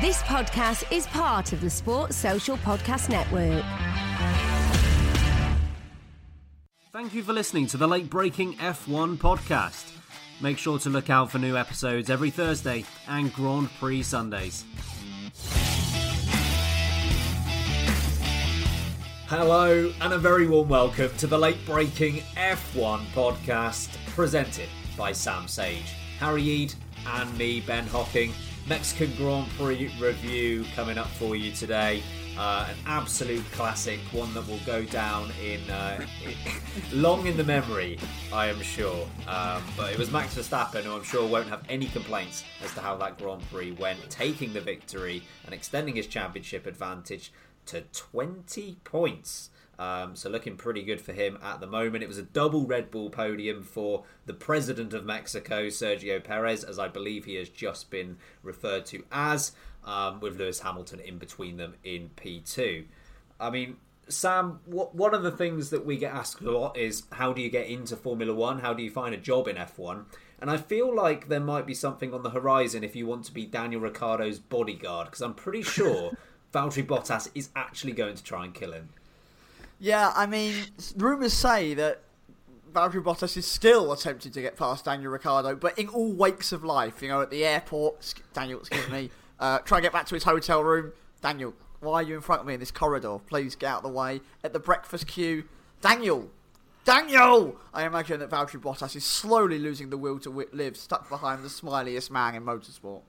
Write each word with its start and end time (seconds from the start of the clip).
This 0.00 0.22
podcast 0.22 0.90
is 0.90 1.06
part 1.08 1.52
of 1.52 1.60
the 1.60 1.68
Sports 1.68 2.16
Social 2.16 2.56
Podcast 2.56 3.10
Network. 3.10 3.62
Thank 6.94 7.12
you 7.12 7.22
for 7.22 7.34
listening 7.34 7.66
to 7.66 7.76
the 7.76 7.86
late 7.86 8.08
braking 8.08 8.54
F1 8.54 9.18
podcast. 9.18 9.92
Make 10.40 10.56
sure 10.56 10.78
to 10.78 10.88
look 10.88 11.10
out 11.10 11.30
for 11.30 11.38
new 11.38 11.58
episodes 11.58 12.08
every 12.08 12.30
Thursday 12.30 12.86
and 13.06 13.34
Grand 13.34 13.68
Prix 13.78 14.04
Sundays. 14.04 14.64
Hello, 19.26 19.92
and 20.00 20.12
a 20.14 20.18
very 20.18 20.46
warm 20.46 20.70
welcome 20.70 21.10
to 21.18 21.26
the 21.26 21.38
late 21.38 21.58
braking 21.66 22.22
F1 22.36 23.04
podcast 23.08 23.90
presented 24.06 24.70
by 24.96 25.12
Sam 25.12 25.46
Sage, 25.46 25.92
Harry 26.18 26.62
Eid, 26.62 26.74
and 27.20 27.36
me, 27.36 27.60
Ben 27.60 27.86
Hocking. 27.88 28.32
Mexican 28.66 29.12
Grand 29.16 29.48
Prix 29.58 29.92
review 30.00 30.64
coming 30.74 30.96
up 30.96 31.08
for 31.08 31.34
you 31.34 31.50
today. 31.52 32.02
Uh, 32.38 32.66
an 32.70 32.76
absolute 32.86 33.44
classic, 33.52 33.98
one 34.12 34.32
that 34.32 34.46
will 34.48 34.60
go 34.64 34.84
down 34.84 35.30
in 35.44 35.60
uh, 35.68 36.02
long 36.92 37.26
in 37.26 37.36
the 37.36 37.44
memory, 37.44 37.98
I 38.32 38.46
am 38.46 38.60
sure. 38.62 39.06
Um, 39.28 39.62
but 39.76 39.92
it 39.92 39.98
was 39.98 40.10
Max 40.10 40.34
Verstappen, 40.34 40.84
who 40.84 40.92
I'm 40.92 41.02
sure 41.02 41.28
won't 41.28 41.48
have 41.48 41.62
any 41.68 41.86
complaints 41.86 42.44
as 42.64 42.72
to 42.74 42.80
how 42.80 42.96
that 42.96 43.18
Grand 43.18 43.42
Prix 43.50 43.72
went, 43.72 43.98
taking 44.08 44.52
the 44.52 44.60
victory 44.60 45.22
and 45.44 45.54
extending 45.54 45.96
his 45.96 46.06
championship 46.06 46.64
advantage 46.66 47.32
to 47.66 47.82
20 47.92 48.76
points. 48.84 49.50
Um, 49.82 50.14
so 50.14 50.30
looking 50.30 50.56
pretty 50.56 50.84
good 50.84 51.00
for 51.00 51.12
him 51.12 51.38
at 51.42 51.58
the 51.58 51.66
moment. 51.66 52.04
It 52.04 52.06
was 52.06 52.18
a 52.18 52.22
double 52.22 52.66
Red 52.66 52.92
Bull 52.92 53.10
podium 53.10 53.64
for 53.64 54.04
the 54.26 54.34
president 54.34 54.94
of 54.94 55.04
Mexico, 55.04 55.66
Sergio 55.66 56.22
Perez, 56.22 56.62
as 56.62 56.78
I 56.78 56.86
believe 56.86 57.24
he 57.24 57.34
has 57.34 57.48
just 57.48 57.90
been 57.90 58.18
referred 58.44 58.86
to 58.86 59.04
as, 59.10 59.52
um, 59.84 60.20
with 60.20 60.38
Lewis 60.38 60.60
Hamilton 60.60 61.00
in 61.00 61.18
between 61.18 61.56
them 61.56 61.74
in 61.82 62.10
P2. 62.16 62.84
I 63.40 63.50
mean, 63.50 63.76
Sam, 64.08 64.60
what, 64.66 64.94
one 64.94 65.14
of 65.14 65.24
the 65.24 65.32
things 65.32 65.70
that 65.70 65.84
we 65.84 65.96
get 65.96 66.14
asked 66.14 66.42
a 66.42 66.50
lot 66.50 66.76
is 66.76 67.02
how 67.10 67.32
do 67.32 67.42
you 67.42 67.50
get 67.50 67.66
into 67.66 67.96
Formula 67.96 68.32
One? 68.32 68.60
How 68.60 68.72
do 68.72 68.84
you 68.84 68.90
find 68.90 69.12
a 69.12 69.18
job 69.18 69.48
in 69.48 69.56
F1? 69.56 70.04
And 70.40 70.48
I 70.48 70.58
feel 70.58 70.94
like 70.94 71.26
there 71.26 71.40
might 71.40 71.66
be 71.66 71.74
something 71.74 72.14
on 72.14 72.22
the 72.22 72.30
horizon 72.30 72.84
if 72.84 72.94
you 72.94 73.08
want 73.08 73.24
to 73.24 73.32
be 73.32 73.46
Daniel 73.46 73.80
Ricciardo's 73.80 74.38
bodyguard, 74.38 75.08
because 75.08 75.22
I'm 75.22 75.34
pretty 75.34 75.62
sure 75.62 76.12
Valtteri 76.54 76.86
Bottas 76.86 77.28
is 77.34 77.48
actually 77.56 77.92
going 77.92 78.14
to 78.14 78.22
try 78.22 78.44
and 78.44 78.54
kill 78.54 78.72
him. 78.72 78.90
Yeah, 79.82 80.12
I 80.14 80.26
mean, 80.26 80.54
rumours 80.96 81.32
say 81.32 81.74
that 81.74 82.02
Valtteri 82.72 83.02
Bottas 83.02 83.36
is 83.36 83.44
still 83.44 83.90
attempting 83.90 84.30
to 84.30 84.40
get 84.40 84.56
past 84.56 84.84
Daniel 84.84 85.10
Ricciardo, 85.10 85.56
but 85.56 85.76
in 85.76 85.88
all 85.88 86.12
wakes 86.12 86.52
of 86.52 86.62
life, 86.62 87.02
you 87.02 87.08
know, 87.08 87.20
at 87.20 87.30
the 87.30 87.44
airport, 87.44 88.14
Daniel, 88.32 88.60
excuse 88.60 88.88
me, 88.88 89.10
uh, 89.40 89.58
try 89.58 89.78
and 89.78 89.82
get 89.82 89.92
back 89.92 90.06
to 90.06 90.14
his 90.14 90.22
hotel 90.22 90.62
room. 90.62 90.92
Daniel, 91.20 91.52
why 91.80 91.94
are 91.94 92.02
you 92.04 92.14
in 92.14 92.20
front 92.20 92.42
of 92.42 92.46
me 92.46 92.54
in 92.54 92.60
this 92.60 92.70
corridor? 92.70 93.18
Please 93.26 93.56
get 93.56 93.70
out 93.70 93.76
of 93.78 93.82
the 93.82 93.98
way. 93.98 94.20
At 94.44 94.52
the 94.52 94.60
breakfast 94.60 95.08
queue, 95.08 95.42
Daniel, 95.80 96.30
Daniel! 96.84 97.56
I 97.74 97.84
imagine 97.84 98.20
that 98.20 98.30
Valtteri 98.30 98.60
Bottas 98.60 98.94
is 98.94 99.04
slowly 99.04 99.58
losing 99.58 99.90
the 99.90 99.98
will 99.98 100.20
to 100.20 100.46
live, 100.52 100.76
stuck 100.76 101.08
behind 101.08 101.42
the 101.42 101.48
smiliest 101.48 102.08
man 102.08 102.36
in 102.36 102.44
motorsport. 102.44 103.00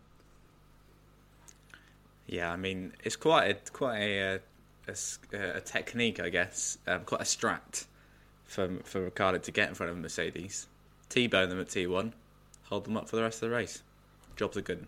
Yeah, 2.25 2.51
I 2.51 2.55
mean, 2.55 2.93
it's 3.03 3.15
quite 3.15 3.45
a 3.45 3.71
quite 3.71 3.99
a 3.99 4.39
a, 4.87 5.57
a 5.57 5.61
technique, 5.61 6.19
I 6.19 6.29
guess, 6.29 6.77
um, 6.87 7.01
quite 7.05 7.21
a 7.21 7.25
strat 7.25 7.85
for 8.45 8.79
for 8.83 9.05
Ricciardo 9.05 9.39
to 9.39 9.51
get 9.51 9.69
in 9.69 9.75
front 9.75 9.91
of 9.91 9.97
a 9.97 9.99
Mercedes, 9.99 10.67
T-bone 11.09 11.49
them 11.49 11.59
at 11.59 11.67
T1, 11.67 12.13
hold 12.63 12.85
them 12.85 12.97
up 12.97 13.09
for 13.09 13.15
the 13.15 13.21
rest 13.21 13.41
of 13.41 13.49
the 13.49 13.55
race. 13.55 13.83
Jobs 14.35 14.57
are 14.57 14.61
good. 14.61 14.87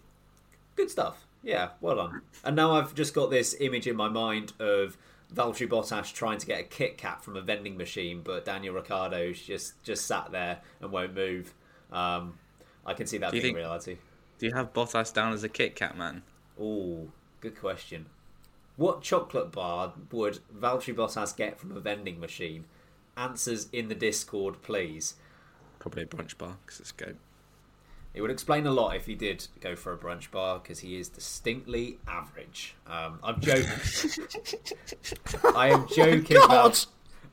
Good 0.76 0.90
stuff. 0.90 1.26
Yeah, 1.44 1.70
well 1.80 1.96
done. 1.96 2.22
And 2.44 2.56
now 2.56 2.74
I've 2.74 2.96
just 2.96 3.14
got 3.14 3.30
this 3.30 3.56
image 3.60 3.88
in 3.88 3.96
my 3.96 4.10
mind 4.10 4.54
of 4.60 4.98
Valtteri 5.34 5.68
Bottas 5.68 6.12
trying 6.12 6.40
to 6.40 6.46
get 6.46 6.60
a 6.60 6.64
Kit 6.64 6.98
Kat 6.98 7.24
from 7.24 7.36
a 7.36 7.42
vending 7.42 7.78
machine, 7.78 8.22
but 8.24 8.46
Daniel 8.46 8.74
Ricciardo's 8.74 9.40
just 9.42 9.82
just 9.84 10.06
sat 10.06 10.32
there 10.32 10.60
and 10.82 10.92
won't 10.92 11.14
move. 11.14 11.54
Um, 11.92 12.40
I 12.86 12.94
can 12.94 13.08
see 13.08 13.18
that 13.20 13.32
being 13.32 13.44
think, 13.44 13.58
reality. 13.58 13.98
Do 14.40 14.48
you 14.48 14.54
have 14.54 14.74
Bottas 14.74 15.14
down 15.14 15.34
as 15.34 15.44
a 15.44 15.50
Kit 15.50 15.76
Kat 15.76 15.98
man? 15.98 16.24
Oh, 16.60 17.08
good 17.42 17.60
question. 17.60 18.08
What 18.78 19.02
chocolate 19.02 19.52
bar 19.52 19.94
would 20.12 20.40
Valtteri 20.54 20.94
Bottas 20.94 21.36
get 21.36 21.60
from 21.60 21.76
a 21.76 21.80
vending 21.80 22.20
machine? 22.20 22.66
Answers 23.16 23.70
in 23.72 23.88
the 23.88 23.96
Discord, 23.96 24.62
please. 24.62 25.16
Probably 25.80 26.04
a 26.04 26.06
brunch 26.06 26.38
bar, 26.38 26.58
because 26.66 26.82
it's 26.82 26.92
go. 26.92 27.14
It 28.14 28.22
would 28.22 28.32
explain 28.32 28.66
a 28.66 28.72
lot 28.72 28.96
if 28.96 29.06
he 29.06 29.16
did 29.16 29.48
go 29.60 29.76
for 29.76 29.94
a 29.94 29.98
brunch 29.98 30.32
bar, 30.32 30.60
because 30.60 30.80
he 30.80 30.98
is 30.98 31.10
distinctly 31.10 32.00
average. 32.08 32.76
Um, 32.88 33.20
I'm 33.24 33.40
joking. 33.40 33.66
I 35.56 35.70
am 35.70 35.88
joking. 35.88 36.38
Oh 36.40 36.48
Val- 36.48 36.74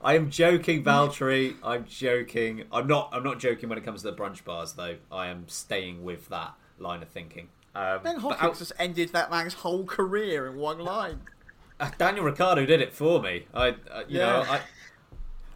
I 0.04 0.14
am 0.14 0.30
joking, 0.30 0.82
Valtteri. 0.82 1.54
I'm 1.62 1.84
joking. 1.86 2.64
I'm 2.72 2.88
not. 2.88 3.10
I'm 3.12 3.22
not 3.22 3.38
joking 3.38 3.68
when 3.68 3.78
it 3.78 3.84
comes 3.84 4.02
to 4.02 4.10
the 4.10 4.16
brunch 4.16 4.44
bars, 4.44 4.72
though. 4.72 4.96
I 5.10 5.28
am 5.28 5.48
staying 5.48 6.02
with 6.02 6.28
that 6.28 6.54
line 6.78 7.02
of 7.02 7.08
thinking. 7.08 7.48
Um, 7.74 8.02
ben 8.02 8.16
Hawkins 8.16 8.58
just 8.58 8.72
ended 8.78 9.10
that 9.10 9.30
man's 9.30 9.54
whole 9.54 9.84
career 9.84 10.46
in 10.46 10.56
one 10.56 10.78
line. 10.78 11.20
Uh, 11.80 11.90
Daniel 11.98 12.24
Ricciardo 12.24 12.66
did 12.66 12.80
it 12.80 12.92
for 12.92 13.20
me. 13.22 13.46
I, 13.54 13.68
uh, 13.68 14.04
you 14.08 14.18
yeah. 14.18 14.26
know, 14.26 14.42
I, 14.42 14.60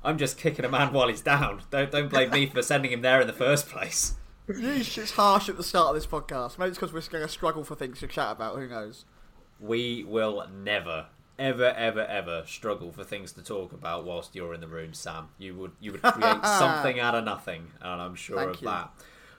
I'm 0.03 0.19
just 0.19 0.39
kicking 0.39 0.65
a 0.65 0.69
man 0.69 0.93
while 0.93 1.09
he's 1.09 1.21
down. 1.21 1.63
Don't 1.71 1.91
don't 1.91 2.09
blame 2.09 2.31
me 2.31 2.47
for 2.47 2.63
sending 2.63 2.93
him 2.93 3.03
there 3.03 3.21
in 3.21 3.27
the 3.27 3.33
first 3.33 3.69
place. 3.69 4.15
It's 4.49 5.11
harsh 5.11 5.49
at 5.49 5.57
the 5.57 5.65
start 5.65 5.89
of 5.89 5.95
this 5.97 6.07
podcast. 6.07 6.59
Maybe 6.59 6.71
it's 6.71 6.79
because 6.79 6.93
we're 6.93 7.01
going 7.11 7.27
to 7.27 7.33
struggle 7.33 7.65
for 7.65 7.75
things 7.75 7.99
to 8.01 8.07
chat 8.07 8.31
about. 8.31 8.57
Who 8.57 8.69
knows? 8.69 9.05
We 9.59 10.05
will 10.05 10.47
never, 10.53 11.07
ever, 11.39 11.75
ever, 11.77 12.05
ever 12.05 12.45
struggle 12.47 12.93
for 12.93 13.03
things 13.03 13.33
to 13.33 13.43
talk 13.43 13.73
about 13.73 14.05
whilst 14.05 14.37
you're 14.37 14.55
in 14.55 14.61
the 14.61 14.69
room, 14.69 14.95
Sam. 14.95 15.31
You 15.39 15.57
would 15.57 15.73
you 15.81 15.93
would 15.93 16.03
create 16.03 16.45
something 16.45 17.01
out 17.01 17.15
of 17.15 17.25
nothing, 17.25 17.73
and 17.81 18.01
I'm 18.01 18.15
sure 18.15 18.37
Thank 18.37 18.57
of 18.57 18.63
you. 18.63 18.69
that. 18.69 18.91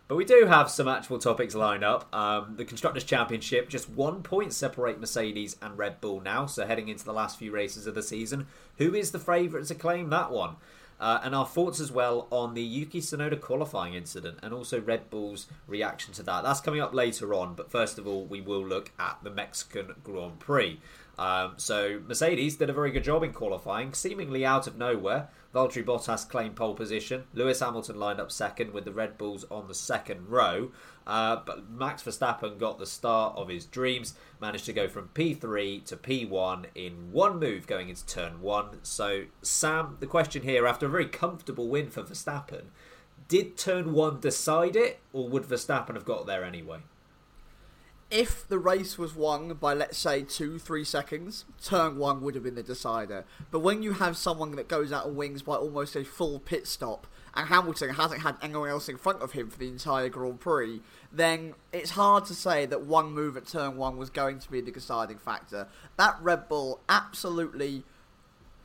But 0.08 0.16
we 0.16 0.24
do 0.24 0.46
have 0.46 0.70
some 0.70 0.88
actual 0.88 1.20
topics 1.20 1.54
lined 1.54 1.84
up. 1.84 2.14
Um, 2.16 2.56
the 2.56 2.64
Constructors' 2.64 3.04
Championship, 3.04 3.68
just 3.68 3.90
one 3.90 4.24
point 4.24 4.54
separate 4.54 5.02
Mercedes 5.02 5.58
and 5.62 5.78
Red 5.78 6.00
Bull 6.00 6.22
now. 6.22 6.46
So 6.46 6.66
heading 6.66 6.88
into 6.88 7.04
the 7.04 7.14
last 7.14 7.38
few 7.38 7.52
races 7.52 7.88
of 7.88 7.96
the 7.96 8.04
season, 8.04 8.48
who 8.78 8.94
is 8.94 9.12
the 9.12 9.20
favourite 9.20 9.68
to 9.68 9.76
claim 9.76 10.10
that 10.10 10.32
one? 10.32 10.56
Uh, 11.00 11.20
and 11.24 11.36
our 11.36 11.46
thoughts 11.46 11.80
as 11.80 11.92
well 11.92 12.28
on 12.32 12.54
the 12.54 12.62
Yuki 12.62 13.02
Tsunoda 13.02 13.40
qualifying 13.40 13.94
incident 13.94 14.40
and 14.42 14.52
also 14.54 14.82
Red 14.82 15.10
Bull's 15.12 15.46
reaction 15.68 16.14
to 16.16 16.24
that. 16.24 16.44
That's 16.44 16.62
coming 16.62 16.82
up 16.82 16.94
later 16.94 17.34
on, 17.36 17.54
but 17.54 17.70
first 17.70 18.00
of 18.00 18.08
all, 18.08 18.26
we 18.26 18.42
will 18.42 18.66
look 18.66 18.92
at 18.98 19.20
the 19.22 19.30
Mexican 19.30 19.94
Grand 20.04 20.40
Prix. 20.40 20.80
Um, 21.18 21.54
so 21.58 22.00
Mercedes 22.08 22.58
did 22.58 22.70
a 22.70 22.74
very 22.74 22.92
good 22.92 23.04
job 23.04 23.24
in 23.24 23.34
qualifying, 23.34 23.94
seemingly 23.94 24.46
out 24.46 24.68
of 24.68 24.78
nowhere. 24.78 25.30
Valtteri 25.54 25.84
Bottas 25.84 26.30
claimed 26.30 26.56
pole 26.56 26.76
position. 26.76 27.24
Lewis 27.34 27.60
Hamilton 27.60 28.00
lined 28.00 28.20
up 28.20 28.32
second 28.32 28.74
with 28.74 28.86
the 28.86 28.92
Red 28.92 29.18
Bulls 29.18 29.46
on 29.50 29.68
the 29.68 29.74
second 29.74 30.30
row. 30.30 30.72
Uh, 31.08 31.38
but 31.46 31.70
Max 31.70 32.04
Verstappen 32.04 32.60
got 32.60 32.78
the 32.78 32.86
start 32.86 33.36
of 33.36 33.48
his 33.48 33.66
dreams, 33.66 34.14
managed 34.40 34.66
to 34.66 34.74
go 34.74 34.88
from 34.88 35.10
P3 35.16 35.84
to 35.86 35.98
P1 35.98 36.66
in 36.76 37.12
one 37.12 37.40
move 37.40 37.66
going 37.66 37.90
into 37.90 38.06
turn 38.06 38.42
one. 38.42 38.80
So, 38.84 39.26
Sam, 39.42 39.98
the 40.00 40.06
question 40.06 40.44
here 40.44 40.68
after 40.68 40.86
a 40.86 40.90
very 40.90 41.08
comfortable 41.08 41.70
win 41.70 41.90
for 41.90 42.04
Verstappen, 42.04 42.66
did 43.28 43.58
turn 43.58 43.94
one 43.94 44.20
decide 44.20 44.76
it, 44.76 45.00
or 45.14 45.28
would 45.30 45.44
Verstappen 45.44 45.96
have 45.96 46.06
got 46.06 46.28
there 46.28 46.44
anyway? 46.44 46.80
If 48.10 48.48
the 48.48 48.58
race 48.58 48.98
was 48.98 49.16
won 49.16 49.54
by 49.56 49.74
let's 49.74 49.98
say 49.98 50.24
two, 50.24 50.58
three 50.60 50.84
seconds, 50.84 51.46
turn 51.64 51.98
one 51.98 52.22
would 52.22 52.36
have 52.36 52.44
been 52.44 52.56
the 52.56 52.64
decider. 52.64 53.26
But 53.52 53.60
when 53.60 53.84
you 53.84 53.94
have 53.94 54.16
someone 54.16 54.56
that 54.56 54.70
goes 54.70 54.94
out 54.94 55.08
of 55.08 55.16
wings 55.16 55.42
by 55.42 55.56
almost 55.56 55.96
a 55.96 56.06
full 56.06 56.40
pit 56.40 56.68
stop, 56.68 57.08
and 57.36 57.50
Hamilton 57.50 57.90
hasn't 57.90 58.22
had 58.22 58.36
anyone 58.42 58.70
else 58.70 58.90
in 58.90 58.98
front 58.98 59.22
of 59.22 59.34
him 59.34 59.50
for 59.50 59.60
the 59.60 59.68
entire 59.68 60.10
Grand 60.10 60.40
Prix, 60.40 60.82
then 61.12 61.54
it's 61.72 61.92
hard 61.92 62.26
to 62.26 62.34
say 62.34 62.66
that 62.66 62.82
one 62.82 63.12
move 63.12 63.38
at 63.38 63.46
turn 63.46 63.78
one 63.78 63.98
was 63.98 64.10
going 64.10 64.40
to 64.40 64.50
be 64.50 64.62
the 64.62 64.72
deciding 64.72 65.20
factor. 65.20 65.68
That 65.98 66.18
Red 66.22 66.48
Bull 66.48 66.80
absolutely 66.90 67.84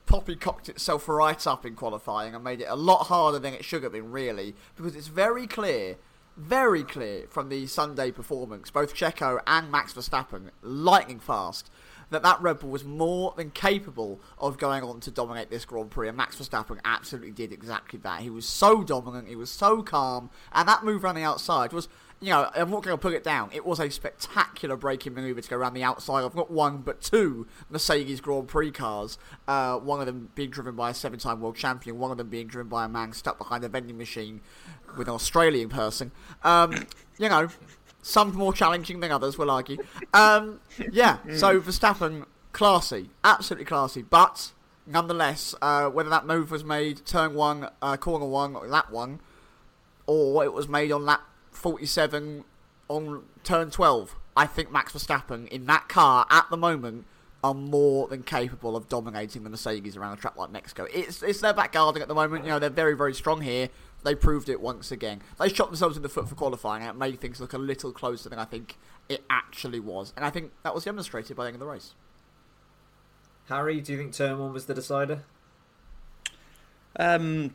poppycocked 0.06 0.68
itself 0.68 1.08
right 1.08 1.46
up 1.46 1.66
in 1.66 1.74
qualifying 1.74 2.34
and 2.34 2.42
made 2.42 2.60
it 2.60 2.68
a 2.68 2.76
lot 2.76 3.08
harder 3.08 3.38
than 3.38 3.54
it 3.54 3.64
should 3.64 3.82
have 3.82 3.92
been, 3.92 4.10
really, 4.10 4.54
because 4.76 4.96
it's 4.96 5.08
very 5.08 5.46
clear 5.46 5.96
very 6.36 6.82
clear 6.82 7.26
from 7.28 7.48
the 7.48 7.66
Sunday 7.66 8.10
performance, 8.10 8.70
both 8.70 8.94
Checo 8.94 9.40
and 9.46 9.70
Max 9.70 9.92
Verstappen, 9.92 10.50
lightning 10.62 11.18
fast, 11.18 11.70
that 12.10 12.22
that 12.22 12.40
Red 12.40 12.58
Bull 12.58 12.70
was 12.70 12.84
more 12.84 13.34
than 13.36 13.50
capable 13.50 14.20
of 14.38 14.58
going 14.58 14.82
on 14.82 15.00
to 15.00 15.10
dominate 15.10 15.50
this 15.50 15.64
Grand 15.64 15.90
Prix, 15.90 16.08
and 16.08 16.16
Max 16.16 16.36
Verstappen 16.36 16.78
absolutely 16.84 17.32
did 17.32 17.52
exactly 17.52 17.98
that. 18.00 18.20
He 18.20 18.30
was 18.30 18.46
so 18.46 18.82
dominant, 18.82 19.28
he 19.28 19.36
was 19.36 19.50
so 19.50 19.82
calm, 19.82 20.30
and 20.52 20.68
that 20.68 20.84
move 20.84 21.02
the 21.02 21.22
outside 21.22 21.72
was 21.72 21.88
you 22.22 22.30
know, 22.30 22.48
I'm 22.54 22.70
not 22.70 22.84
going 22.84 22.96
to 22.96 23.00
put 23.00 23.14
it 23.14 23.24
down. 23.24 23.50
It 23.52 23.66
was 23.66 23.80
a 23.80 23.90
spectacular 23.90 24.76
braking 24.76 25.12
manoeuvre 25.14 25.42
to 25.42 25.48
go 25.50 25.56
around 25.56 25.74
the 25.74 25.82
outside 25.82 26.22
of 26.22 26.36
not 26.36 26.52
one 26.52 26.78
but 26.78 27.00
two 27.00 27.48
Mercedes 27.68 28.20
Grand 28.20 28.46
Prix 28.46 28.70
cars. 28.70 29.18
Uh, 29.48 29.76
one 29.78 29.98
of 29.98 30.06
them 30.06 30.30
being 30.36 30.50
driven 30.50 30.76
by 30.76 30.90
a 30.90 30.94
seven-time 30.94 31.40
world 31.40 31.56
champion, 31.56 31.98
one 31.98 32.12
of 32.12 32.18
them 32.18 32.28
being 32.28 32.46
driven 32.46 32.68
by 32.68 32.84
a 32.84 32.88
man 32.88 33.12
stuck 33.12 33.38
behind 33.38 33.64
a 33.64 33.68
vending 33.68 33.98
machine 33.98 34.40
with 34.96 35.08
an 35.08 35.14
Australian 35.14 35.68
person. 35.68 36.12
Um, 36.44 36.86
you 37.18 37.28
know, 37.28 37.48
some 38.02 38.32
more 38.36 38.52
challenging 38.52 39.00
than 39.00 39.10
others, 39.10 39.36
we'll 39.36 39.50
argue. 39.50 39.78
Um, 40.14 40.60
yeah, 40.92 41.18
so 41.34 41.60
Verstappen, 41.60 42.26
classy, 42.52 43.10
absolutely 43.24 43.64
classy, 43.64 44.02
but 44.02 44.52
nonetheless, 44.86 45.56
uh, 45.60 45.88
whether 45.88 46.10
that 46.10 46.24
move 46.24 46.52
was 46.52 46.62
made 46.62 47.04
turn 47.04 47.34
one, 47.34 47.68
uh, 47.82 47.96
corner 47.96 48.26
one, 48.26 48.54
or 48.54 48.68
that 48.68 48.92
one, 48.92 49.18
or 50.06 50.44
it 50.44 50.52
was 50.52 50.68
made 50.68 50.92
on 50.92 51.04
lap 51.04 51.22
47 51.62 52.44
on 52.88 53.22
turn 53.44 53.70
12. 53.70 54.16
I 54.36 54.46
think 54.46 54.72
Max 54.72 54.92
Verstappen 54.92 55.46
in 55.48 55.66
that 55.66 55.88
car 55.88 56.26
at 56.28 56.50
the 56.50 56.56
moment 56.56 57.06
are 57.44 57.54
more 57.54 58.08
than 58.08 58.22
capable 58.22 58.76
of 58.76 58.88
dominating 58.88 59.44
the 59.44 59.50
Mercedes 59.50 59.96
around 59.96 60.18
a 60.18 60.20
track 60.20 60.36
like 60.36 60.50
Mexico. 60.50 60.86
It's 60.92 61.22
it's 61.22 61.40
their 61.40 61.52
back 61.52 61.72
guarding 61.72 62.02
at 62.02 62.08
the 62.08 62.14
moment. 62.14 62.44
You 62.44 62.50
know 62.50 62.58
they're 62.58 62.70
very 62.70 62.96
very 62.96 63.14
strong 63.14 63.42
here. 63.42 63.68
They 64.04 64.14
proved 64.14 64.48
it 64.48 64.60
once 64.60 64.90
again. 64.90 65.22
They 65.38 65.48
shot 65.48 65.68
themselves 65.68 65.96
in 65.96 66.02
the 66.02 66.08
foot 66.08 66.28
for 66.28 66.34
qualifying, 66.34 66.82
and 66.82 66.90
it 66.90 66.98
made 66.98 67.20
things 67.20 67.40
look 67.40 67.52
a 67.52 67.58
little 67.58 67.92
closer 67.92 68.28
than 68.28 68.38
I 68.38 68.44
think 68.44 68.76
it 69.08 69.24
actually 69.30 69.80
was. 69.80 70.12
And 70.16 70.24
I 70.24 70.30
think 70.30 70.50
that 70.64 70.74
was 70.74 70.84
demonstrated 70.84 71.36
by 71.36 71.44
the 71.44 71.48
end 71.48 71.56
of 71.56 71.60
the 71.60 71.66
race. 71.66 71.94
Harry, 73.48 73.80
do 73.80 73.92
you 73.92 73.98
think 73.98 74.12
turn 74.12 74.38
one 74.38 74.52
was 74.52 74.66
the 74.66 74.74
decider? 74.74 75.22
Um, 76.98 77.54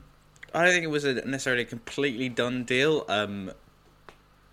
I 0.53 0.63
don't 0.63 0.73
think 0.73 0.83
it 0.85 0.89
was 0.89 1.03
a 1.05 1.15
necessarily 1.25 1.63
a 1.63 1.65
completely 1.65 2.29
done 2.29 2.63
deal. 2.63 3.05
Um, 3.07 3.51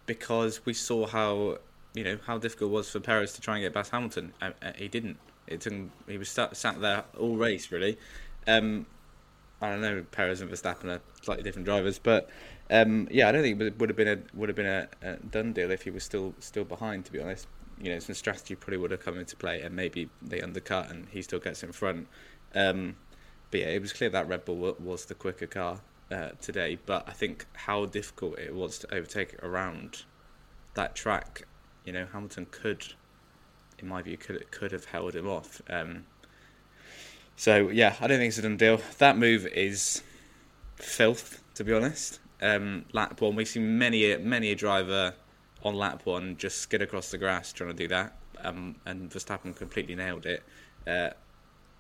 because 0.07 0.65
we 0.65 0.75
saw 0.75 1.07
how 1.07 1.59
you 1.95 2.05
know 2.05 2.19
how 2.27 2.39
difficult 2.39 2.71
it 2.71 2.75
was 2.75 2.91
for 2.91 3.01
Perez 3.01 3.33
to 3.35 3.41
try 3.41 3.57
and 3.57 3.65
get 3.65 3.73
past 3.73 3.91
Hamilton. 3.91 4.33
Uh, 4.43 4.51
uh, 4.63 4.73
he 4.77 4.89
didn't. 4.89 5.17
It 5.47 5.61
took 5.61 5.73
him, 5.73 5.93
he 6.09 6.19
was 6.19 6.29
sat, 6.29 6.57
sat 6.57 6.81
there 6.81 7.05
all 7.19 7.37
race 7.37 7.71
really. 7.71 7.99
Um, 8.47 8.87
I 9.61 9.71
don't 9.71 9.81
know 9.81 10.05
Perez 10.11 10.41
and 10.41 10.51
Verstappen 10.51 10.87
are 10.87 11.01
slightly 11.23 11.43
different 11.43 11.67
drivers, 11.67 11.99
but 11.99 12.29
um, 12.71 13.09
yeah, 13.11 13.29
I 13.29 13.33
don't 13.33 13.43
think 13.43 13.61
it 13.61 13.79
would 13.79 13.89
have 13.89 13.97
been 13.97 14.09
a 14.09 14.19
would 14.37 14.49
have 14.49 14.57
been 14.57 14.67
a, 14.67 14.89
a, 15.03 15.17
done 15.17 15.53
deal 15.53 15.71
if 15.71 15.83
he 15.83 15.91
was 15.91 16.05
still 16.05 16.35
still 16.39 16.65
behind. 16.65 17.05
To 17.07 17.13
be 17.13 17.21
honest, 17.21 17.47
you 17.81 17.93
know, 17.93 17.99
some 17.99 18.15
strategy 18.15 18.55
probably 18.55 18.79
would 18.79 18.91
have 18.91 19.05
come 19.05 19.19
into 19.19 19.37
play, 19.37 19.63
and 19.63 19.75
maybe 19.75 20.09
they 20.21 20.41
undercut 20.41 20.91
and 20.91 21.07
he 21.11 21.23
still 21.23 21.39
gets 21.39 21.63
in 21.63 21.73
front. 21.73 22.09
Um, 22.55 22.97
but 23.51 23.61
yeah, 23.61 23.67
it 23.67 23.81
was 23.81 23.93
clear 23.93 24.11
that 24.11 24.29
Red 24.29 24.45
Bull 24.45 24.77
was 24.81 25.05
the 25.05 25.15
quicker 25.15 25.47
car 25.47 25.81
uh, 26.11 26.31
today, 26.41 26.79
but 26.87 27.09
I 27.09 27.13
think 27.13 27.47
how 27.55 27.87
difficult 27.87 28.39
it 28.39 28.55
was 28.55 28.79
to 28.79 28.95
overtake 28.95 29.43
around 29.43 30.05
that 30.75 30.95
track. 30.95 31.47
You 31.85 31.93
know, 31.93 32.07
Hamilton 32.13 32.47
could, 32.51 32.95
in 33.79 33.89
my 33.89 34.03
view, 34.03 34.17
could 34.17 34.51
could 34.51 34.73
have 34.73 34.87
held 34.87 35.15
him 35.15 35.29
off. 35.29 35.63
Um, 35.69 36.07
so 37.37 37.69
yeah, 37.69 37.97
I 38.01 38.07
don't 38.07 38.19
think 38.19 38.29
it's 38.29 38.39
a 38.39 38.43
done 38.43 38.57
deal. 38.57 38.81
That 38.99 39.17
move 39.17 39.47
is 39.47 40.03
filth, 40.77 41.43
to 41.55 41.65
be 41.65 41.73
honest. 41.73 42.21
Um, 42.41 42.85
lap 42.93 43.21
one, 43.21 43.37
we've 43.37 43.49
seen 43.49 43.79
many 43.79 44.17
many 44.19 44.51
a 44.51 44.55
driver 44.55 45.15
on 45.63 45.75
lap 45.75 46.03
one 46.05 46.37
just 46.37 46.59
skid 46.59 46.83
across 46.83 47.11
the 47.11 47.19
grass 47.19 47.53
trying 47.53 47.71
to 47.71 47.77
do 47.77 47.89
that, 47.89 48.17
um, 48.43 48.77
and 48.85 49.11
Verstappen 49.11 49.57
completely 49.57 49.95
nailed 49.95 50.27
it. 50.27 50.43
Uh, 50.87 51.11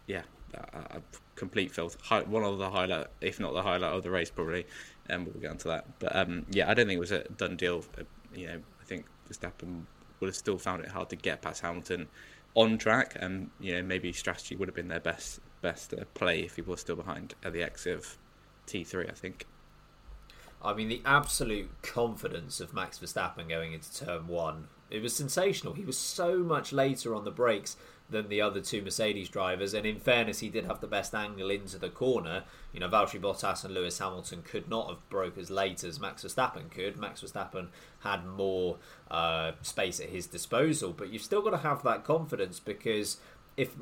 yeah, 0.06 0.22
I 0.56 0.98
complete 1.36 1.70
filth. 1.72 1.96
One 2.26 2.44
of 2.44 2.58
the 2.58 2.70
highlight, 2.70 3.06
if 3.20 3.40
not 3.40 3.54
the 3.54 3.62
highlight 3.62 3.92
of 3.92 4.02
the 4.02 4.10
race, 4.10 4.30
probably. 4.30 4.66
And 5.08 5.20
um, 5.20 5.24
we'll 5.26 5.40
get 5.40 5.50
onto 5.50 5.68
that. 5.68 5.86
But 5.98 6.16
um, 6.16 6.46
yeah, 6.50 6.70
I 6.70 6.74
don't 6.74 6.86
think 6.86 6.96
it 6.96 7.00
was 7.00 7.12
a 7.12 7.24
done 7.24 7.56
deal. 7.56 7.84
Uh, 7.98 8.04
you 8.34 8.46
know, 8.46 8.60
I 8.80 8.84
think 8.84 9.06
Verstappen 9.28 9.84
would 10.20 10.28
have 10.28 10.36
still 10.36 10.58
found 10.58 10.82
it 10.82 10.88
hard 10.88 11.10
to 11.10 11.16
get 11.16 11.42
past 11.42 11.62
Hamilton 11.62 12.08
on 12.54 12.78
track, 12.78 13.16
and 13.18 13.50
you 13.60 13.74
know 13.74 13.82
maybe 13.82 14.12
strategy 14.12 14.56
would 14.56 14.68
have 14.68 14.74
been 14.74 14.88
their 14.88 15.00
best 15.00 15.40
best 15.60 15.92
uh, 15.92 16.04
play 16.14 16.40
if 16.40 16.56
he 16.56 16.62
was 16.62 16.80
still 16.80 16.96
behind 16.96 17.34
at 17.44 17.52
the 17.52 17.62
exit 17.62 17.96
of 17.98 18.18
T3. 18.66 19.10
I 19.10 19.12
think. 19.12 19.46
I 20.64 20.74
mean, 20.74 20.88
the 20.88 21.02
absolute 21.04 21.70
confidence 21.82 22.58
of 22.58 22.72
Max 22.72 22.98
Verstappen 22.98 23.48
going 23.48 23.72
into 23.72 23.94
turn 23.94 24.26
one, 24.26 24.68
it 24.90 25.02
was 25.02 25.14
sensational. 25.14 25.74
He 25.74 25.84
was 25.84 25.98
so 25.98 26.38
much 26.38 26.72
later 26.72 27.14
on 27.14 27.24
the 27.24 27.30
brakes 27.30 27.76
than 28.08 28.28
the 28.28 28.40
other 28.40 28.60
two 28.60 28.82
Mercedes 28.82 29.28
drivers. 29.28 29.74
And 29.74 29.86
in 29.86 29.98
fairness, 29.98 30.40
he 30.40 30.48
did 30.48 30.66
have 30.66 30.80
the 30.80 30.86
best 30.86 31.14
angle 31.14 31.50
into 31.50 31.78
the 31.78 31.88
corner. 31.88 32.44
You 32.72 32.80
know, 32.80 32.88
Valtteri 32.88 33.20
Bottas 33.20 33.64
and 33.64 33.74
Lewis 33.74 33.98
Hamilton 33.98 34.42
could 34.42 34.68
not 34.68 34.88
have 34.88 35.08
broke 35.08 35.38
as 35.38 35.50
late 35.50 35.84
as 35.84 36.00
Max 36.00 36.22
Verstappen 36.22 36.70
could. 36.70 36.96
Max 36.96 37.22
Verstappen 37.22 37.68
had 38.00 38.26
more 38.26 38.76
uh, 39.10 39.52
space 39.62 40.00
at 40.00 40.10
his 40.10 40.26
disposal, 40.26 40.92
but 40.92 41.10
you've 41.10 41.22
still 41.22 41.42
got 41.42 41.50
to 41.50 41.58
have 41.58 41.82
that 41.82 42.04
confidence 42.04 42.60
because 42.60 43.18
if 43.56 43.74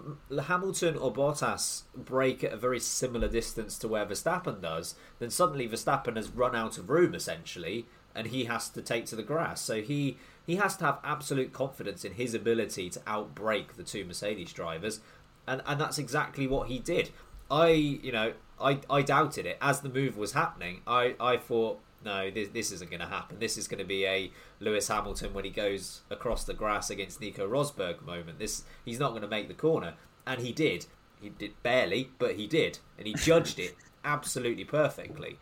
Hamilton 0.47 0.97
or 0.97 1.13
Bottas 1.13 1.83
brake 1.97 2.45
at 2.45 2.53
a 2.53 2.57
very 2.57 2.81
similar 2.81 3.29
distance 3.29 3.79
to 3.79 3.89
where 3.89 4.05
Verstappen 4.05 4.61
does, 4.61 4.95
then 5.19 5.31
suddenly 5.31 5.69
Verstappen 5.69 6.17
has 6.17 6.29
run 6.29 6.55
out 6.55 6.77
of 6.77 6.91
room 6.91 7.15
essentially, 7.15 7.87
and 8.15 8.27
he 8.27 8.45
has 8.45 8.69
to 8.71 8.83
take 8.83 9.07
to 9.07 9.17
the 9.17 9.23
grass. 9.23 9.61
So 9.63 9.81
he 9.81 10.19
he 10.47 10.57
has 10.57 10.77
to 10.79 10.85
have 10.85 10.99
absolute 11.05 11.53
confidence 11.53 12.05
in 12.05 12.13
his 12.13 12.35
ability 12.35 12.91
to 12.91 13.01
outbrake 13.01 13.75
the 13.75 13.83
two 13.83 14.05
Mercedes 14.05 14.53
drivers, 14.53 15.01
and 15.47 15.63
and 15.67 15.81
that's 15.81 15.99
exactly 15.99 16.47
what 16.47 16.69
he 16.69 16.79
did. 16.79 17.11
I 17.51 17.69
you 17.69 18.13
know 18.13 18.35
I 18.61 18.81
I 18.91 19.01
doubted 19.03 19.47
it 19.47 19.57
as 19.61 19.81
the 19.81 19.89
move 19.89 20.19
was 20.19 20.33
happening. 20.33 20.83
I 20.87 21.15
I 21.19 21.39
thought 21.39 21.81
no 22.05 22.31
this 22.31 22.49
this 22.49 22.73
isn't 22.73 22.91
going 22.91 23.01
to 23.01 23.07
happen. 23.07 23.39
This 23.39 23.57
is 23.57 23.69
going 23.69 23.79
to 23.79 23.85
be 23.85 24.07
a 24.07 24.31
Lewis 24.61 24.89
Hamilton 24.89 25.35
when 25.35 25.45
he 25.45 25.51
goes 25.51 26.03
across 26.11 26.45
the 26.45 26.55
grass 26.55 26.91
against 26.91 27.21
Nico 27.21 27.49
Rosberg 27.49 28.03
moment. 28.03 28.39
This 28.39 28.65
he's 28.85 28.99
not 28.99 29.11
going 29.11 29.23
to 29.23 29.29
make 29.29 29.49
the 29.49 29.55
corner, 29.55 29.95
and 30.27 30.41
he 30.41 30.53
did. 30.53 30.87
He 31.21 31.29
did 31.29 31.61
barely, 31.63 32.11
but 32.19 32.35
he 32.35 32.47
did, 32.47 32.79
and 32.99 33.07
he 33.07 33.15
judged 33.15 33.59
it 33.59 33.77
absolutely 34.05 34.65
perfectly. 34.65 35.39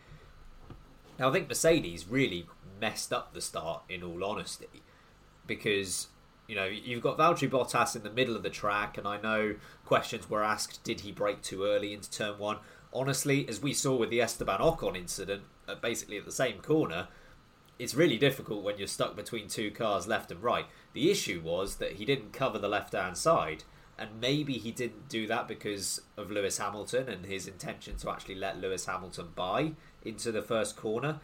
Now 1.17 1.29
I 1.29 1.33
think 1.33 1.49
Mercedes 1.49 2.07
really 2.07 2.47
messed 2.79 3.11
up 3.11 3.33
the 3.33 3.41
start. 3.41 3.83
In 3.89 4.03
all 4.03 4.23
honesty, 4.23 4.83
because 5.47 6.07
you 6.47 6.55
know 6.55 6.65
you've 6.65 7.03
got 7.03 7.17
Valtteri 7.17 7.49
Bottas 7.49 7.95
in 7.95 8.03
the 8.03 8.09
middle 8.09 8.35
of 8.35 8.43
the 8.43 8.49
track, 8.49 8.97
and 8.97 9.07
I 9.07 9.19
know 9.19 9.55
questions 9.85 10.29
were 10.29 10.43
asked: 10.43 10.83
Did 10.83 11.01
he 11.01 11.11
brake 11.11 11.41
too 11.41 11.63
early 11.63 11.93
into 11.93 12.09
turn 12.09 12.37
one? 12.37 12.57
Honestly, 12.93 13.47
as 13.47 13.61
we 13.61 13.73
saw 13.73 13.95
with 13.95 14.09
the 14.09 14.21
Esteban 14.21 14.59
Ocon 14.59 14.97
incident, 14.97 15.43
uh, 15.67 15.75
basically 15.75 16.17
at 16.17 16.25
the 16.25 16.31
same 16.31 16.59
corner, 16.59 17.07
it's 17.79 17.95
really 17.95 18.17
difficult 18.17 18.63
when 18.63 18.77
you're 18.77 18.87
stuck 18.87 19.15
between 19.15 19.47
two 19.47 19.71
cars 19.71 20.07
left 20.07 20.31
and 20.31 20.43
right. 20.43 20.65
The 20.93 21.09
issue 21.09 21.41
was 21.43 21.77
that 21.77 21.93
he 21.93 22.05
didn't 22.05 22.33
cover 22.33 22.59
the 22.59 22.67
left 22.67 22.93
hand 22.93 23.17
side, 23.17 23.63
and 23.97 24.19
maybe 24.19 24.53
he 24.53 24.71
didn't 24.71 25.09
do 25.09 25.25
that 25.27 25.47
because 25.47 26.01
of 26.17 26.29
Lewis 26.29 26.57
Hamilton 26.57 27.07
and 27.09 27.25
his 27.25 27.47
intention 27.47 27.95
to 27.97 28.09
actually 28.09 28.35
let 28.35 28.59
Lewis 28.59 28.85
Hamilton 28.85 29.29
by 29.35 29.73
into 30.03 30.31
the 30.31 30.41
first 30.41 30.75
corner. 30.75 31.19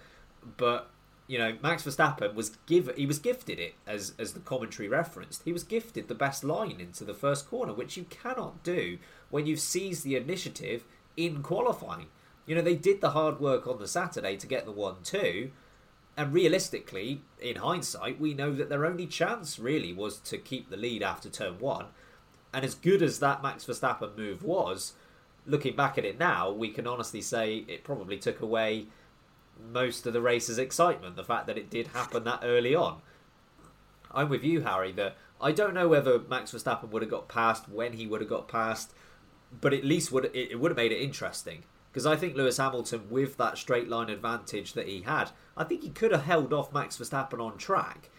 But 0.57 0.89
you 1.27 1.37
know, 1.37 1.57
Max 1.61 1.83
Verstappen 1.83 2.33
was 2.33 2.51
give 2.65 2.89
he 2.95 3.05
was 3.05 3.19
gifted 3.19 3.59
it 3.59 3.75
as 3.85 4.13
as 4.17 4.33
the 4.33 4.39
commentary 4.39 4.87
referenced. 4.87 5.43
He 5.43 5.51
was 5.51 5.63
gifted 5.63 6.07
the 6.07 6.15
best 6.15 6.43
line 6.43 6.79
into 6.79 7.03
the 7.03 7.13
first 7.13 7.49
corner, 7.49 7.73
which 7.73 7.97
you 7.97 8.05
cannot 8.05 8.63
do 8.63 8.97
when 9.29 9.45
you've 9.45 9.59
seized 9.59 10.03
the 10.03 10.15
initiative 10.15 10.85
in 11.17 11.43
qualifying. 11.43 12.07
You 12.45 12.55
know, 12.55 12.61
they 12.61 12.75
did 12.75 13.01
the 13.01 13.09
hard 13.09 13.41
work 13.41 13.67
on 13.67 13.79
the 13.79 13.87
Saturday 13.87 14.37
to 14.37 14.47
get 14.47 14.65
the 14.65 14.71
one 14.71 14.97
two, 15.03 15.51
and 16.15 16.33
realistically, 16.33 17.21
in 17.41 17.57
hindsight, 17.57 18.19
we 18.19 18.33
know 18.33 18.53
that 18.53 18.69
their 18.69 18.85
only 18.85 19.05
chance 19.05 19.59
really 19.59 19.93
was 19.93 20.17
to 20.19 20.37
keep 20.37 20.69
the 20.69 20.77
lead 20.77 21.03
after 21.03 21.29
turn 21.29 21.59
one. 21.59 21.87
And 22.53 22.63
as 22.63 22.73
good 22.73 23.01
as 23.01 23.19
that 23.19 23.43
Max 23.43 23.65
Verstappen 23.65 24.17
move 24.17 24.41
was, 24.43 24.93
looking 25.45 25.75
back 25.75 25.97
at 25.97 26.05
it 26.05 26.17
now, 26.17 26.51
we 26.51 26.69
can 26.69 26.87
honestly 26.87 27.21
say 27.21 27.65
it 27.67 27.83
probably 27.83 28.17
took 28.17 28.41
away 28.41 28.87
most 29.71 30.07
of 30.07 30.13
the 30.13 30.21
race's 30.21 30.57
excitement. 30.57 31.15
The 31.15 31.23
fact 31.23 31.47
that 31.47 31.57
it 31.57 31.69
did 31.69 31.87
happen 31.87 32.23
that 32.23 32.41
early 32.43 32.73
on. 32.73 33.01
I'm 34.11 34.29
with 34.29 34.43
you, 34.43 34.61
Harry. 34.61 34.91
That 34.91 35.17
I 35.39 35.51
don't 35.51 35.73
know 35.73 35.87
whether 35.87 36.19
Max 36.19 36.51
Verstappen 36.51 36.89
would 36.89 37.01
have 37.01 37.11
got 37.11 37.27
past 37.27 37.69
when 37.69 37.93
he 37.93 38.07
would 38.07 38.21
have 38.21 38.29
got 38.29 38.47
past, 38.47 38.93
but 39.51 39.73
at 39.73 39.83
least 39.83 40.11
would 40.11 40.25
it, 40.25 40.51
it 40.51 40.59
would 40.59 40.71
have 40.71 40.77
made 40.77 40.91
it 40.91 41.01
interesting. 41.01 41.63
Because 41.91 42.05
I 42.05 42.15
think 42.15 42.35
Lewis 42.35 42.57
Hamilton, 42.57 43.09
with 43.09 43.37
that 43.37 43.57
straight 43.57 43.89
line 43.89 44.09
advantage 44.09 44.73
that 44.73 44.87
he 44.87 45.01
had, 45.01 45.31
I 45.55 45.63
think 45.63 45.81
he 45.81 45.89
could 45.89 46.11
have 46.11 46.25
held 46.25 46.53
off 46.53 46.73
Max 46.73 46.97
Verstappen 46.97 47.39
on 47.39 47.57
track. 47.57 48.09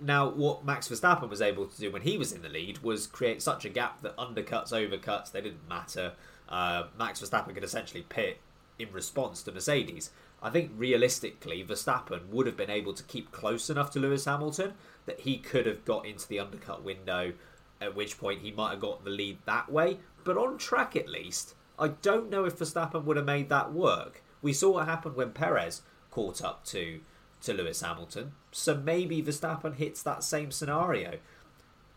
Now, 0.00 0.28
what 0.28 0.64
Max 0.64 0.88
Verstappen 0.88 1.30
was 1.30 1.40
able 1.40 1.66
to 1.66 1.80
do 1.80 1.90
when 1.90 2.02
he 2.02 2.18
was 2.18 2.32
in 2.32 2.42
the 2.42 2.48
lead 2.48 2.78
was 2.78 3.06
create 3.06 3.42
such 3.42 3.64
a 3.64 3.70
gap 3.70 4.02
that 4.02 4.16
undercuts, 4.16 4.72
overcuts, 4.72 5.32
they 5.32 5.40
didn't 5.40 5.68
matter. 5.68 6.12
Uh, 6.48 6.84
Max 6.98 7.20
Verstappen 7.20 7.54
could 7.54 7.64
essentially 7.64 8.04
pit 8.08 8.38
in 8.78 8.92
response 8.92 9.42
to 9.42 9.52
Mercedes. 9.52 10.10
I 10.40 10.50
think 10.50 10.70
realistically, 10.76 11.64
Verstappen 11.64 12.28
would 12.28 12.46
have 12.46 12.56
been 12.56 12.70
able 12.70 12.92
to 12.92 13.02
keep 13.04 13.32
close 13.32 13.70
enough 13.70 13.90
to 13.92 13.98
Lewis 13.98 14.24
Hamilton 14.24 14.74
that 15.06 15.20
he 15.20 15.38
could 15.38 15.66
have 15.66 15.84
got 15.84 16.06
into 16.06 16.28
the 16.28 16.38
undercut 16.38 16.84
window, 16.84 17.32
at 17.80 17.96
which 17.96 18.18
point 18.18 18.42
he 18.42 18.52
might 18.52 18.70
have 18.70 18.80
got 18.80 19.04
the 19.04 19.10
lead 19.10 19.38
that 19.46 19.70
way. 19.70 19.98
But 20.28 20.36
on 20.36 20.58
track, 20.58 20.94
at 20.94 21.08
least, 21.08 21.54
I 21.78 21.88
don't 21.88 22.28
know 22.28 22.44
if 22.44 22.58
Verstappen 22.58 23.04
would 23.04 23.16
have 23.16 23.24
made 23.24 23.48
that 23.48 23.72
work. 23.72 24.22
We 24.42 24.52
saw 24.52 24.72
what 24.72 24.84
happened 24.84 25.16
when 25.16 25.30
Perez 25.30 25.80
caught 26.10 26.44
up 26.44 26.66
to 26.66 27.00
to 27.40 27.54
Lewis 27.54 27.80
Hamilton, 27.80 28.32
so 28.52 28.74
maybe 28.76 29.22
Verstappen 29.22 29.76
hits 29.76 30.02
that 30.02 30.22
same 30.22 30.50
scenario. 30.50 31.18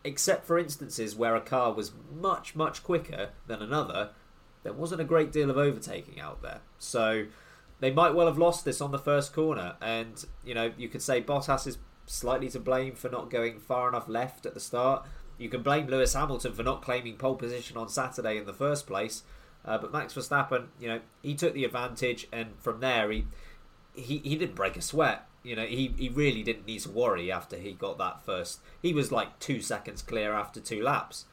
Except 0.05 0.47
for 0.47 0.57
instances 0.57 1.13
where 1.13 1.35
a 1.35 1.41
car 1.41 1.73
was 1.73 1.91
much, 2.09 2.55
much 2.55 2.83
quicker 2.83 3.31
than 3.47 3.61
another, 3.61 4.11
there 4.63 4.71
wasn't 4.71 5.01
a 5.01 5.03
great 5.03 5.33
deal 5.33 5.49
of 5.49 5.57
overtaking 5.57 6.21
out 6.21 6.41
there. 6.41 6.61
So 6.79 7.25
they 7.81 7.91
might 7.91 8.15
well 8.15 8.27
have 8.27 8.37
lost 8.37 8.63
this 8.63 8.79
on 8.79 8.91
the 8.91 8.97
first 8.97 9.33
corner. 9.33 9.75
And, 9.81 10.23
you 10.45 10.53
know, 10.53 10.71
you 10.77 10.87
could 10.87 11.01
say 11.01 11.21
Bottas 11.21 11.67
is 11.67 11.79
slightly 12.05 12.47
to 12.51 12.61
blame 12.61 12.95
for 12.95 13.09
not 13.09 13.29
going 13.29 13.59
far 13.59 13.89
enough 13.89 14.07
left 14.07 14.45
at 14.45 14.53
the 14.53 14.61
start. 14.61 15.05
You 15.41 15.49
can 15.49 15.63
blame 15.63 15.87
Lewis 15.87 16.13
Hamilton 16.13 16.53
for 16.53 16.61
not 16.61 16.83
claiming 16.83 17.17
pole 17.17 17.35
position 17.35 17.75
on 17.75 17.89
Saturday 17.89 18.37
in 18.37 18.45
the 18.45 18.53
first 18.53 18.85
place. 18.85 19.23
Uh, 19.65 19.79
but 19.79 19.91
Max 19.91 20.13
Verstappen, 20.13 20.67
you 20.79 20.87
know, 20.87 20.99
he 21.23 21.33
took 21.33 21.53
the 21.53 21.65
advantage, 21.65 22.27
and 22.31 22.49
from 22.59 22.79
there, 22.79 23.09
he 23.11 23.25
he, 23.95 24.19
he 24.19 24.35
didn't 24.35 24.55
break 24.55 24.77
a 24.77 24.81
sweat. 24.81 25.27
You 25.43 25.55
know, 25.55 25.65
he, 25.65 25.93
he 25.97 26.09
really 26.09 26.43
didn't 26.43 26.67
need 26.67 26.81
to 26.81 26.89
worry 26.89 27.31
after 27.31 27.57
he 27.57 27.73
got 27.73 27.97
that 27.97 28.23
first. 28.23 28.59
He 28.81 28.93
was 28.93 29.11
like 29.11 29.39
two 29.39 29.61
seconds 29.61 30.03
clear 30.03 30.33
after 30.33 30.59
two 30.59 30.83
laps. 30.83 31.25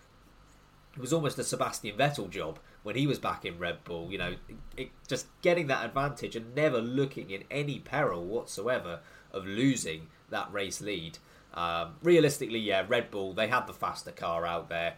It 0.96 1.00
was 1.00 1.12
almost 1.12 1.38
a 1.38 1.44
Sebastian 1.44 1.96
Vettel 1.96 2.30
job 2.30 2.58
when 2.82 2.96
he 2.96 3.06
was 3.06 3.18
back 3.18 3.44
in 3.44 3.58
Red 3.58 3.84
Bull. 3.84 4.10
You 4.10 4.18
know, 4.18 4.34
it, 4.76 4.88
just 5.06 5.26
getting 5.42 5.66
that 5.66 5.84
advantage 5.84 6.34
and 6.34 6.54
never 6.54 6.80
looking 6.80 7.30
in 7.30 7.44
any 7.50 7.78
peril 7.78 8.24
whatsoever 8.24 9.00
of 9.32 9.46
losing 9.46 10.08
that 10.30 10.50
race 10.50 10.80
lead. 10.80 11.18
Um, 11.54 11.94
realistically, 12.02 12.58
yeah, 12.58 12.84
Red 12.86 13.10
Bull 13.10 13.32
they 13.32 13.48
had 13.48 13.66
the 13.66 13.72
faster 13.72 14.12
car 14.12 14.46
out 14.46 14.68
there. 14.68 14.96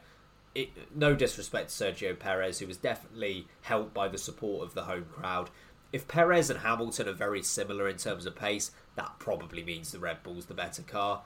It, 0.55 0.71
no 0.95 1.15
disrespect 1.15 1.71
to 1.71 1.85
Sergio 1.85 2.19
Perez, 2.19 2.59
who 2.59 2.67
was 2.67 2.77
definitely 2.77 3.47
helped 3.63 3.95
by 3.95 4.09
the 4.09 4.19
support 4.19 4.67
of 4.67 4.75
the 4.75 4.83
home 4.83 5.07
crowd. 5.13 5.51
If 5.93 6.09
Perez 6.09 6.51
and 6.51 6.61
Hamilton 6.61 7.09
are 7.09 7.13
very 7.13 7.43
similar 7.43 7.89
in 7.89 7.97
terms 7.97 8.27
of 8.27 8.37
pace, 8.37 8.73
that 8.97 9.19
probably 9.19 9.63
means 9.63 9.93
the 9.93 9.99
Red 9.99 10.23
Bull's 10.23 10.47
the 10.47 10.55
better 10.55 10.83
car. 10.83 11.23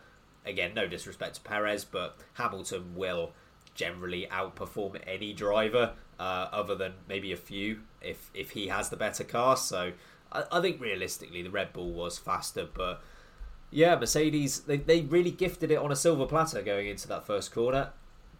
Again, 0.46 0.72
no 0.74 0.86
disrespect 0.86 1.36
to 1.36 1.40
Perez, 1.40 1.84
but 1.84 2.18
Hamilton 2.34 2.94
will 2.94 3.32
generally 3.74 4.26
outperform 4.30 5.00
any 5.06 5.32
driver 5.32 5.94
uh, 6.18 6.48
other 6.52 6.74
than 6.74 6.94
maybe 7.08 7.32
a 7.32 7.36
few 7.36 7.80
if 8.00 8.30
if 8.34 8.50
he 8.50 8.68
has 8.68 8.88
the 8.88 8.96
better 8.96 9.24
car. 9.24 9.56
So 9.56 9.92
I, 10.32 10.44
I, 10.52 10.60
think 10.60 10.80
realistically 10.80 11.42
the 11.42 11.50
Red 11.50 11.72
Bull 11.72 11.92
was 11.92 12.18
faster, 12.18 12.68
but 12.72 13.02
yeah, 13.74 13.96
Mercedes 13.96 14.60
they 14.60 14.76
they 14.76 15.00
really 15.02 15.32
gifted 15.32 15.70
it 15.70 15.78
on 15.78 15.90
a 15.90 15.96
silver 15.96 16.26
platter 16.26 16.62
going 16.62 16.86
into 16.86 17.08
that 17.08 17.26
first 17.26 17.52
corner. 17.52 17.90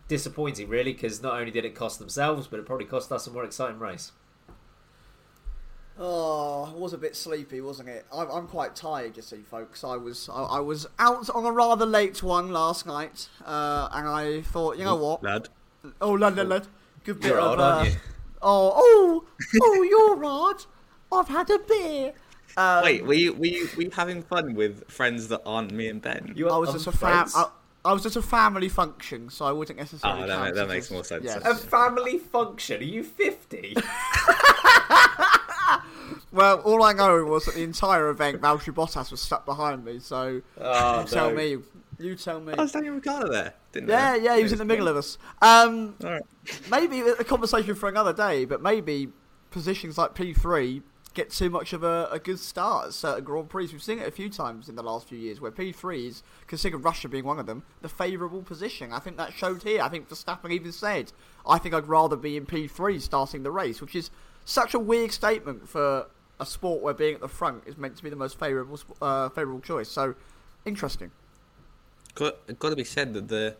Disappointing, 0.07 0.69
really, 0.69 0.93
because 0.93 1.23
not 1.23 1.35
only 1.35 1.50
did 1.50 1.64
it 1.64 1.75
cost 1.75 1.99
themselves, 1.99 2.47
but 2.47 2.61
it 2.61 2.67
probably 2.67 2.87
cost 2.87 3.11
us 3.11 3.26
a 3.26 3.31
more 3.31 3.45
exciting 3.45 3.79
race. 3.79 4.12
Oh, 5.99 6.73
it 6.73 6.79
was 6.79 6.93
a 6.93 6.99
bit 6.99 7.17
sleepy, 7.17 7.61
wasn't 7.61 7.88
it? 7.88 8.05
I'm, 8.12 8.31
I'm 8.31 8.47
quite 8.47 8.76
tired, 8.76 9.17
you 9.17 9.23
see, 9.23 9.43
folks. 9.43 9.83
I 9.83 9.97
was 9.97 10.29
I, 10.29 10.43
I 10.43 10.61
was 10.61 10.87
out 10.99 11.29
on 11.31 11.45
a 11.45 11.53
rather 11.53 11.87
late 11.87 12.23
one 12.23 12.53
last 12.53 12.87
night, 12.87 13.29
uh, 13.45 13.88
and 13.93 14.07
I 14.07 14.43
thought, 14.43 14.76
you 14.79 14.85
know 14.85 14.97
what, 14.97 15.23
lad? 15.23 15.49
Oh, 16.00 16.12
lad, 16.12 16.37
lad, 16.37 16.49
lad. 16.49 16.67
Good 17.03 17.21
bit 17.21 17.31
you're 17.31 17.41
of. 17.41 17.59
Odd, 17.59 17.81
uh, 17.81 17.85
you? 17.85 17.97
Oh, 18.41 18.73
oh, 18.76 19.25
oh, 19.62 19.83
you're 19.83 20.25
odd. 20.25 20.64
I've 21.11 21.29
had 21.29 21.50
a 21.50 21.59
beer. 21.59 22.12
Um, 22.57 22.85
Wait, 22.85 23.05
were 23.05 23.15
you, 23.15 23.33
were 23.35 23.47
you 23.47 23.69
were 23.77 23.83
you 23.83 23.91
having 23.91 24.23
fun 24.23 24.55
with 24.55 24.89
friends 24.91 25.29
that 25.29 25.43
aren't 25.45 25.73
me 25.73 25.89
and 25.89 26.01
Ben? 26.01 26.33
You 26.37 26.49
I 26.51 26.57
was 26.57 26.73
just 26.73 26.87
a 26.87 26.93
fam. 26.93 27.29
I, 27.35 27.47
I 27.85 27.93
was 27.93 28.03
just 28.03 28.17
a 28.17 28.23
family 28.23 28.69
function, 28.69 29.29
so 29.29 29.45
I 29.45 29.53
wouldn't 29.53 29.79
necessarily. 29.79 30.23
Oh, 30.23 30.27
that 30.27 30.39
ma- 30.39 30.51
that 30.53 30.69
makes 30.69 30.91
more 30.91 31.05
sense. 31.05 31.25
yes. 31.25 31.43
A 31.45 31.55
family 31.55 32.19
function? 32.19 32.81
Are 32.81 32.85
you 32.85 33.03
fifty? 33.03 33.77
Well, 36.33 36.61
all 36.63 36.83
I 36.83 36.93
know 36.93 37.25
was 37.25 37.45
that 37.45 37.55
the 37.55 37.63
entire 37.63 38.09
event, 38.09 38.41
Valtteri 38.41 38.75
Bottas 38.75 39.13
was 39.13 39.21
stuck 39.21 39.45
behind 39.47 39.85
me. 39.85 40.01
So 40.01 40.43
Oh, 40.61 41.01
you 41.01 41.07
tell 41.07 41.31
no. 41.31 41.37
me, 41.37 41.57
you 42.01 42.17
tell 42.17 42.41
me. 42.41 42.55
Oh, 42.59 42.63
was 42.63 42.73
Daniel 42.73 42.95
Ricciardo 42.95 43.31
there? 43.31 43.55
Didn't 43.71 43.89
Yeah, 43.89 44.17
know. 44.17 44.23
yeah, 44.23 44.37
he 44.37 44.43
was 44.43 44.51
in 44.53 44.59
the 44.59 44.65
middle 44.65 44.89
of 44.89 44.97
us. 44.97 45.17
Um, 45.41 45.95
All 46.03 46.11
right. 46.11 46.23
maybe 46.69 47.01
a 47.03 47.23
conversation 47.23 47.77
for 47.77 47.89
another 47.89 48.13
day, 48.13 48.45
but 48.47 48.61
maybe 48.61 49.09
positions 49.53 49.97
like 49.97 50.15
P3 50.15 50.83
get 51.14 51.30
too 51.30 51.49
much 51.49 51.73
of 51.73 51.83
a, 51.83 52.09
a 52.11 52.18
good 52.18 52.38
start 52.38 52.88
at 52.88 52.92
certain 52.92 53.25
Grand 53.25 53.49
Prix. 53.49 53.68
We've 53.73 53.83
seen 53.83 54.00
it 54.00 54.09
a 54.09 54.11
few 54.11 54.28
times 54.28 54.68
in 54.68 54.75
the 54.75 54.83
last 54.83 55.09
few 55.09 55.16
years 55.18 55.40
where 55.40 55.50
P3 55.50 56.06
is, 56.06 56.23
considered 56.47 56.78
Russia 56.78 57.09
being 57.09 57.25
one 57.25 57.38
of 57.38 57.47
them, 57.47 57.62
the 57.83 57.88
favourable 57.88 58.42
position. 58.42 58.92
I 58.92 58.99
think 58.99 59.16
that 59.16 59.33
showed 59.33 59.62
here. 59.62 59.80
I 59.80 59.88
think 59.88 60.09
Verstappen 60.09 60.50
even 60.50 60.73
said, 60.73 61.12
I 61.47 61.59
think 61.59 61.75
I'd 61.75 61.88
rather 61.88 62.16
be 62.16 62.37
in 62.37 62.47
P3 62.47 63.00
starting 63.00 63.44
the 63.44 63.52
race, 63.52 63.80
which 63.80 63.94
is 63.94 64.11
such 64.44 64.75
a 64.75 64.78
weird 64.78 65.12
statement 65.12 65.68
for 65.68 66.06
a 66.40 66.47
sport 66.47 66.83
where 66.83 66.94
being 66.94 67.14
at 67.14 67.21
the 67.21 67.28
front 67.28 67.62
is 67.66 67.76
meant 67.76 67.97
to 67.97 68.02
be 68.02 68.11
the 68.11 68.16
most 68.16 68.38
favourable 68.38 68.78
uh, 69.00 69.28
favourable 69.28 69.61
choice. 69.61 69.88
So, 69.88 70.14
interesting. 70.64 71.12
Got, 72.14 72.59
got 72.59 72.71
to 72.71 72.76
be 72.76 72.85
said 72.85 73.14
that 73.14 73.28
the 73.28 73.56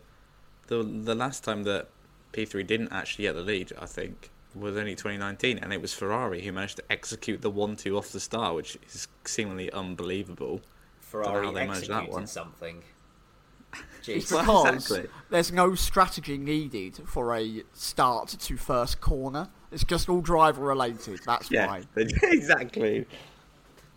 the 0.67 0.83
the 0.83 1.15
last 1.15 1.43
time 1.43 1.63
that 1.63 1.87
P3 2.33 2.67
didn't 2.67 2.91
actually 2.91 3.23
get 3.23 3.33
the 3.33 3.41
lead, 3.41 3.71
I 3.79 3.85
think, 3.85 4.29
was 4.55 4.77
only 4.77 4.95
2019, 4.95 5.59
and 5.59 5.73
it 5.73 5.81
was 5.81 5.93
Ferrari 5.93 6.41
who 6.41 6.51
managed 6.51 6.77
to 6.77 6.83
execute 6.91 7.41
the 7.41 7.49
one-two 7.49 7.97
off 7.97 8.11
the 8.11 8.19
start, 8.19 8.55
which 8.55 8.77
is 8.87 9.07
seemingly 9.25 9.71
unbelievable. 9.71 10.61
Ferrari 10.99 11.45
how 11.45 11.51
they 11.51 11.67
managed 11.67 11.89
that 11.89 12.09
one. 12.09 12.25
something. 12.27 12.83
It's 14.07 14.07
Jeez. 14.31 14.39
Because 14.39 14.75
exactly. 14.75 15.09
there's 15.29 15.51
no 15.51 15.75
strategy 15.75 16.37
needed 16.37 17.01
for 17.05 17.35
a 17.35 17.63
start 17.73 18.29
to 18.29 18.57
first 18.57 19.01
corner. 19.01 19.49
It's 19.71 19.83
just 19.83 20.07
all 20.09 20.21
driver 20.21 20.63
related. 20.63 21.19
That's 21.25 21.51
Yeah, 21.51 21.67
why. 21.67 21.83
exactly. 21.95 23.05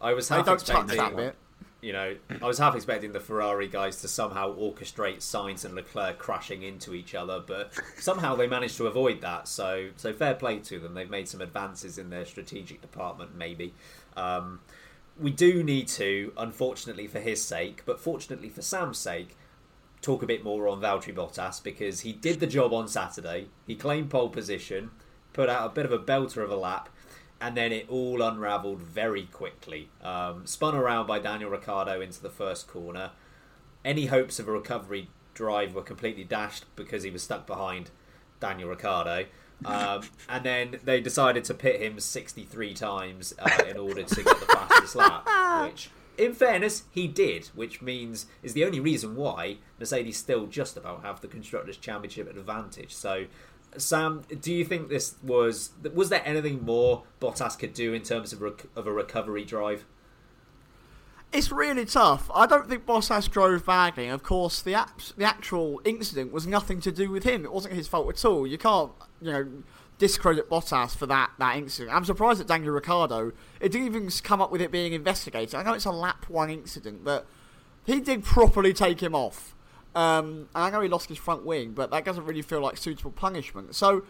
I 0.00 0.12
was 0.14 0.28
They 0.28 0.36
half 0.36 0.46
don't 0.46 0.58
touch 0.58 0.68
expecting, 0.68 0.96
that 0.96 1.16
bit. 1.16 1.34
You 1.80 1.92
know, 1.92 2.16
I 2.42 2.46
was 2.46 2.58
half 2.58 2.74
expecting 2.74 3.12
the 3.12 3.20
Ferrari 3.20 3.68
guys 3.68 4.00
to 4.00 4.08
somehow 4.08 4.54
orchestrate 4.56 5.18
Sainz 5.18 5.64
and 5.64 5.74
Leclerc 5.74 6.18
crashing 6.18 6.62
into 6.62 6.92
each 6.92 7.14
other, 7.14 7.40
but 7.44 7.72
somehow 7.96 8.34
they 8.34 8.48
managed 8.48 8.76
to 8.78 8.86
avoid 8.86 9.20
that. 9.20 9.46
So, 9.46 9.90
so 9.96 10.12
fair 10.12 10.34
play 10.34 10.58
to 10.58 10.80
them. 10.80 10.94
They've 10.94 11.08
made 11.08 11.28
some 11.28 11.40
advances 11.40 11.96
in 11.96 12.10
their 12.10 12.24
strategic 12.24 12.80
department, 12.80 13.36
maybe. 13.36 13.74
Um, 14.16 14.60
we 15.20 15.30
do 15.30 15.62
need 15.62 15.86
to, 15.88 16.32
unfortunately 16.36 17.06
for 17.06 17.20
his 17.20 17.42
sake, 17.42 17.82
but 17.86 18.00
fortunately 18.00 18.48
for 18.48 18.62
Sam's 18.62 18.98
sake, 18.98 19.36
talk 20.00 20.22
a 20.22 20.26
bit 20.26 20.42
more 20.42 20.68
on 20.68 20.80
Valtteri 20.80 21.14
Bottas 21.14 21.62
because 21.62 22.00
he 22.00 22.12
did 22.12 22.40
the 22.40 22.46
job 22.46 22.72
on 22.72 22.88
Saturday. 22.88 23.48
He 23.66 23.76
claimed 23.76 24.10
pole 24.10 24.28
position, 24.30 24.90
put 25.32 25.48
out 25.48 25.66
a 25.66 25.74
bit 25.74 25.84
of 25.84 25.92
a 25.92 25.98
belter 25.98 26.42
of 26.42 26.50
a 26.50 26.56
lap, 26.56 26.88
and 27.40 27.56
then 27.56 27.72
it 27.72 27.88
all 27.88 28.22
unravelled 28.22 28.80
very 28.80 29.24
quickly. 29.24 29.88
Um, 30.02 30.46
spun 30.46 30.74
around 30.74 31.06
by 31.06 31.18
Daniel 31.18 31.50
Ricciardo 31.50 32.00
into 32.00 32.20
the 32.20 32.30
first 32.30 32.66
corner. 32.66 33.12
Any 33.84 34.06
hopes 34.06 34.38
of 34.38 34.48
a 34.48 34.52
recovery 34.52 35.08
drive 35.34 35.74
were 35.74 35.82
completely 35.82 36.24
dashed 36.24 36.64
because 36.74 37.04
he 37.04 37.10
was 37.10 37.22
stuck 37.22 37.46
behind 37.46 37.90
Daniel 38.40 38.68
Ricciardo. 38.68 39.26
Um, 39.64 40.02
and 40.28 40.44
then 40.44 40.80
they 40.84 41.00
decided 41.00 41.44
to 41.44 41.54
pit 41.54 41.80
him 41.80 42.00
63 42.00 42.74
times 42.74 43.34
uh, 43.38 43.64
in 43.68 43.76
order 43.76 44.02
to 44.02 44.22
get 44.22 44.40
the 44.40 44.46
fastest 44.46 44.96
lap, 44.96 45.26
which 45.64 45.90
in 46.18 46.34
fairness, 46.34 46.82
he 46.90 47.06
did, 47.06 47.46
which 47.54 47.80
means 47.80 48.26
is 48.42 48.52
the 48.52 48.64
only 48.64 48.80
reason 48.80 49.14
why 49.14 49.58
Mercedes 49.78 50.16
still 50.16 50.46
just 50.46 50.76
about 50.76 51.02
have 51.02 51.20
the 51.20 51.28
constructors' 51.28 51.76
championship 51.76 52.28
advantage. 52.28 52.92
So, 52.92 53.26
Sam, 53.76 54.22
do 54.40 54.52
you 54.52 54.64
think 54.64 54.88
this 54.88 55.16
was 55.22 55.70
was 55.94 56.08
there 56.08 56.22
anything 56.24 56.64
more 56.64 57.04
Bottas 57.20 57.58
could 57.58 57.74
do 57.74 57.92
in 57.92 58.02
terms 58.02 58.32
of 58.32 58.40
rec- 58.40 58.66
of 58.74 58.86
a 58.86 58.92
recovery 58.92 59.44
drive? 59.44 59.84
It's 61.30 61.52
really 61.52 61.84
tough. 61.84 62.30
I 62.34 62.46
don't 62.46 62.68
think 62.68 62.86
Bottas 62.86 63.30
drove 63.30 63.66
badly. 63.66 64.08
Of 64.08 64.22
course, 64.22 64.62
the 64.62 64.72
apps, 64.72 65.14
the 65.14 65.24
actual 65.24 65.80
incident 65.84 66.32
was 66.32 66.46
nothing 66.46 66.80
to 66.80 66.90
do 66.90 67.10
with 67.10 67.24
him. 67.24 67.44
It 67.44 67.52
wasn't 67.52 67.74
his 67.74 67.86
fault 67.86 68.08
at 68.08 68.24
all. 68.24 68.46
You 68.46 68.56
can't, 68.56 68.92
you 69.20 69.32
know, 69.32 69.48
discredit 69.98 70.48
Bottas 70.48 70.96
for 70.96 71.04
that, 71.06 71.32
that 71.38 71.56
incident. 71.56 71.94
I'm 71.94 72.06
surprised 72.06 72.40
that 72.40 72.46
Daniel 72.46 72.72
Ricciardo, 72.72 73.32
it 73.60 73.70
didn't 73.70 73.88
even 73.88 74.08
come 74.22 74.40
up 74.40 74.50
with 74.50 74.62
it 74.62 74.70
being 74.70 74.94
investigated. 74.94 75.54
I 75.54 75.62
know 75.62 75.74
it's 75.74 75.84
a 75.84 75.90
lap 75.90 76.24
one 76.30 76.48
incident, 76.48 77.04
but 77.04 77.26
he 77.84 78.00
did 78.00 78.24
properly 78.24 78.72
take 78.72 79.02
him 79.02 79.14
off. 79.14 79.54
Um, 79.98 80.48
I 80.54 80.70
know 80.70 80.80
he 80.80 80.88
lost 80.88 81.08
his 81.08 81.18
front 81.18 81.44
wing, 81.44 81.72
but 81.72 81.90
that 81.90 82.04
doesn't 82.04 82.24
really 82.24 82.42
feel 82.42 82.60
like 82.60 82.76
suitable 82.76 83.10
punishment. 83.10 83.74
So, 83.74 84.04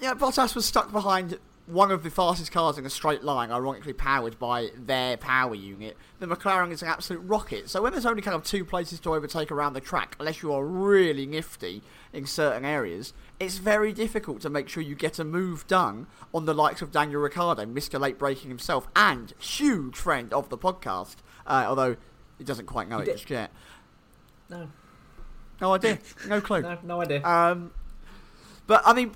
yeah, 0.00 0.12
Bottas 0.14 0.54
was 0.54 0.66
stuck 0.66 0.92
behind 0.92 1.38
one 1.64 1.90
of 1.90 2.02
the 2.04 2.10
fastest 2.10 2.52
cars 2.52 2.76
in 2.78 2.84
a 2.86 2.90
straight 2.90 3.24
line, 3.24 3.50
ironically 3.50 3.92
powered 3.94 4.38
by 4.38 4.68
their 4.76 5.16
power 5.16 5.54
unit. 5.54 5.96
The 6.20 6.26
McLaren 6.26 6.70
is 6.70 6.82
an 6.82 6.88
absolute 6.88 7.20
rocket. 7.20 7.68
So 7.70 7.82
when 7.82 7.92
there's 7.92 8.06
only 8.06 8.22
kind 8.22 8.34
of 8.36 8.44
two 8.44 8.64
places 8.64 9.00
to 9.00 9.14
overtake 9.14 9.50
around 9.50 9.72
the 9.72 9.80
track, 9.80 10.14
unless 10.20 10.42
you 10.42 10.52
are 10.52 10.64
really 10.64 11.24
nifty 11.26 11.82
in 12.12 12.26
certain 12.26 12.64
areas, 12.64 13.14
it's 13.40 13.56
very 13.56 13.92
difficult 13.92 14.42
to 14.42 14.50
make 14.50 14.68
sure 14.68 14.82
you 14.82 14.94
get 14.94 15.18
a 15.18 15.24
move 15.24 15.66
done 15.66 16.06
on 16.34 16.44
the 16.44 16.54
likes 16.54 16.82
of 16.82 16.92
Daniel 16.92 17.20
Ricciardo, 17.22 17.64
Mr. 17.64 17.98
Late 17.98 18.18
Braking 18.18 18.48
himself, 18.50 18.86
and 18.94 19.32
huge 19.40 19.96
friend 19.96 20.32
of 20.32 20.50
the 20.50 20.58
podcast, 20.58 21.16
uh, 21.46 21.64
although 21.66 21.96
he 22.38 22.44
doesn't 22.44 22.66
quite 22.66 22.88
know 22.88 22.98
He 22.98 23.02
it 23.02 23.06
did- 23.06 23.16
just 23.16 23.30
yet. 23.30 23.50
No, 24.48 24.68
No 25.60 25.74
idea. 25.74 25.98
No 26.28 26.40
clue. 26.40 26.62
no, 26.62 26.78
no 26.82 27.00
idea. 27.02 27.24
Um, 27.24 27.72
but 28.66 28.82
I 28.84 28.92
mean, 28.92 29.12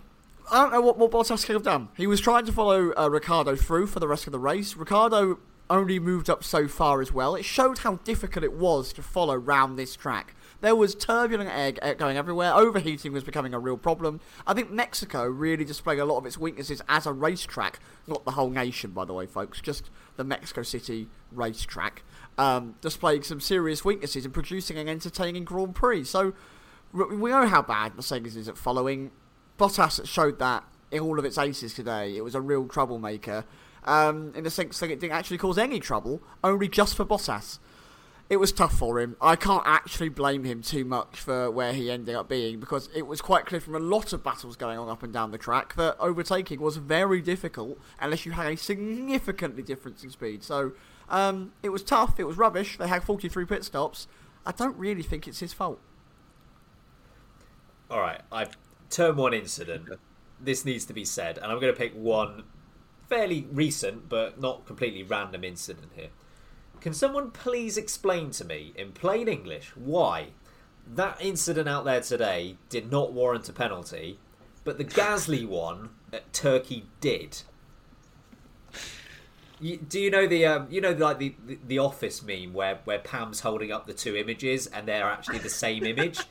I 0.51 0.63
don't 0.63 0.73
know 0.73 0.81
what 0.81 0.99
more 0.99 1.11
Bottas 1.11 1.45
could 1.45 1.55
have 1.55 1.63
done. 1.63 1.89
He 1.97 2.07
was 2.07 2.21
trying 2.21 2.47
to 2.47 2.53
follow 2.53 2.93
uh, 2.97 3.09
Ricciardo 3.09 3.57
through 3.57 3.87
for 3.87 4.01
the 4.01 4.09
rest 4.09 4.27
of 4.27 4.33
the 4.33 4.39
race. 4.39 4.77
Ricciardo 4.77 5.39
only 5.69 5.99
moved 6.01 6.29
up 6.29 6.43
so 6.43 6.67
far 6.67 7.01
as 7.01 7.13
well. 7.13 7.37
It 7.37 7.45
showed 7.45 7.79
how 7.79 7.97
difficult 7.97 8.45
it 8.45 8.53
was 8.53 8.93
to 8.95 9.03
follow 9.03 9.37
round 9.37 9.79
this 9.79 9.95
track. 9.95 10.35
There 10.61 10.77
was 10.77 10.95
turbulent 10.95 11.49
air 11.49 11.73
air 11.81 11.95
going 11.95 12.17
everywhere. 12.19 12.53
Overheating 12.53 13.13
was 13.13 13.25
becoming 13.25 13.55
a 13.55 13.59
real 13.59 13.79
problem. 13.79 14.21
I 14.47 14.53
think 14.53 14.71
Mexico 14.71 15.25
really 15.27 15.65
displayed 15.65 15.99
a 15.99 16.05
lot 16.05 16.19
of 16.19 16.27
its 16.27 16.37
weaknesses 16.37 16.83
as 16.89 17.07
a 17.07 17.13
racetrack. 17.13 17.79
Not 18.07 18.25
the 18.25 18.33
whole 18.33 18.51
nation, 18.51 18.91
by 18.91 19.05
the 19.07 19.15
way, 19.15 19.27
folks. 19.27 19.61
Just 19.61 19.89
the 20.17 20.25
Mexico 20.25 20.63
City 20.63 21.09
racetrack. 21.33 22.03
Um, 22.39 22.77
displaying 22.81 23.23
some 23.23 23.39
serious 23.39 23.85
weaknesses 23.85 24.25
and 24.25 24.33
producing 24.33 24.79
an 24.79 24.89
entertaining 24.89 25.45
Grand 25.45 25.75
Prix. 25.75 26.05
So 26.05 26.33
we 26.93 27.31
know 27.31 27.47
how 27.47 27.61
bad 27.61 27.95
Mercedes 27.97 28.35
is 28.35 28.49
at 28.49 28.57
following. 28.57 29.11
Bottas 29.59 30.07
showed 30.07 30.39
that 30.39 30.65
in 30.91 31.01
all 31.01 31.19
of 31.19 31.25
its 31.25 31.39
aces 31.39 31.75
today. 31.75 32.17
It 32.17 32.25
was 32.25 32.35
a 32.35 32.41
real 32.41 32.67
troublemaker. 32.67 33.45
Um, 33.85 34.33
in 34.35 34.45
the 34.45 34.51
sense 34.51 34.79
that 34.81 34.91
it 34.91 35.01
didn't 35.01 35.13
actually 35.13 35.39
cause 35.39 35.57
any 35.57 35.81
trouble, 35.81 36.23
only 36.45 36.69
just 36.69 36.95
for 36.95 37.05
Bottas. 37.05 37.59
It 38.29 38.37
was 38.37 38.53
tough 38.53 38.75
for 38.75 39.01
him. 39.01 39.17
I 39.21 39.35
can't 39.35 39.65
actually 39.67 40.09
blame 40.09 40.45
him 40.45 40.63
too 40.63 40.85
much 40.85 41.17
for 41.17 41.51
where 41.51 41.73
he 41.73 41.91
ended 41.91 42.15
up 42.15 42.29
being 42.29 42.61
because 42.61 42.89
it 42.95 43.07
was 43.07 43.21
quite 43.21 43.45
clear 43.45 43.61
from 43.61 43.75
a 43.75 43.81
lot 43.81 44.13
of 44.13 44.23
battles 44.23 44.55
going 44.55 44.79
on 44.79 44.89
up 44.89 45.03
and 45.03 45.13
down 45.13 45.33
the 45.33 45.39
track 45.39 45.75
that 45.75 45.97
overtaking 45.99 46.61
was 46.61 46.77
very 46.77 47.21
difficult 47.21 47.81
unless 48.01 48.25
you 48.25 48.33
had 48.33 48.47
a 48.47 48.57
significantly 48.57 49.65
difference 49.65 50.05
in 50.05 50.11
speed. 50.11 50.45
So 50.45 50.73
um, 51.11 51.53
it 51.63 51.71
was 51.71 51.83
tough. 51.83 52.19
It 52.19 52.25
was 52.25 52.37
rubbish. 52.37 52.79
They 52.79 52.89
had 52.89 53.03
43 53.03 53.45
pit 53.45 53.65
stops. 53.65 54.07
I 54.47 54.53
don't 54.53 54.77
really 54.77 55.03
think 55.03 55.29
it's 55.29 55.41
his 55.41 55.53
fault. 55.53 55.81
All 57.91 58.01
right, 58.01 58.21
I 58.31 58.47
term 58.89 59.17
one 59.17 59.35
incident. 59.35 59.89
This 60.41 60.65
needs 60.65 60.85
to 60.87 60.93
be 60.93 61.05
said, 61.05 61.37
and 61.37 61.47
I'm 61.47 61.61
going 61.61 61.73
to 61.73 61.79
pick 61.79 61.93
one 61.93 62.45
fairly 63.09 63.49
recent 63.53 64.09
but 64.09 64.41
not 64.41 64.65
completely 64.65 65.03
random 65.03 65.43
incident 65.43 65.91
here. 65.95 66.11
Can 66.81 66.95
someone 66.95 67.33
please 67.33 67.77
explain 67.77 68.31
to 68.31 68.45
me 68.45 68.73
in 68.77 68.93
plain 68.93 69.29
English 69.29 69.77
why 69.77 70.29
that 70.87 71.21
incident 71.21 71.69
out 71.69 71.85
there 71.85 72.01
today 72.01 72.57
did 72.69 72.91
not 72.91 73.13
warrant 73.13 73.49
a 73.49 73.53
penalty, 73.53 74.19
but 74.65 74.79
the 74.79 74.85
Gasly 74.85 75.47
one 75.47 75.91
at 76.13 76.33
Turkey 76.33 76.87
did? 77.01 77.43
You, 79.61 79.77
do 79.77 80.01
you 80.01 80.11
know 80.11 80.27
the 80.27 80.47
um, 80.47 80.67
you 80.71 80.81
know 80.81 80.93
like 80.93 81.19
the, 81.19 81.35
the 81.47 81.59
the 81.67 81.79
office 81.79 82.23
meme 82.23 82.55
where 82.55 82.81
where 82.85 82.99
Pam's 82.99 83.41
holding 83.41 83.71
up 83.71 83.87
the 83.87 83.93
two 83.93 84.17
images 84.17 84.67
and 84.67 84.89
they're 84.89 85.05
actually 85.05 85.39
the 85.39 85.51
same 85.51 85.85
image? 85.85 86.21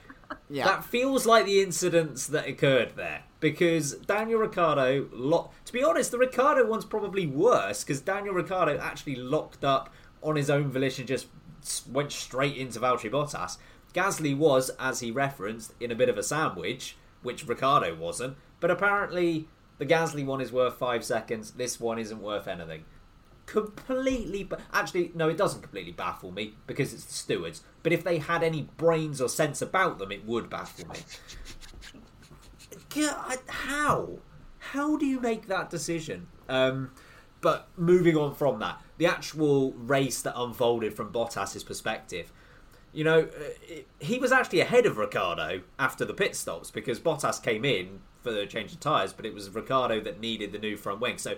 Yeah. 0.49 0.65
That 0.65 0.83
feels 0.83 1.25
like 1.25 1.45
the 1.45 1.61
incidents 1.61 2.27
that 2.27 2.47
occurred 2.47 2.93
there 2.95 3.23
because 3.39 3.93
Daniel 3.93 4.39
Ricciardo, 4.39 5.07
lo- 5.11 5.51
to 5.65 5.73
be 5.73 5.83
honest, 5.83 6.11
the 6.11 6.17
Ricciardo 6.17 6.65
one's 6.67 6.85
probably 6.85 7.25
worse 7.27 7.83
because 7.83 8.01
Daniel 8.01 8.33
Ricciardo 8.33 8.77
actually 8.79 9.15
locked 9.15 9.63
up 9.63 9.91
on 10.21 10.35
his 10.35 10.49
own 10.49 10.69
volition, 10.69 11.07
just 11.07 11.27
went 11.91 12.11
straight 12.11 12.57
into 12.57 12.79
Valtteri 12.79 13.11
Bottas. 13.11 13.57
Gasly 13.93 14.37
was, 14.37 14.69
as 14.79 14.99
he 14.99 15.11
referenced, 15.11 15.73
in 15.79 15.91
a 15.91 15.95
bit 15.95 16.09
of 16.09 16.17
a 16.17 16.23
sandwich, 16.23 16.95
which 17.23 17.47
Ricciardo 17.47 17.95
wasn't. 17.95 18.37
But 18.59 18.71
apparently, 18.71 19.47
the 19.77 19.85
Gasly 19.85 20.25
one 20.25 20.41
is 20.41 20.51
worth 20.51 20.75
five 20.75 21.03
seconds. 21.03 21.51
This 21.51 21.79
one 21.79 21.97
isn't 21.97 22.21
worth 22.21 22.47
anything 22.47 22.85
completely 23.49 24.43
ba- 24.43 24.59
actually 24.71 25.12
no 25.15 25.27
it 25.27 25.35
doesn't 25.35 25.62
completely 25.62 25.91
baffle 25.91 26.31
me 26.31 26.53
because 26.67 26.93
it's 26.93 27.05
the 27.05 27.13
stewards 27.13 27.63
but 27.81 27.91
if 27.91 28.03
they 28.03 28.19
had 28.19 28.43
any 28.43 28.69
brains 28.77 29.19
or 29.19 29.27
sense 29.27 29.59
about 29.59 29.97
them 29.97 30.12
it 30.12 30.23
would 30.23 30.51
baffle 30.51 30.88
me. 30.89 30.99
How? 33.47 34.19
How 34.59 34.97
do 34.97 35.05
you 35.07 35.19
make 35.19 35.47
that 35.47 35.71
decision? 35.71 36.27
Um 36.47 36.91
but 37.41 37.69
moving 37.75 38.15
on 38.15 38.35
from 38.35 38.59
that 38.59 38.79
the 38.99 39.07
actual 39.07 39.71
race 39.73 40.21
that 40.21 40.39
unfolded 40.39 40.93
from 40.93 41.12
Bottas's 41.12 41.63
perspective 41.63 42.31
you 42.91 43.03
know, 43.03 43.19
uh, 43.21 43.75
he 43.99 44.17
was 44.17 44.31
actually 44.31 44.62
ahead 44.62 44.88
of 44.88 44.97
Ricciardo 44.97 45.62
after 45.77 46.05
the 46.05 46.13
pit 46.13 46.35
stops 46.35 46.71
because 46.71 46.99
Bottas 46.99 47.41
came 47.41 47.63
in 47.63 47.99
for 48.23 48.31
the 48.31 48.47
change 48.47 48.73
of 48.73 48.79
tyres, 48.79 49.13
but 49.13 49.27
it 49.27 49.33
was 49.33 49.47
Ricciardo 49.47 50.01
that 50.01 50.19
needed 50.19 50.51
the 50.51 50.57
new 50.57 50.75
front 50.75 50.99
wing. 50.99 51.19
So 51.19 51.35